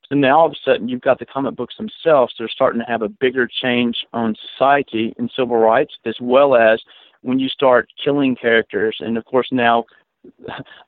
So 0.10 0.16
now 0.16 0.40
all 0.40 0.48
of 0.48 0.54
a 0.54 0.56
sudden 0.66 0.90
you've 0.90 1.02
got 1.02 1.20
the 1.20 1.26
comic 1.26 1.56
books 1.56 1.76
themselves. 1.78 2.34
They're 2.38 2.50
starting 2.50 2.82
to 2.82 2.88
have 2.88 3.04
a 3.04 3.10
bigger 3.10 3.48
change 3.48 4.06
on 4.12 4.36
society 4.36 5.14
and 5.18 5.32
civil 5.36 5.58
rights, 5.58 5.94
as 6.06 6.16
well 6.20 6.56
as 6.56 6.82
when 7.22 7.38
you 7.38 7.48
start 7.48 7.90
killing 8.04 8.36
characters. 8.36 8.98
And 9.00 9.18
of 9.18 9.26
course 9.26 9.50
now 9.52 9.86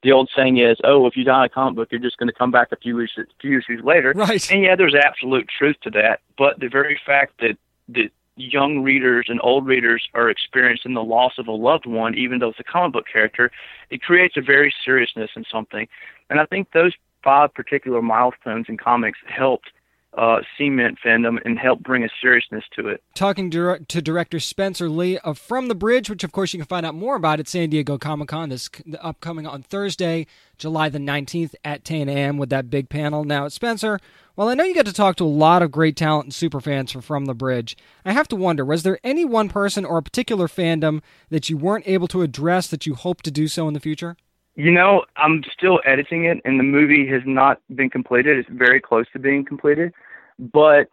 the 0.04 0.12
old 0.12 0.30
saying 0.36 0.58
is, 0.58 0.78
"Oh, 0.84 1.08
if 1.08 1.16
you 1.16 1.24
die 1.24 1.40
in 1.40 1.46
a 1.46 1.50
comic 1.50 1.76
book, 1.76 1.88
you're 1.92 2.02
just 2.02 2.18
going 2.18 2.28
to 2.28 2.34
come 2.34 2.52
back 2.52 2.70
a 2.72 2.76
few 2.76 2.96
weeks, 2.96 3.14
a 3.18 3.24
few 3.40 3.58
issues 3.60 3.84
later." 3.84 4.14
Right. 4.16 4.52
And 4.52 4.64
yeah, 4.64 4.76
there's 4.76 4.96
absolute 4.96 5.48
truth 5.48 5.78
to 5.84 5.90
that. 5.92 6.22
But 6.38 6.60
the 6.60 6.68
very 6.68 7.00
fact 7.06 7.40
that 7.40 7.58
that 7.90 8.12
young 8.36 8.82
readers 8.82 9.26
and 9.30 9.40
old 9.44 9.66
readers 9.66 10.08
are 10.14 10.30
experiencing 10.30 10.94
the 10.94 11.04
loss 11.04 11.34
of 11.38 11.48
a 11.48 11.52
loved 11.52 11.86
one, 11.86 12.16
even 12.16 12.40
though 12.40 12.50
it's 12.50 12.60
a 12.60 12.64
comic 12.64 12.94
book 12.94 13.06
character, 13.12 13.52
it 13.90 14.02
creates 14.02 14.38
a 14.38 14.42
very 14.42 14.74
seriousness 14.84 15.32
in 15.36 15.44
something. 15.52 15.88
And 16.30 16.40
I 16.40 16.46
think 16.46 16.72
those 16.72 16.94
five 17.24 17.54
particular 17.54 18.02
milestones 18.02 18.68
in 18.70 18.78
comics 18.78 19.20
helped 19.28 19.72
uh, 20.18 20.39
cement 20.57 20.97
fandom 21.03 21.38
and 21.45 21.57
help 21.57 21.82
bring 21.82 22.03
a 22.03 22.09
seriousness 22.22 22.64
to 22.76 22.88
it. 22.88 23.01
Talking 23.16 23.49
to, 23.51 23.80
to 23.88 24.01
director 24.01 24.39
Spencer 24.39 24.89
Lee 24.89 25.18
of 25.20 25.38
From 25.38 25.68
the 25.68 25.76
Bridge, 25.76 26.09
which 26.09 26.24
of 26.24 26.32
course 26.32 26.53
you 26.53 26.59
can 26.59 26.68
find 26.68 26.86
out 26.86 26.95
more 26.95 27.16
about 27.16 27.39
at 27.39 27.47
San 27.47 27.70
Diego 27.70 27.97
Comic 27.97 28.28
Con 28.30 28.49
this 28.49 28.70
upcoming 28.99 29.47
on 29.47 29.64
Thursday, 29.64 30.28
July 30.57 30.89
the 30.89 30.99
19th 30.99 31.55
at 31.64 31.86
10 31.86 32.09
a.m. 32.09 32.38
with 32.38 32.49
that 32.49 32.70
big 32.70 32.89
panel. 32.89 33.24
Now, 33.24 33.47
Spencer, 33.47 33.99
well, 34.36 34.49
I 34.49 34.53
know 34.53 34.64
you 34.64 34.76
got 34.76 34.86
to 34.86 34.93
talk 34.93 35.16
to 35.18 35.24
a 35.24 35.26
lot 35.26 35.62
of 35.62 35.72
great 35.72 35.95
talent 35.95 36.26
and 36.26 36.34
super 36.34 36.59
fans 36.59 36.91
for 36.91 37.01
From 37.01 37.26
the 37.26 37.34
Bridge. 37.34 37.78
I 38.05 38.12
have 38.12 38.28
to 38.30 38.36
wonder, 38.36 38.66
was 38.66 38.84
there 38.84 38.99
any 39.03 39.24
one 39.24 39.49
person 39.49 39.86
or 39.86 39.97
a 39.97 40.03
particular 40.03 40.47
fandom 40.47 41.01
that 41.30 41.49
you 41.49 41.57
weren't 41.57 41.88
able 41.88 42.07
to 42.09 42.22
address 42.22 42.68
that 42.68 42.86
you 42.86 42.95
hope 42.95 43.22
to 43.22 43.32
do 43.32 43.47
so 43.47 43.68
in 43.68 43.74
the 43.74 43.80
future? 43.80 44.18
You 44.62 44.70
know, 44.70 45.05
I'm 45.16 45.43
still 45.51 45.80
editing 45.86 46.26
it, 46.26 46.39
and 46.45 46.59
the 46.59 46.64
movie 46.64 47.07
has 47.07 47.24
not 47.26 47.59
been 47.74 47.89
completed. 47.89 48.38
It's 48.38 48.49
very 48.51 48.80
close 48.80 49.07
to 49.14 49.18
being 49.18 49.43
completed, 49.43 49.91
but 50.38 50.88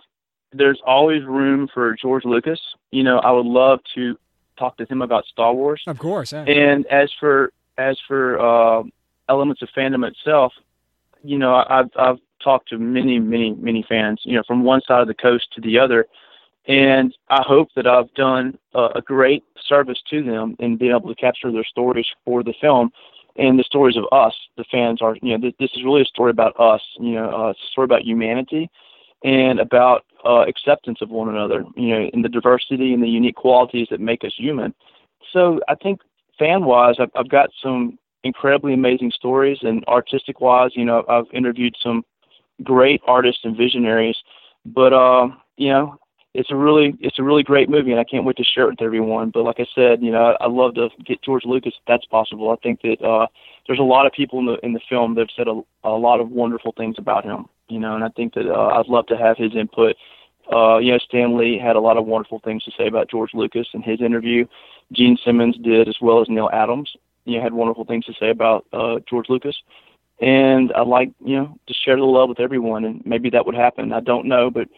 there's 0.54 0.80
always 0.86 1.22
room 1.24 1.68
for 1.74 1.94
George 1.94 2.24
Lucas. 2.24 2.58
You 2.92 3.02
know, 3.02 3.18
I 3.18 3.30
would 3.30 3.44
love 3.44 3.80
to 3.94 4.16
talk 4.58 4.78
to 4.78 4.86
him 4.86 5.02
about 5.02 5.26
Star 5.26 5.52
Wars. 5.52 5.82
Of 5.86 5.98
course. 5.98 6.32
Yeah. 6.32 6.44
And 6.44 6.86
as 6.86 7.12
for 7.20 7.52
as 7.76 7.98
for 8.08 8.40
uh, 8.40 8.84
elements 9.28 9.60
of 9.60 9.68
fandom 9.76 10.08
itself, 10.08 10.54
you 11.22 11.36
know, 11.36 11.62
I've 11.68 11.90
I've 11.94 12.20
talked 12.42 12.70
to 12.70 12.78
many 12.78 13.18
many 13.18 13.52
many 13.52 13.84
fans. 13.86 14.22
You 14.24 14.36
know, 14.36 14.44
from 14.46 14.64
one 14.64 14.80
side 14.88 15.02
of 15.02 15.08
the 15.08 15.14
coast 15.28 15.52
to 15.56 15.60
the 15.60 15.78
other, 15.78 16.06
and 16.66 17.14
I 17.28 17.42
hope 17.46 17.68
that 17.76 17.86
I've 17.86 18.14
done 18.14 18.58
a, 18.72 18.84
a 18.94 19.02
great 19.02 19.44
service 19.60 19.98
to 20.08 20.22
them 20.22 20.56
in 20.58 20.78
being 20.78 20.92
able 20.92 21.14
to 21.14 21.20
capture 21.20 21.52
their 21.52 21.64
stories 21.64 22.06
for 22.24 22.42
the 22.42 22.54
film 22.58 22.92
and 23.39 23.59
the 23.59 23.64
stories 23.64 23.97
of 23.97 24.05
us, 24.12 24.34
the 24.57 24.64
fans, 24.70 25.01
are 25.01 25.16
you 25.22 25.32
know 25.32 25.39
th- 25.39 25.57
this 25.59 25.70
is 25.74 25.84
really 25.84 26.03
a 26.03 26.07
story 26.07 26.30
about 26.30 26.59
us. 26.61 26.82
You 27.01 27.12
know, 27.12 27.30
uh, 27.30 27.51
it's 27.51 27.61
a 27.62 27.70
story 27.72 27.84
about 27.84 28.03
humanity 28.03 28.68
and 29.24 29.61
about 29.61 30.05
uh, 30.24 30.45
acceptance 30.47 30.99
of 31.01 31.11
one 31.11 31.28
another. 31.28 31.64
You 31.76 31.89
know, 31.89 32.11
and 32.12 32.24
the 32.24 32.28
diversity 32.28 32.93
and 32.93 33.03
the 33.03 33.09
unique 33.09 33.36
qualities 33.36 33.89
that 33.91 34.01
make 34.01 34.24
us 34.24 34.32
human. 34.36 34.74
So 35.32 35.61
I 35.68 35.74
think 35.74 36.01
fan 36.39 36.64
wise, 36.64 36.97
I've, 36.99 37.11
I've 37.14 37.28
got 37.28 37.51
some 37.62 37.99
incredibly 38.24 38.74
amazing 38.74 39.12
stories, 39.12 39.59
and 39.62 39.84
artistic 39.86 40.41
wise, 40.41 40.72
you 40.74 40.84
know, 40.84 41.05
I've 41.09 41.26
interviewed 41.32 41.76
some 41.82 42.05
great 42.62 43.01
artists 43.07 43.43
and 43.45 43.57
visionaries. 43.57 44.16
But 44.66 44.93
uh, 44.93 45.28
you 45.57 45.70
know, 45.70 45.97
it's 46.39 46.53
a 46.53 46.57
really 46.57 46.97
it's 47.01 47.18
a 47.18 47.22
really 47.24 47.43
great 47.43 47.68
movie, 47.68 47.91
and 47.91 47.99
I 47.99 48.05
can't 48.05 48.24
wait 48.24 48.36
to 48.36 48.45
share 48.45 48.64
it 48.68 48.70
with 48.70 48.82
everyone. 48.82 49.30
But 49.30 49.43
like 49.43 49.59
I 49.59 49.66
said, 49.74 50.01
you 50.01 50.12
know, 50.12 50.36
I, 50.41 50.47
would 50.47 50.55
love 50.55 50.74
to 50.76 50.89
get 51.05 51.20
George 51.20 51.45
Lucas 51.45 51.74
if 51.76 51.84
that's 51.89 52.07
possible. 52.07 52.51
I 52.51 52.57
think 52.62 52.80
that 52.82 53.05
uh, 53.05 53.26
there's 53.66 53.80
a 53.80 53.82
lot 53.82 54.07
of 54.07 54.12
people 54.12 54.39
in 54.39 54.47
the 54.47 54.57
in 54.64 54.72
the 54.72 54.80
film 54.89 55.16
that 55.16 55.22
have 55.22 55.36
said 55.36 55.49
a, 55.49 55.61
a 55.82 55.91
lot 55.91 56.20
of 56.20 56.30
wonderful 56.30 56.72
things 56.76 56.95
about 56.97 57.24
him. 57.24 57.47
You 57.68 57.80
know, 57.80 57.97
and 57.97 58.05
I 58.05 58.09
think 58.11 58.34
that 58.34 58.47
uh, 58.47 58.78
I'd 58.78 58.86
love 58.86 59.07
to 59.07 59.16
have 59.16 59.36
his 59.36 59.57
input. 59.57 59.97
Uh, 60.51 60.78
you 60.78 60.93
know, 60.93 60.99
Stan 60.99 61.36
Lee 61.36 61.59
had 61.59 61.74
a 61.74 61.80
lot 61.80 61.97
of 61.97 62.07
wonderful 62.07 62.39
things 62.39 62.62
to 62.64 62.70
say 62.78 62.86
about 62.86 63.11
George 63.11 63.30
Lucas 63.34 63.66
in 63.74 63.82
his 63.82 64.01
interview, 64.01 64.47
Gene 64.93 65.18
Simmons 65.24 65.57
did, 65.59 65.89
as 65.89 65.97
well 66.01 66.22
as 66.22 66.28
Neal 66.28 66.51
Adams. 66.53 66.91
You 67.24 67.39
know, 67.39 67.43
had 67.43 67.53
wonderful 67.53 67.84
things 67.84 68.05
to 68.05 68.14
say 68.18 68.30
about 68.30 68.64
uh, 68.72 69.01
George 69.11 69.28
Lucas, 69.28 69.57
and 70.20 70.72
I'd 70.72 70.86
like 70.86 71.11
you 71.24 71.34
know 71.34 71.59
to 71.66 71.74
share 71.74 71.97
the 71.97 72.05
love 72.05 72.28
with 72.28 72.39
everyone, 72.39 72.84
and 72.84 73.05
maybe 73.05 73.28
that 73.30 73.45
would 73.45 73.57
happen. 73.57 73.93
I 73.93 74.01
don't 74.01 74.26
know, 74.26 74.53
but 74.53 74.68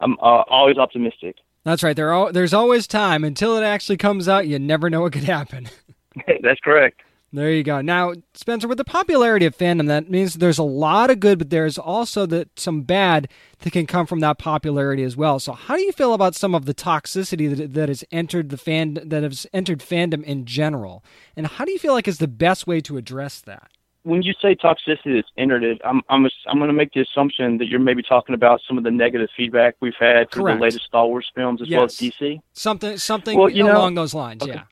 I'm 0.00 0.14
uh, 0.20 0.42
always 0.48 0.78
optimistic. 0.78 1.36
That's 1.64 1.82
right. 1.82 1.94
There 1.94 2.12
are, 2.12 2.32
there's 2.32 2.54
always 2.54 2.86
time 2.86 3.22
until 3.22 3.56
it 3.56 3.62
actually 3.62 3.98
comes 3.98 4.28
out. 4.28 4.48
You 4.48 4.58
never 4.58 4.88
know 4.88 5.02
what 5.02 5.12
could 5.12 5.24
happen. 5.24 5.68
That's 6.42 6.60
correct. 6.60 7.02
There 7.32 7.52
you 7.52 7.62
go. 7.62 7.80
Now, 7.80 8.14
Spencer, 8.34 8.66
with 8.66 8.78
the 8.78 8.84
popularity 8.84 9.46
of 9.46 9.56
fandom, 9.56 9.86
that 9.86 10.10
means 10.10 10.34
there's 10.34 10.58
a 10.58 10.64
lot 10.64 11.10
of 11.10 11.20
good, 11.20 11.38
but 11.38 11.50
there's 11.50 11.78
also 11.78 12.26
the, 12.26 12.48
some 12.56 12.82
bad 12.82 13.28
that 13.60 13.72
can 13.72 13.86
come 13.86 14.04
from 14.04 14.18
that 14.18 14.38
popularity 14.38 15.04
as 15.04 15.16
well. 15.16 15.38
So, 15.38 15.52
how 15.52 15.76
do 15.76 15.82
you 15.82 15.92
feel 15.92 16.12
about 16.12 16.34
some 16.34 16.56
of 16.56 16.64
the 16.64 16.74
toxicity 16.74 17.54
that, 17.56 17.74
that 17.74 17.88
has 17.88 18.02
entered 18.10 18.48
the 18.48 18.56
fan 18.56 18.94
that 18.94 19.22
has 19.22 19.46
entered 19.52 19.78
fandom 19.78 20.24
in 20.24 20.44
general, 20.44 21.04
and 21.36 21.46
how 21.46 21.64
do 21.64 21.70
you 21.70 21.78
feel 21.78 21.92
like 21.92 22.08
is 22.08 22.18
the 22.18 22.26
best 22.26 22.66
way 22.66 22.80
to 22.80 22.96
address 22.96 23.40
that? 23.42 23.70
When 24.02 24.22
you 24.22 24.32
say 24.40 24.54
toxicity 24.54 25.16
that's 25.16 25.28
entered 25.36 25.62
it, 25.62 25.80
I'm 25.84 26.00
I'm 26.08 26.26
I'm 26.46 26.58
going 26.58 26.68
to 26.68 26.74
make 26.74 26.92
the 26.92 27.00
assumption 27.00 27.58
that 27.58 27.66
you're 27.66 27.80
maybe 27.80 28.02
talking 28.02 28.34
about 28.34 28.60
some 28.66 28.78
of 28.78 28.84
the 28.84 28.90
negative 28.90 29.28
feedback 29.36 29.76
we've 29.80 29.92
had 29.98 30.30
for 30.32 30.50
the 30.50 30.58
latest 30.58 30.86
Star 30.86 31.06
Wars 31.06 31.30
films 31.34 31.60
as 31.60 31.68
yes. 31.68 31.76
well 31.76 31.84
as 31.84 31.96
DC. 31.96 32.40
Something 32.54 32.96
something 32.96 33.38
well, 33.38 33.50
you 33.50 33.64
along 33.64 33.94
know, 33.94 34.02
those 34.02 34.14
lines. 34.14 34.42
okay. 34.42 34.52
Yeah. 34.52 34.62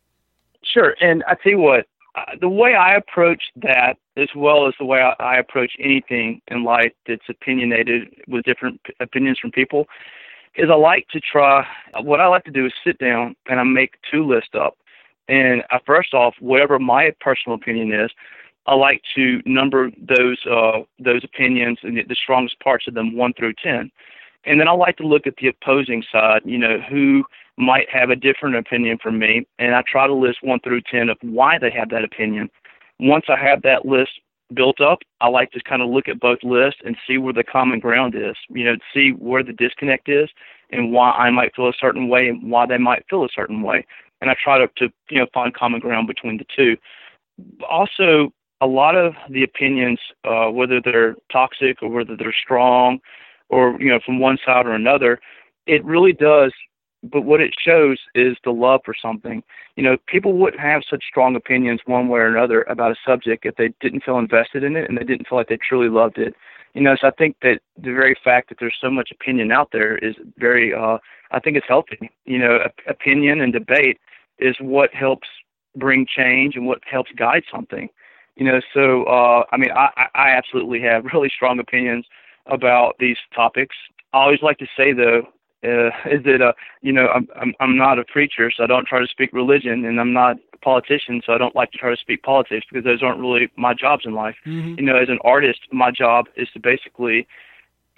Sure, 0.63 0.97
and 1.01 1.25
I 1.27 1.35
tell 1.43 1.53
you 1.53 1.59
what, 1.59 1.87
uh, 2.15 2.37
the 2.41 2.49
way 2.49 2.75
I 2.75 2.97
approach 2.97 3.43
that, 3.57 3.97
as 4.17 4.29
well 4.35 4.67
as 4.67 4.75
the 4.79 4.85
way 4.85 5.01
I, 5.01 5.15
I 5.23 5.39
approach 5.39 5.73
anything 5.79 6.41
in 6.49 6.65
life 6.65 6.93
that's 7.07 7.23
opinionated 7.29 8.09
with 8.27 8.45
different 8.45 8.83
p- 8.85 8.93
opinions 9.01 9.39
from 9.39 9.51
people, 9.51 9.87
is 10.57 10.69
I 10.71 10.75
like 10.75 11.07
to 11.13 11.21
try. 11.21 11.67
What 12.01 12.21
I 12.21 12.27
like 12.27 12.45
to 12.45 12.51
do 12.51 12.67
is 12.67 12.73
sit 12.85 12.99
down 12.99 13.37
and 13.49 13.61
I 13.61 13.63
make 13.63 13.95
two 14.11 14.27
lists 14.27 14.51
up, 14.55 14.77
and 15.29 15.63
I, 15.71 15.79
first 15.87 16.15
off, 16.15 16.35
whatever 16.41 16.79
my 16.79 17.13
personal 17.21 17.57
opinion 17.57 17.93
is, 17.93 18.11
I 18.69 18.75
like 18.75 19.01
to 19.17 19.41
number 19.47 19.91
those 19.99 20.39
uh, 20.47 20.81
those 20.99 21.25
opinions 21.25 21.79
and 21.83 21.97
the, 21.97 22.15
strongest 22.15 22.61
parts 22.61 22.87
of 22.87 22.93
them 22.93 23.17
one 23.17 23.33
through 23.33 23.55
ten, 23.63 23.91
and 24.45 24.61
then 24.61 24.69
I 24.69 24.73
like 24.73 24.99
to 24.99 25.07
look 25.07 25.27
at 25.27 25.37
the 25.41 25.49
opposing 25.49 26.05
side. 26.13 26.43
You 26.45 26.59
know 26.59 26.79
who 26.89 27.25
might 27.57 27.89
have 27.91 28.11
a 28.11 28.17
different 28.17 28.57
opinion 28.57 28.99
from 29.03 29.19
me, 29.19 29.47
and 29.59 29.75
I 29.75 29.83
try 29.91 30.07
to 30.07 30.13
list 30.13 30.39
one 30.43 30.61
through 30.61 30.83
ten 30.83 31.09
of 31.09 31.17
why 31.23 31.59
they 31.59 31.71
have 31.71 31.89
that 31.91 32.05
opinion. 32.05 32.51
Once 33.01 33.25
I 33.29 33.43
have 33.43 33.63
that 33.63 33.87
list 33.87 34.11
built 34.55 34.83
up, 34.83 34.99
I 35.23 35.29
like 35.29 35.51
to 35.53 35.63
kind 35.63 35.81
of 35.81 35.89
look 35.89 36.07
at 36.07 36.21
both 36.21 36.39
lists 36.43 36.81
and 36.85 36.95
see 37.07 37.17
where 37.17 37.33
the 37.33 37.45
common 37.45 37.81
ground 37.81 38.15
is. 38.15 38.37
You 38.51 38.65
know, 38.65 38.77
see 38.93 39.11
where 39.11 39.43
the 39.43 39.55
disconnect 39.55 40.11
is 40.11 40.29
and 40.71 40.93
why 40.93 41.13
I 41.13 41.31
might 41.31 41.57
feel 41.57 41.69
a 41.69 41.81
certain 41.81 42.09
way 42.09 42.29
and 42.29 42.51
why 42.51 42.67
they 42.67 42.79
might 42.79 43.07
feel 43.09 43.25
a 43.25 43.29
certain 43.35 43.63
way. 43.63 43.87
And 44.21 44.31
I 44.31 44.37
try 44.43 44.59
to, 44.59 44.69
to 44.77 44.93
you 45.09 45.21
know 45.21 45.27
find 45.33 45.55
common 45.55 45.81
ground 45.81 46.07
between 46.07 46.37
the 46.37 46.47
two. 46.55 46.77
Also, 47.67 48.33
a 48.61 48.67
lot 48.67 48.97
of 48.97 49.15
the 49.31 49.43
opinions, 49.43 49.99
uh, 50.25 50.47
whether 50.51 50.81
they're 50.81 51.15
toxic 51.31 51.83
or 51.83 51.89
whether 51.89 52.17
they're 52.17 52.33
strong, 52.33 52.99
or 53.49 53.77
you 53.81 53.89
know 53.89 54.01
from 54.05 54.19
one 54.19 54.39
side 54.45 54.67
or 54.67 54.73
another, 54.73 55.21
it 55.67 55.85
really 55.85 56.13
does 56.13 56.53
but 57.03 57.23
what 57.23 57.41
it 57.41 57.55
shows 57.57 57.99
is 58.15 58.37
the 58.45 58.51
love 58.51 58.81
for 58.85 58.95
something. 59.01 59.43
You 59.77 59.85
know, 59.85 59.97
people 60.07 60.33
wouldn't 60.33 60.61
have 60.61 60.83
such 60.89 61.05
strong 61.09 61.37
opinions 61.37 61.81
one 61.87 62.09
way 62.09 62.21
or 62.21 62.27
another 62.27 62.63
about 62.63 62.93
a 62.93 62.97
subject 63.07 63.47
if 63.47 63.57
they 63.57 63.73
didn't 63.81 64.03
feel 64.03 64.19
invested 64.19 64.65
in 64.65 64.77
it 64.77 64.89
and 64.89 64.99
they 64.99 65.05
didn't 65.05 65.29
feel 65.29 65.39
like 65.39 65.49
they 65.49 65.59
truly 65.59 65.89
loved 65.89 66.19
it. 66.19 66.35
You 66.75 66.83
know, 66.83 66.97
so 67.01 67.09
I 67.09 67.11
think 67.13 67.37
that 67.43 67.61
the 67.77 67.93
very 67.93 68.17
fact 68.23 68.49
that 68.49 68.59
there's 68.61 68.77
so 68.81 68.91
much 68.91 69.11
opinion 69.11 69.53
out 69.53 69.71
there 69.73 69.97
is 69.99 70.17
very, 70.37 70.75
uh, 70.75 70.99
I 71.31 71.41
think 71.41 71.57
it's 71.57 71.69
healthy. 71.69 72.11
You 72.25 72.39
know, 72.39 72.59
opinion 72.87 73.41
and 73.41 73.53
debate 73.53 73.99
is 74.39 74.57
what 74.61 74.93
helps 74.93 75.29
bring 75.77 76.07
change 76.07 76.57
and 76.57 76.67
what 76.67 76.81
helps 76.91 77.11
guide 77.13 77.45
something. 77.51 77.89
You 78.39 78.45
know, 78.45 78.61
so 78.73 79.03
uh, 79.05 79.43
I 79.51 79.57
mean, 79.57 79.73
I, 79.73 80.07
I 80.15 80.29
absolutely 80.31 80.81
have 80.83 81.05
really 81.13 81.31
strong 81.35 81.59
opinions 81.59 82.07
about 82.47 82.97
these 82.99 83.19
topics. 83.35 83.77
I 84.15 84.19
always 84.19 84.43
like 84.43 84.59
to 84.59 84.67
say 84.77 84.93
though, 84.93 85.23
uh, 85.65 85.91
is 86.11 86.23
that 86.25 86.41
uh, 86.41 86.53
you 86.81 86.93
know 86.93 87.09
I'm, 87.09 87.29
I'm 87.37 87.55
I'm 87.61 87.77
not 87.77 87.99
a 87.99 88.05
preacher, 88.05 88.51
so 88.57 88.63
I 88.63 88.67
don't 88.67 88.87
try 88.87 89.01
to 89.01 89.09
speak 89.09 89.33
religion, 89.33 89.85
and 89.85 90.01
I'm 90.01 90.13
not 90.13 90.37
a 90.55 90.59
politician, 90.59 91.21
so 91.27 91.33
I 91.33 91.39
don't 91.39 91.57
like 91.57 91.73
to 91.73 91.79
try 91.79 91.91
to 91.91 91.97
speak 91.97 92.23
politics 92.23 92.67
because 92.71 92.85
those 92.85 93.03
aren't 93.03 93.21
really 93.21 93.51
my 93.57 93.75
jobs 93.75 94.05
in 94.07 94.15
life. 94.15 94.37
Mm-hmm. 94.47 94.77
You 94.79 94.87
know, 94.87 94.97
as 94.97 95.09
an 95.09 95.19
artist, 95.25 95.61
my 95.73 95.91
job 95.91 96.27
is 96.37 96.49
to 96.55 96.61
basically 96.61 97.27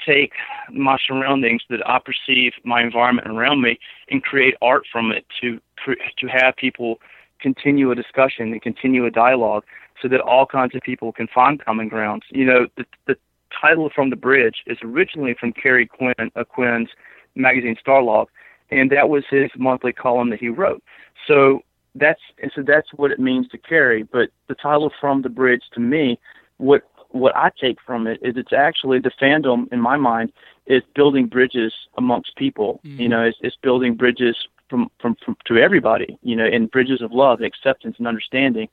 take 0.04 0.32
my 0.72 0.96
surroundings 1.06 1.60
that 1.68 1.86
I 1.86 1.98
perceive 1.98 2.52
my 2.64 2.82
environment 2.82 3.28
around 3.28 3.60
me 3.60 3.78
and 4.10 4.22
create 4.22 4.54
art 4.62 4.84
from 4.90 5.12
it 5.12 5.26
to 5.42 5.60
to 5.84 6.26
have 6.28 6.56
people 6.56 6.98
continue 7.40 7.90
a 7.90 7.94
discussion 7.94 8.52
and 8.52 8.62
continue 8.62 9.04
a 9.06 9.10
dialogue 9.10 9.64
so 10.00 10.08
that 10.08 10.20
all 10.20 10.46
kinds 10.46 10.74
of 10.74 10.82
people 10.82 11.12
can 11.12 11.28
find 11.28 11.62
common 11.64 11.88
grounds. 11.88 12.24
You 12.30 12.44
know, 12.44 12.66
the 12.76 12.84
the 13.06 13.16
title 13.60 13.90
from 13.94 14.10
the 14.10 14.16
bridge 14.16 14.62
is 14.66 14.78
originally 14.82 15.34
from 15.38 15.52
Kerry 15.52 15.86
Quinn, 15.86 16.30
uh, 16.36 16.44
Quinn's 16.44 16.88
magazine 17.34 17.76
Starlog, 17.84 18.26
and 18.70 18.90
that 18.90 19.08
was 19.08 19.24
his 19.28 19.50
monthly 19.56 19.92
column 19.92 20.30
that 20.30 20.40
he 20.40 20.48
wrote. 20.48 20.82
So 21.26 21.62
that's 21.94 22.20
and 22.42 22.50
so 22.54 22.62
that's 22.62 22.88
what 22.94 23.10
it 23.10 23.18
means 23.18 23.48
to 23.48 23.58
Kerry. 23.58 24.02
But 24.02 24.30
the 24.48 24.54
title 24.54 24.90
from 25.00 25.22
the 25.22 25.28
bridge 25.28 25.64
to 25.74 25.80
me, 25.80 26.18
what 26.58 26.82
what 27.08 27.36
I 27.36 27.50
take 27.60 27.78
from 27.84 28.06
it 28.06 28.20
is 28.22 28.36
it's 28.36 28.52
actually 28.52 29.00
the 29.00 29.10
fandom 29.20 29.70
in 29.72 29.80
my 29.80 29.96
mind 29.96 30.32
is 30.66 30.82
building 30.94 31.26
bridges 31.26 31.72
amongst 31.98 32.36
people. 32.36 32.80
Mm-hmm. 32.84 33.00
You 33.00 33.08
know, 33.08 33.24
it's, 33.24 33.38
it's 33.40 33.56
building 33.62 33.94
bridges 33.94 34.36
from, 34.68 34.90
from 35.00 35.16
from 35.24 35.36
to 35.46 35.56
everybody. 35.56 36.18
You 36.22 36.36
know, 36.36 36.44
and 36.44 36.70
bridges 36.70 37.02
of 37.02 37.12
love, 37.12 37.38
and 37.38 37.46
acceptance, 37.46 37.96
and 37.98 38.06
understanding. 38.06 38.68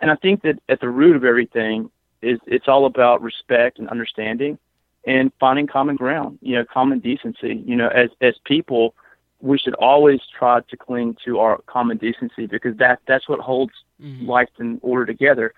And 0.00 0.10
I 0.10 0.16
think 0.16 0.42
that 0.42 0.58
at 0.68 0.80
the 0.80 0.88
root 0.88 1.16
of 1.16 1.24
everything 1.24 1.90
is 2.22 2.38
it's 2.46 2.68
all 2.68 2.86
about 2.86 3.22
respect 3.22 3.78
and 3.78 3.88
understanding 3.88 4.58
and 5.06 5.32
finding 5.38 5.66
common 5.66 5.96
ground, 5.96 6.38
you 6.42 6.54
know, 6.54 6.64
common 6.64 6.98
decency. 6.98 7.62
You 7.64 7.76
know, 7.76 7.88
as 7.88 8.10
as 8.20 8.34
people, 8.44 8.94
we 9.40 9.58
should 9.58 9.74
always 9.74 10.20
try 10.38 10.60
to 10.60 10.76
cling 10.76 11.16
to 11.24 11.38
our 11.38 11.60
common 11.66 11.96
decency 11.98 12.46
because 12.46 12.76
that 12.78 13.00
that's 13.06 13.28
what 13.28 13.40
holds 13.40 13.72
Mm-hmm. 14.02 14.28
life 14.28 14.48
and 14.58 14.78
order 14.82 15.06
together. 15.06 15.54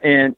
And 0.00 0.36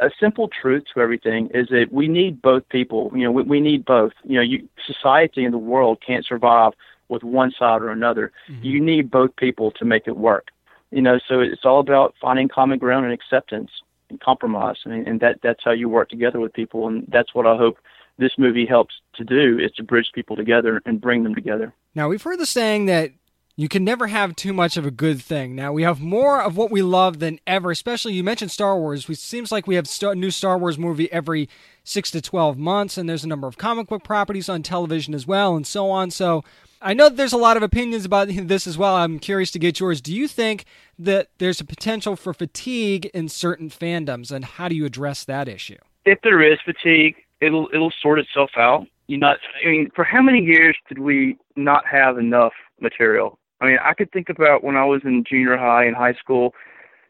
a 0.00 0.08
simple 0.20 0.48
truth 0.48 0.84
to 0.94 1.00
everything 1.00 1.48
is 1.52 1.66
that 1.70 1.86
we 1.90 2.06
need 2.06 2.40
both 2.40 2.68
people. 2.68 3.10
You 3.12 3.24
know, 3.24 3.32
we, 3.32 3.42
we 3.42 3.60
need 3.60 3.84
both. 3.84 4.12
You 4.22 4.36
know, 4.36 4.42
you, 4.42 4.68
society 4.86 5.44
and 5.44 5.52
the 5.52 5.58
world 5.58 5.98
can't 6.06 6.24
survive 6.24 6.74
with 7.08 7.24
one 7.24 7.50
side 7.58 7.82
or 7.82 7.90
another. 7.90 8.30
Mm-hmm. 8.48 8.64
You 8.64 8.80
need 8.80 9.10
both 9.10 9.34
people 9.34 9.72
to 9.72 9.84
make 9.84 10.06
it 10.06 10.16
work. 10.16 10.48
You 10.90 11.02
know, 11.02 11.18
so 11.28 11.40
it's 11.40 11.64
all 11.64 11.80
about 11.80 12.14
finding 12.20 12.48
common 12.48 12.78
ground 12.78 13.04
and 13.04 13.12
acceptance 13.12 13.70
and 14.08 14.20
compromise, 14.20 14.76
and, 14.84 15.06
and 15.06 15.20
that 15.20 15.40
that's 15.42 15.64
how 15.64 15.72
you 15.72 15.88
work 15.88 16.08
together 16.08 16.40
with 16.40 16.52
people, 16.52 16.86
and 16.86 17.04
that's 17.08 17.34
what 17.34 17.46
I 17.46 17.56
hope 17.56 17.78
this 18.18 18.32
movie 18.38 18.66
helps 18.66 18.94
to 19.14 19.24
do 19.24 19.58
is 19.58 19.72
to 19.72 19.82
bridge 19.82 20.10
people 20.14 20.36
together 20.36 20.80
and 20.86 21.00
bring 21.00 21.22
them 21.22 21.34
together. 21.34 21.72
Now, 21.94 22.08
we've 22.08 22.22
heard 22.22 22.38
the 22.38 22.46
saying 22.46 22.86
that 22.86 23.10
you 23.58 23.68
can 23.68 23.84
never 23.84 24.06
have 24.06 24.36
too 24.36 24.52
much 24.52 24.76
of 24.76 24.84
a 24.84 24.90
good 24.90 25.20
thing. 25.20 25.56
Now, 25.56 25.72
we 25.72 25.82
have 25.82 25.98
more 25.98 26.42
of 26.42 26.58
what 26.58 26.70
we 26.70 26.82
love 26.82 27.20
than 27.20 27.40
ever, 27.46 27.70
especially 27.70 28.12
you 28.12 28.22
mentioned 28.22 28.50
Star 28.50 28.78
Wars. 28.78 29.08
It 29.08 29.18
seems 29.18 29.50
like 29.50 29.66
we 29.66 29.76
have 29.76 29.88
a 30.02 30.14
new 30.14 30.30
Star 30.30 30.58
Wars 30.58 30.78
movie 30.78 31.10
every 31.10 31.48
six 31.82 32.10
to 32.10 32.20
12 32.20 32.58
months, 32.58 32.98
and 32.98 33.08
there's 33.08 33.24
a 33.24 33.28
number 33.28 33.46
of 33.46 33.56
comic 33.56 33.86
book 33.88 34.04
properties 34.04 34.50
on 34.50 34.62
television 34.62 35.14
as 35.14 35.26
well, 35.26 35.56
and 35.56 35.66
so 35.66 35.90
on. 35.90 36.10
So, 36.10 36.44
I 36.82 36.92
know 36.92 37.08
there's 37.08 37.32
a 37.32 37.38
lot 37.38 37.56
of 37.56 37.62
opinions 37.62 38.04
about 38.04 38.28
this 38.30 38.66
as 38.66 38.76
well. 38.76 38.94
I'm 38.94 39.18
curious 39.18 39.50
to 39.52 39.58
get 39.58 39.80
yours. 39.80 40.02
Do 40.02 40.14
you 40.14 40.28
think 40.28 40.66
that 40.98 41.28
there's 41.38 41.60
a 41.60 41.64
potential 41.64 42.14
for 42.14 42.34
fatigue 42.34 43.06
in 43.14 43.30
certain 43.30 43.70
fandoms, 43.70 44.30
and 44.30 44.44
how 44.44 44.68
do 44.68 44.74
you 44.74 44.84
address 44.84 45.24
that 45.24 45.48
issue? 45.48 45.78
If 46.04 46.20
there 46.22 46.42
is 46.42 46.58
fatigue, 46.62 47.16
it'll 47.40 47.68
it'll 47.72 47.92
sort 48.02 48.18
itself 48.18 48.50
out. 48.58 48.86
You 49.06 49.16
know, 49.16 49.34
I 49.64 49.68
mean, 49.68 49.90
for 49.94 50.04
how 50.04 50.20
many 50.20 50.40
years 50.40 50.76
did 50.88 50.98
we 50.98 51.38
not 51.56 51.86
have 51.86 52.18
enough 52.18 52.52
material? 52.80 53.38
I 53.60 53.66
mean, 53.66 53.78
I 53.82 53.94
could 53.94 54.12
think 54.12 54.28
about 54.28 54.64
when 54.64 54.76
I 54.76 54.84
was 54.84 55.02
in 55.04 55.24
junior 55.28 55.56
high 55.56 55.84
and 55.84 55.96
high 55.96 56.14
school, 56.14 56.54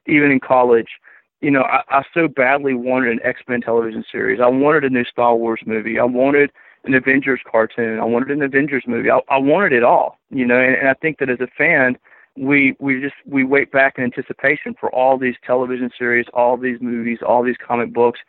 even 0.07 0.31
in 0.31 0.41
college. 0.41 0.89
You 1.41 1.51
know, 1.51 1.63
I, 1.63 1.83
I 1.91 2.03
so 2.15 2.29
badly 2.29 2.75
wanted 2.75 3.13
an 3.13 3.21
X 3.23 3.41
Men 3.49 3.61
television 3.61 4.05
series. 4.11 4.41
I 4.41 4.49
wanted 4.49 4.85
a 4.85 4.91
new 4.91 5.05
Star 5.05 5.37
Wars 5.37 5.61
movie. 5.67 5.99
I 5.99 6.05
wanted 6.05 6.51
an 6.85 6.95
Avengers 6.95 7.41
cartoon. 7.51 7.99
I 7.99 8.05
wanted 8.05 8.31
an 8.31 8.43
Avengers 8.43 8.85
movie. 8.87 9.11
I, 9.11 9.21
I 9.29 9.39
wanted 9.39 9.73
it 9.73 9.83
all. 9.83 10.19
You 10.31 10.47
know, 10.47 10.59
and, 10.59 10.77
and 10.77 10.89
I 10.89 10.95
think 10.95 11.19
that 11.19 11.29
as 11.29 11.41
a 11.41 11.49
fan, 11.59 11.99
we 12.37 12.77
we 12.79 13.01
just 13.01 13.15
we 13.27 13.45
wait 13.45 13.73
back 13.73 13.95
in 13.99 14.05
anticipation 14.05 14.75
for 14.79 14.95
all 14.95 15.19
these 15.19 15.35
television 15.45 15.91
series, 15.99 16.27
all 16.33 16.57
these 16.57 16.79
movies, 16.81 17.19
all 17.27 17.43
these 17.43 17.57
comic 17.67 17.93
books. 17.93 18.21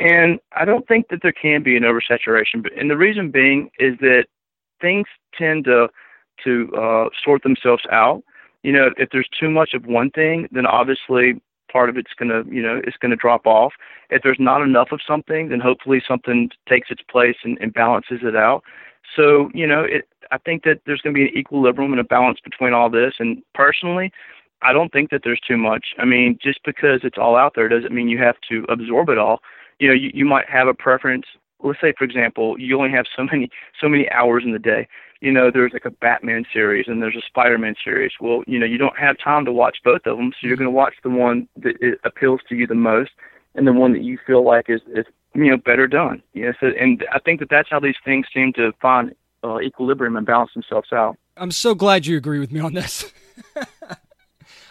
And 0.00 0.40
I 0.52 0.64
don't 0.64 0.88
think 0.88 1.08
that 1.08 1.20
there 1.22 1.32
can 1.32 1.62
be 1.62 1.76
an 1.76 1.82
oversaturation. 1.82 2.62
But 2.62 2.72
and 2.76 2.90
the 2.90 2.96
reason 2.96 3.30
being 3.30 3.70
is 3.78 3.98
that 4.00 4.24
things 4.80 5.06
tend 5.36 5.64
to 5.66 5.88
to 6.44 6.70
uh, 6.76 7.08
sort 7.24 7.42
themselves 7.42 7.84
out. 7.90 8.22
You 8.62 8.72
know, 8.72 8.90
if 8.96 9.10
there's 9.10 9.28
too 9.28 9.50
much 9.50 9.74
of 9.74 9.86
one 9.86 10.10
thing, 10.10 10.48
then 10.52 10.66
obviously 10.66 11.40
part 11.70 11.88
of 11.88 11.96
it's 11.96 12.12
gonna, 12.18 12.42
you 12.48 12.62
know, 12.62 12.80
it's 12.84 12.96
gonna 12.96 13.16
drop 13.16 13.46
off. 13.46 13.72
If 14.10 14.22
there's 14.22 14.38
not 14.38 14.62
enough 14.62 14.88
of 14.92 15.00
something, 15.06 15.48
then 15.48 15.60
hopefully 15.60 16.02
something 16.06 16.50
takes 16.68 16.90
its 16.90 17.02
place 17.10 17.36
and, 17.44 17.58
and 17.60 17.72
balances 17.72 18.20
it 18.22 18.36
out. 18.36 18.62
So, 19.16 19.50
you 19.52 19.66
know, 19.66 19.82
it 19.82 20.06
I 20.32 20.38
think 20.38 20.64
that 20.64 20.80
there's 20.86 21.02
going 21.02 21.14
to 21.14 21.18
be 21.18 21.28
an 21.28 21.36
equilibrium 21.36 21.92
and 21.92 22.00
a 22.00 22.04
balance 22.04 22.38
between 22.42 22.72
all 22.72 22.88
this. 22.88 23.14
And 23.18 23.42
personally, 23.54 24.10
I 24.62 24.72
don't 24.72 24.90
think 24.90 25.10
that 25.10 25.20
there's 25.22 25.40
too 25.46 25.58
much. 25.58 25.88
I 25.98 26.06
mean, 26.06 26.38
just 26.42 26.60
because 26.64 27.00
it's 27.04 27.18
all 27.18 27.36
out 27.36 27.52
there 27.54 27.68
doesn't 27.68 27.92
mean 27.92 28.08
you 28.08 28.18
have 28.18 28.36
to 28.48 28.64
absorb 28.70 29.10
it 29.10 29.18
all. 29.18 29.40
You 29.78 29.88
know, 29.88 29.94
you, 29.94 30.10
you 30.14 30.24
might 30.24 30.48
have 30.48 30.68
a 30.68 30.74
preference. 30.74 31.26
Let's 31.62 31.80
say, 31.80 31.92
for 31.96 32.04
example, 32.04 32.58
you 32.58 32.76
only 32.78 32.90
have 32.90 33.06
so 33.16 33.24
many 33.24 33.50
so 33.80 33.88
many 33.88 34.10
hours 34.10 34.42
in 34.44 34.52
the 34.52 34.58
day. 34.58 34.88
You 35.20 35.30
know, 35.30 35.50
there's 35.52 35.72
like 35.72 35.84
a 35.84 35.90
Batman 35.90 36.44
series 36.52 36.86
and 36.88 37.00
there's 37.00 37.16
a 37.16 37.22
Spider-Man 37.24 37.76
series. 37.84 38.10
Well, 38.20 38.42
you 38.48 38.58
know, 38.58 38.66
you 38.66 38.76
don't 38.76 38.98
have 38.98 39.16
time 39.22 39.44
to 39.44 39.52
watch 39.52 39.78
both 39.84 40.04
of 40.04 40.16
them, 40.16 40.32
so 40.32 40.48
you're 40.48 40.56
going 40.56 40.66
to 40.66 40.70
watch 40.72 40.94
the 41.04 41.10
one 41.10 41.46
that 41.56 41.76
it 41.80 42.00
appeals 42.04 42.40
to 42.48 42.56
you 42.56 42.66
the 42.66 42.74
most, 42.74 43.12
and 43.54 43.66
the 43.66 43.72
one 43.72 43.92
that 43.92 44.02
you 44.02 44.18
feel 44.26 44.44
like 44.44 44.68
is 44.68 44.80
is 44.94 45.06
you 45.34 45.50
know 45.50 45.56
better 45.56 45.86
done. 45.86 46.22
You 46.32 46.46
know, 46.46 46.52
so, 46.60 46.66
and 46.78 47.04
I 47.12 47.18
think 47.18 47.40
that 47.40 47.50
that's 47.50 47.70
how 47.70 47.80
these 47.80 47.96
things 48.04 48.26
seem 48.34 48.52
to 48.54 48.72
find 48.80 49.14
uh, 49.44 49.60
equilibrium 49.60 50.16
and 50.16 50.26
balance 50.26 50.52
themselves 50.54 50.92
out. 50.92 51.16
I'm 51.36 51.50
so 51.50 51.74
glad 51.74 52.06
you 52.06 52.16
agree 52.16 52.38
with 52.38 52.52
me 52.52 52.60
on 52.60 52.74
this. 52.74 53.12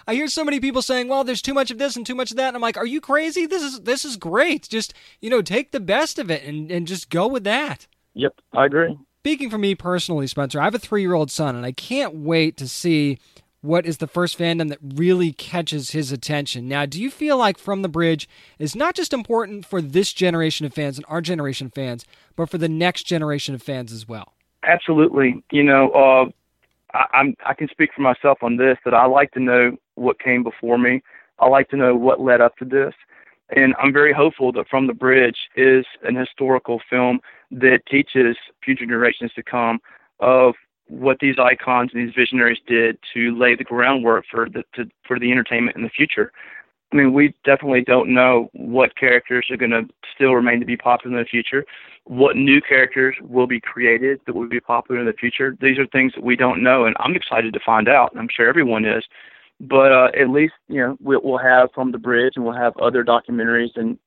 I 0.08 0.16
hear 0.16 0.28
so 0.28 0.44
many 0.44 0.60
people 0.60 0.82
saying, 0.82 1.08
"Well, 1.08 1.24
there's 1.24 1.42
too 1.42 1.54
much 1.54 1.72
of 1.72 1.78
this 1.78 1.96
and 1.96 2.06
too 2.06 2.16
much 2.16 2.32
of 2.32 2.38
that," 2.38 2.48
and 2.48 2.56
I'm 2.56 2.62
like, 2.62 2.78
"Are 2.78 2.86
you 2.86 3.02
crazy? 3.02 3.46
This 3.46 3.64
is 3.64 3.82
this 3.82 4.06
is 4.06 4.18
great. 4.18 4.68
Just 4.70 4.94
you 5.22 5.30
know, 5.30 5.42
take 5.42 5.72
the 5.72 5.80
best 5.80 6.20
of 6.20 6.30
it 6.32 6.44
and 6.44 6.72
and 6.72 6.88
just 6.88 7.10
go 7.10 7.28
with 7.28 7.44
that." 7.44 7.88
Yep, 8.14 8.36
I 8.54 8.66
agree. 8.66 8.98
Speaking 9.20 9.50
for 9.50 9.58
me 9.58 9.76
personally, 9.76 10.28
Spencer, 10.28 10.60
I 10.60 10.64
have 10.64 10.76
a 10.76 10.80
three 10.80 11.02
year 11.02 11.14
old 11.14 11.30
son, 11.30 11.56
and 11.56 11.66
I 11.66 11.72
can't 11.72 12.16
wait 12.16 12.58
to 12.58 12.68
see 12.68 13.20
what 13.62 13.86
is 13.86 13.98
the 13.98 14.08
first 14.08 14.38
fandom 14.38 14.70
that 14.70 14.80
really 14.82 15.32
catches 15.32 15.92
his 15.92 16.12
attention. 16.12 16.68
Now, 16.68 16.86
do 16.86 17.02
you 17.02 17.12
feel 17.12 17.38
like 17.38 17.58
From 17.58 17.84
the 17.84 17.90
Bridge 17.90 18.28
is 18.58 18.76
not 18.76 18.96
just 18.96 19.14
important 19.14 19.66
for 19.66 19.82
this 19.82 20.12
generation 20.14 20.66
of 20.66 20.74
fans 20.74 20.98
and 20.98 21.06
our 21.08 21.22
generation 21.22 21.68
of 21.68 21.74
fans, 21.74 22.06
but 22.36 22.50
for 22.50 22.58
the 22.58 22.70
next 22.70 23.04
generation 23.04 23.54
of 23.54 23.62
fans 23.62 23.92
as 23.92 24.08
well? 24.08 24.34
Absolutely. 24.64 25.44
You 25.52 25.64
know, 25.64 25.92
uh, 25.92 26.32
I, 26.94 27.06
I'm 27.14 27.36
I 27.46 27.54
can 27.54 27.68
speak 27.70 27.92
for 27.96 28.02
myself 28.02 28.40
on 28.42 28.58
this 28.58 28.78
that 28.86 28.94
I 28.94 29.06
like 29.06 29.32
to 29.32 29.40
know 29.40 29.78
what 29.96 30.20
came 30.20 30.44
before 30.44 30.78
me. 30.78 31.02
I 31.40 31.48
like 31.48 31.70
to 31.70 31.78
know 31.78 31.96
what 31.96 32.22
led 32.22 32.42
up 32.42 32.56
to 32.58 32.66
this, 32.66 32.94
and 33.56 33.74
I'm 33.82 33.94
very 33.94 34.14
hopeful 34.14 34.52
that 34.54 34.68
From 34.70 34.88
the 34.88 34.94
Bridge 34.94 35.38
is 35.56 35.86
an 36.04 36.16
historical 36.16 36.82
film 36.90 37.20
that 37.52 37.80
teaches 37.90 38.38
future 38.64 38.86
generations 38.86 39.32
to 39.36 39.44
come 39.44 39.80
of 40.20 40.56
what 40.88 41.18
these 41.20 41.36
icons 41.40 41.92
and 41.94 42.08
these 42.08 42.16
visionaries 42.16 42.60
did 42.68 42.98
to 43.14 43.36
lay 43.38 43.56
the 43.56 43.64
groundwork 43.64 44.26
for 44.30 44.50
the 44.50 44.64
to, 44.76 44.90
for 45.08 45.20
the 45.20 45.32
entertainment 45.32 45.76
in 45.76 45.84
the 45.84 45.90
future. 45.90 46.32
I 46.92 46.96
mean, 46.96 47.14
we 47.14 47.34
definitely 47.46 47.82
don't 47.82 48.14
know 48.14 48.50
what 48.54 48.98
characters 48.98 49.48
are 49.50 49.58
going 49.58 49.72
to 49.72 49.88
still 50.14 50.34
remain 50.34 50.60
to 50.60 50.66
be 50.66 50.76
popular 50.76 51.18
in 51.18 51.24
the 51.24 51.28
future, 51.28 51.66
what 52.04 52.36
new 52.36 52.62
characters 52.62 53.16
will 53.22 53.48
be 53.48 53.62
created 53.62 54.20
that 54.26 54.36
will 54.36 54.50
be 54.50 54.60
popular 54.60 55.00
in 55.00 55.08
the 55.08 55.14
future. 55.14 55.56
These 55.62 55.80
are 55.80 55.88
things 55.88 56.14
that 56.16 56.24
we 56.24 56.36
don't 56.36 56.62
know, 56.62 56.86
and 56.86 56.96
I'm 57.00 57.16
excited 57.16 57.54
to 57.54 57.60
find 57.66 57.88
out. 57.88 58.12
And 58.12 58.20
I'm 58.20 58.28
sure 58.30 58.50
everyone 58.50 58.86
is. 58.86 59.06
But 59.62 59.92
uh, 59.92 60.10
at 60.20 60.30
least 60.30 60.54
you 60.68 60.82
know 60.82 60.98
we'll 61.00 61.38
have 61.38 61.70
from 61.74 61.92
the 61.92 62.00
bridge, 62.00 62.34
and 62.36 62.44
we'll 62.44 62.56
have 62.56 62.76
other 62.78 63.04
documentaries 63.04 63.76
and 63.76 63.98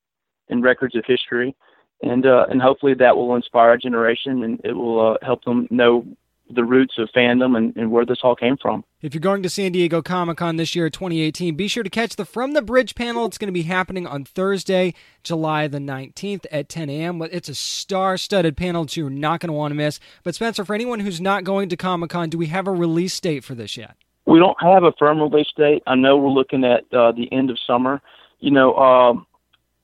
and 0.48 0.64
records 0.64 0.96
of 0.96 1.04
history, 1.06 1.54
and 2.02 2.26
uh, 2.26 2.46
and 2.50 2.60
hopefully 2.60 2.94
that 2.94 3.16
will 3.16 3.36
inspire 3.36 3.72
a 3.72 3.78
generation, 3.78 4.42
and 4.42 4.60
it 4.64 4.72
will 4.72 5.12
uh, 5.12 5.16
help 5.22 5.44
them 5.44 5.68
know 5.70 6.04
the 6.50 6.64
roots 6.64 6.94
of 6.98 7.08
fandom 7.16 7.56
and, 7.56 7.74
and 7.76 7.90
where 7.90 8.04
this 8.04 8.18
all 8.22 8.36
came 8.36 8.56
from. 8.56 8.84
If 9.00 9.14
you're 9.14 9.20
going 9.20 9.42
to 9.42 9.48
San 9.48 9.72
Diego 9.72 10.02
Comic 10.02 10.38
Con 10.38 10.56
this 10.56 10.74
year, 10.74 10.90
2018, 10.90 11.54
be 11.54 11.68
sure 11.68 11.82
to 11.82 11.90
catch 11.90 12.16
the 12.16 12.24
From 12.24 12.52
the 12.52 12.62
Bridge 12.62 12.94
panel. 12.94 13.26
It's 13.26 13.38
going 13.38 13.48
to 13.48 13.52
be 13.52 13.62
happening 13.62 14.06
on 14.06 14.24
Thursday, 14.24 14.94
July 15.22 15.68
the 15.68 15.78
19th 15.78 16.46
at 16.50 16.68
10 16.68 16.90
a.m. 16.90 17.22
It's 17.22 17.48
a 17.48 17.54
star 17.54 18.16
studded 18.16 18.56
panel 18.56 18.84
that 18.84 18.96
you're 18.96 19.10
not 19.10 19.40
going 19.40 19.48
to 19.48 19.54
want 19.54 19.72
to 19.72 19.76
miss. 19.76 20.00
But, 20.22 20.34
Spencer, 20.34 20.64
for 20.64 20.74
anyone 20.74 21.00
who's 21.00 21.20
not 21.20 21.44
going 21.44 21.68
to 21.70 21.76
Comic 21.76 22.10
Con, 22.10 22.28
do 22.28 22.38
we 22.38 22.46
have 22.46 22.66
a 22.66 22.72
release 22.72 23.18
date 23.20 23.44
for 23.44 23.54
this 23.54 23.76
yet? 23.76 23.96
We 24.26 24.38
don't 24.38 24.60
have 24.60 24.84
a 24.84 24.92
firm 24.98 25.20
release 25.20 25.52
date. 25.56 25.82
I 25.86 25.94
know 25.96 26.16
we're 26.16 26.30
looking 26.30 26.64
at 26.64 26.84
uh, 26.92 27.12
the 27.12 27.28
end 27.30 27.50
of 27.50 27.58
summer. 27.66 28.00
You 28.40 28.50
know, 28.50 28.72
uh, 28.72 29.14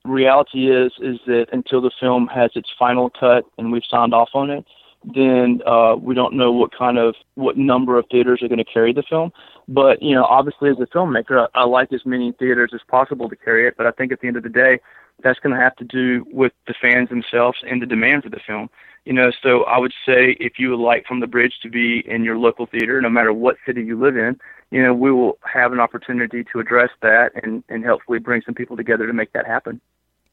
reality 0.09 0.71
is 0.71 0.93
is 1.01 1.19
that 1.27 1.47
until 1.53 1.81
the 1.81 1.91
film 2.01 2.27
has 2.29 2.51
its 2.55 2.69
final 2.79 3.11
cut 3.11 3.45
and 3.59 3.71
we've 3.71 3.83
signed 3.91 4.15
off 4.15 4.31
on 4.35 4.51
it, 4.51 4.65
then 5.05 5.61
uh, 5.67 5.97
we 5.97 6.15
don't 6.15 6.35
know 6.35 6.53
what 6.53 6.77
kind 6.77 6.99
of 6.99 7.15
what 7.35 7.57
number 7.57 7.99
of 7.99 8.05
theaters 8.11 8.43
are 8.43 8.49
going 8.49 8.59
to 8.59 8.65
carry 8.65 8.93
the 8.93 9.03
film. 9.03 9.33
But 9.67 10.03
you 10.03 10.15
know, 10.15 10.25
obviously, 10.25 10.71
as 10.71 10.77
a 10.81 10.87
filmmaker, 10.87 11.49
I, 11.55 11.61
I 11.61 11.65
like 11.65 11.93
as 11.93 12.05
many 12.05 12.33
theaters 12.33 12.73
as 12.75 12.81
possible 12.89 13.29
to 13.29 13.37
carry 13.37 13.67
it. 13.67 13.75
But 13.77 13.87
I 13.87 13.93
think 13.93 14.13
at 14.13 14.21
the 14.21 14.29
end 14.29 14.37
of 14.37 14.43
the 14.43 14.49
day, 14.49 14.79
that's 15.23 15.39
going 15.41 15.55
to 15.55 15.61
have 15.61 15.77
to 15.77 15.85
do 15.85 16.27
with 16.31 16.53
the 16.67 16.75
fans 16.81 17.09
themselves 17.09 17.59
and 17.69 17.81
the 17.81 17.87
demand 17.87 18.25
for 18.25 18.31
the 18.31 18.41
film. 18.47 18.69
You 19.07 19.15
know, 19.15 19.31
so 19.43 19.65
I 19.65 19.79
would 19.79 19.95
say 20.05 20.37
if 20.39 20.59
you 20.59 20.71
would 20.71 20.85
like 20.85 21.07
From 21.07 21.21
the 21.21 21.27
Bridge 21.27 21.55
to 21.63 21.71
be 21.71 22.03
in 22.07 22.23
your 22.23 22.37
local 22.37 22.67
theater, 22.67 23.01
no 23.01 23.09
matter 23.09 23.33
what 23.33 23.57
city 23.65 23.83
you 23.83 23.99
live 23.99 24.17
in, 24.17 24.39
you 24.71 24.83
know, 24.83 24.93
we 24.93 25.11
will 25.11 25.39
have 25.43 25.73
an 25.73 25.81
opportunity 25.81 26.45
to 26.53 26.61
address 26.61 26.91
that 27.01 27.33
and, 27.43 27.65
and 27.71 27.85
hopefully 27.85 28.19
bring 28.19 28.43
some 28.45 28.55
people 28.55 28.77
together 28.77 29.07
to 29.07 29.13
make 29.13 29.33
that 29.33 29.47
happen. 29.47 29.81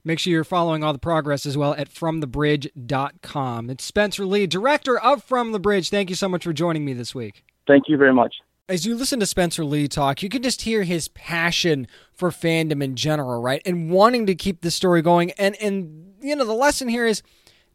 Make 0.08 0.20
sure 0.20 0.32
you're 0.32 0.46
following 0.46 0.86
all 0.86 0.94
the 0.94 1.00
progress 1.00 1.46
as 1.46 1.58
well 1.58 1.74
at 1.74 1.90
FromTheBridge.com. 1.90 3.70
It's 3.70 3.84
Spencer 3.84 4.26
Lee, 4.26 4.48
director 4.48 4.98
of 4.98 5.22
From 5.22 5.52
the 5.52 5.60
Bridge. 5.60 5.90
Thank 5.90 6.10
you 6.10 6.16
so 6.16 6.30
much 6.30 6.46
for 6.46 6.54
joining 6.54 6.86
me 6.86 6.94
this 6.94 7.14
week. 7.14 7.44
Thank 7.68 7.90
you 7.90 7.98
very 7.98 8.14
much. 8.14 8.36
As 8.70 8.86
you 8.86 8.96
listen 8.96 9.20
to 9.20 9.26
Spencer 9.26 9.66
Lee 9.66 9.90
talk, 9.90 10.24
you 10.24 10.30
can 10.30 10.42
just 10.42 10.62
hear 10.62 10.84
his 10.84 11.10
passion 11.10 11.88
for 12.14 12.30
fandom 12.30 12.82
in 12.82 12.96
general, 12.96 13.42
right? 13.42 13.62
And 13.66 13.92
wanting 13.92 14.28
to 14.28 14.36
keep 14.36 14.62
the 14.62 14.72
story 14.72 15.02
going. 15.02 15.32
And 15.32 15.58
and 15.62 16.14
you 16.22 16.38
know, 16.38 16.46
the 16.46 16.54
lesson 16.54 16.88
here 16.88 17.06
is 17.06 17.22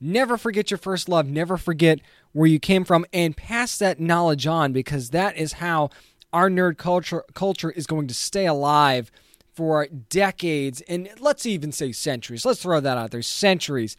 never 0.01 0.39
forget 0.39 0.71
your 0.71 0.79
first 0.79 1.11
love, 1.11 1.27
never 1.29 1.59
forget 1.59 1.99
where 2.33 2.49
you 2.49 2.59
came 2.59 2.87
from 2.87 3.05
and 3.13 3.37
pass 3.37 3.77
that 3.77 4.01
knowledge 4.01 4.47
on 4.47 4.73
because 4.73 5.11
that 5.11 5.37
is 5.37 5.53
how 5.53 5.91
our 6.33 6.49
nerd 6.49 6.79
culture 6.79 7.25
culture 7.35 7.71
is 7.71 7.87
going 7.87 8.07
to 8.07 8.15
stay 8.15 8.47
alive 8.47 9.13
for 9.55 9.87
decades 10.09 10.81
and 10.83 11.09
let's 11.21 11.47
even 11.47 11.73
say 11.73 11.93
centuries. 11.93 12.45
Let's 12.45 12.63
throw 12.63 12.81
that 12.81 12.99
out 12.99 13.11
there 13.11 13.23
centuries 13.23 13.97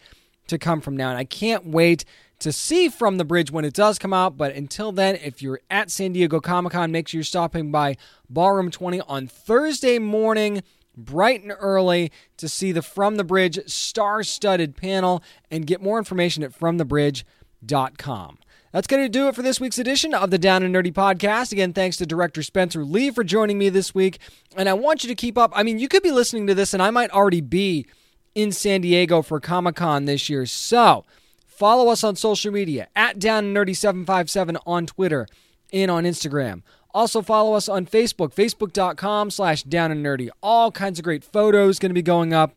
to 0.48 0.58
come 0.58 0.82
from 0.82 0.98
now. 0.98 1.10
And 1.10 1.18
I 1.18 1.24
can't 1.24 1.68
wait 1.68 2.06
to 2.40 2.52
see 2.52 2.90
From 2.90 3.18
the 3.18 3.26
Bridge 3.26 3.52
when 3.52 3.66
it 3.66 3.74
does 3.74 3.98
come 3.98 4.14
out. 4.14 4.38
But 4.38 4.54
until 4.56 4.92
then, 4.92 5.16
if 5.16 5.42
you're 5.42 5.62
at 5.70 5.90
San 5.90 6.14
Diego 6.14 6.40
Comic 6.40 6.74
Con, 6.74 6.92
make 6.92 7.08
sure 7.08 7.20
you're 7.20 7.24
stopping 7.24 7.72
by 7.72 7.96
Ballroom 8.30 8.70
20 8.70 9.02
on 9.02 9.28
Thursday 9.28 10.00
morning. 10.00 10.64
Bright 10.96 11.42
and 11.42 11.54
early 11.58 12.12
to 12.38 12.48
see 12.48 12.72
the 12.72 12.84
From 12.84 13.16
the 13.16 13.24
Bridge 13.24 13.60
star 13.66 14.24
studded 14.24 14.76
panel 14.76 15.24
and 15.50 15.66
get 15.66 15.82
more 15.82 15.98
information 15.98 16.44
at 16.44 16.52
FromTheBridge.com. 16.52 18.38
That's 18.74 18.88
going 18.88 19.04
to 19.04 19.10
do 19.10 19.28
it 19.28 19.36
for 19.36 19.44
this 19.44 19.60
week's 19.62 19.78
edition 19.78 20.16
of 20.16 20.32
the 20.32 20.40
Down 20.40 20.64
and 20.64 20.74
Nerdy 20.74 20.92
podcast. 20.92 21.52
Again, 21.52 21.74
thanks 21.74 21.96
to 21.98 22.08
director 22.08 22.42
Spencer 22.42 22.84
Lee 22.84 23.12
for 23.12 23.24
joining 23.24 23.60
me 23.60 23.70
this 23.70 23.94
week. 23.94 24.18
And 24.58 24.68
I 24.68 24.74
want 24.74 25.04
you 25.04 25.10
to 25.10 25.16
keep 25.16 25.38
up. 25.38 25.52
I 25.56 25.62
mean, 25.62 25.78
you 25.78 25.88
could 25.88 26.02
be 26.02 26.10
listening 26.10 26.48
to 26.48 26.56
this, 26.56 26.74
and 26.74 26.82
I 26.82 26.90
might 26.90 27.12
already 27.12 27.40
be 27.40 27.86
in 28.34 28.52
San 28.52 28.82
Diego 28.82 29.22
for 29.22 29.40
Comic 29.40 29.76
Con 29.76 30.06
this 30.06 30.28
year. 30.28 30.48
So 30.48 31.06
follow 31.46 31.92
us 31.92 32.04
on 32.04 32.16
social 32.16 32.52
media 32.52 32.88
at 32.96 33.20
Down 33.20 33.46
and 33.46 33.56
Nerdy 33.56 33.78
757 33.78 34.58
on 34.66 34.88
Twitter 34.88 35.28
and 35.72 35.92
on 35.92 36.04
Instagram. 36.04 36.64
Also 36.96 37.22
follow 37.22 37.54
us 37.54 37.70
on 37.70 37.86
Facebook, 37.86 38.34
facebook.com 38.34 39.30
slash 39.30 39.62
down 39.64 39.92
and 39.92 40.06
nerdy. 40.06 40.30
All 40.42 40.72
kinds 40.72 41.00
of 41.00 41.04
great 41.04 41.24
photos 41.24 41.80
going 41.80 41.90
to 41.90 41.94
be 41.94 42.04
going 42.04 42.34
up 42.34 42.56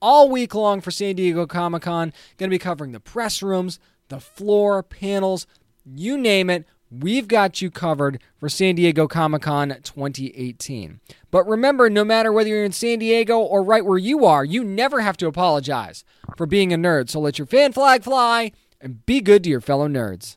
all 0.00 0.28
week 0.28 0.54
long 0.54 0.80
for 0.80 0.90
San 0.90 1.16
Diego 1.16 1.46
Comic 1.46 1.82
Con. 1.82 2.12
Going 2.38 2.50
to 2.50 2.54
be 2.54 2.58
covering 2.58 2.92
the 2.92 3.00
press 3.00 3.42
rooms, 3.42 3.78
the 4.14 4.20
floor, 4.20 4.82
panels, 4.82 5.46
you 5.84 6.16
name 6.16 6.48
it. 6.48 6.66
We've 6.90 7.26
got 7.26 7.60
you 7.60 7.70
covered 7.70 8.22
for 8.38 8.48
San 8.48 8.76
Diego 8.76 9.08
Comic 9.08 9.42
Con 9.42 9.70
2018. 9.70 11.00
But 11.32 11.48
remember, 11.48 11.90
no 11.90 12.04
matter 12.04 12.30
whether 12.30 12.48
you're 12.48 12.64
in 12.64 12.70
San 12.70 13.00
Diego 13.00 13.38
or 13.38 13.64
right 13.64 13.84
where 13.84 13.98
you 13.98 14.24
are, 14.24 14.44
you 14.44 14.62
never 14.62 15.00
have 15.00 15.16
to 15.16 15.26
apologize 15.26 16.04
for 16.36 16.46
being 16.46 16.72
a 16.72 16.76
nerd. 16.76 17.10
So 17.10 17.18
let 17.18 17.38
your 17.38 17.46
fan 17.46 17.72
flag 17.72 18.04
fly 18.04 18.52
and 18.80 19.04
be 19.04 19.20
good 19.20 19.42
to 19.44 19.50
your 19.50 19.60
fellow 19.60 19.88
nerds. 19.88 20.36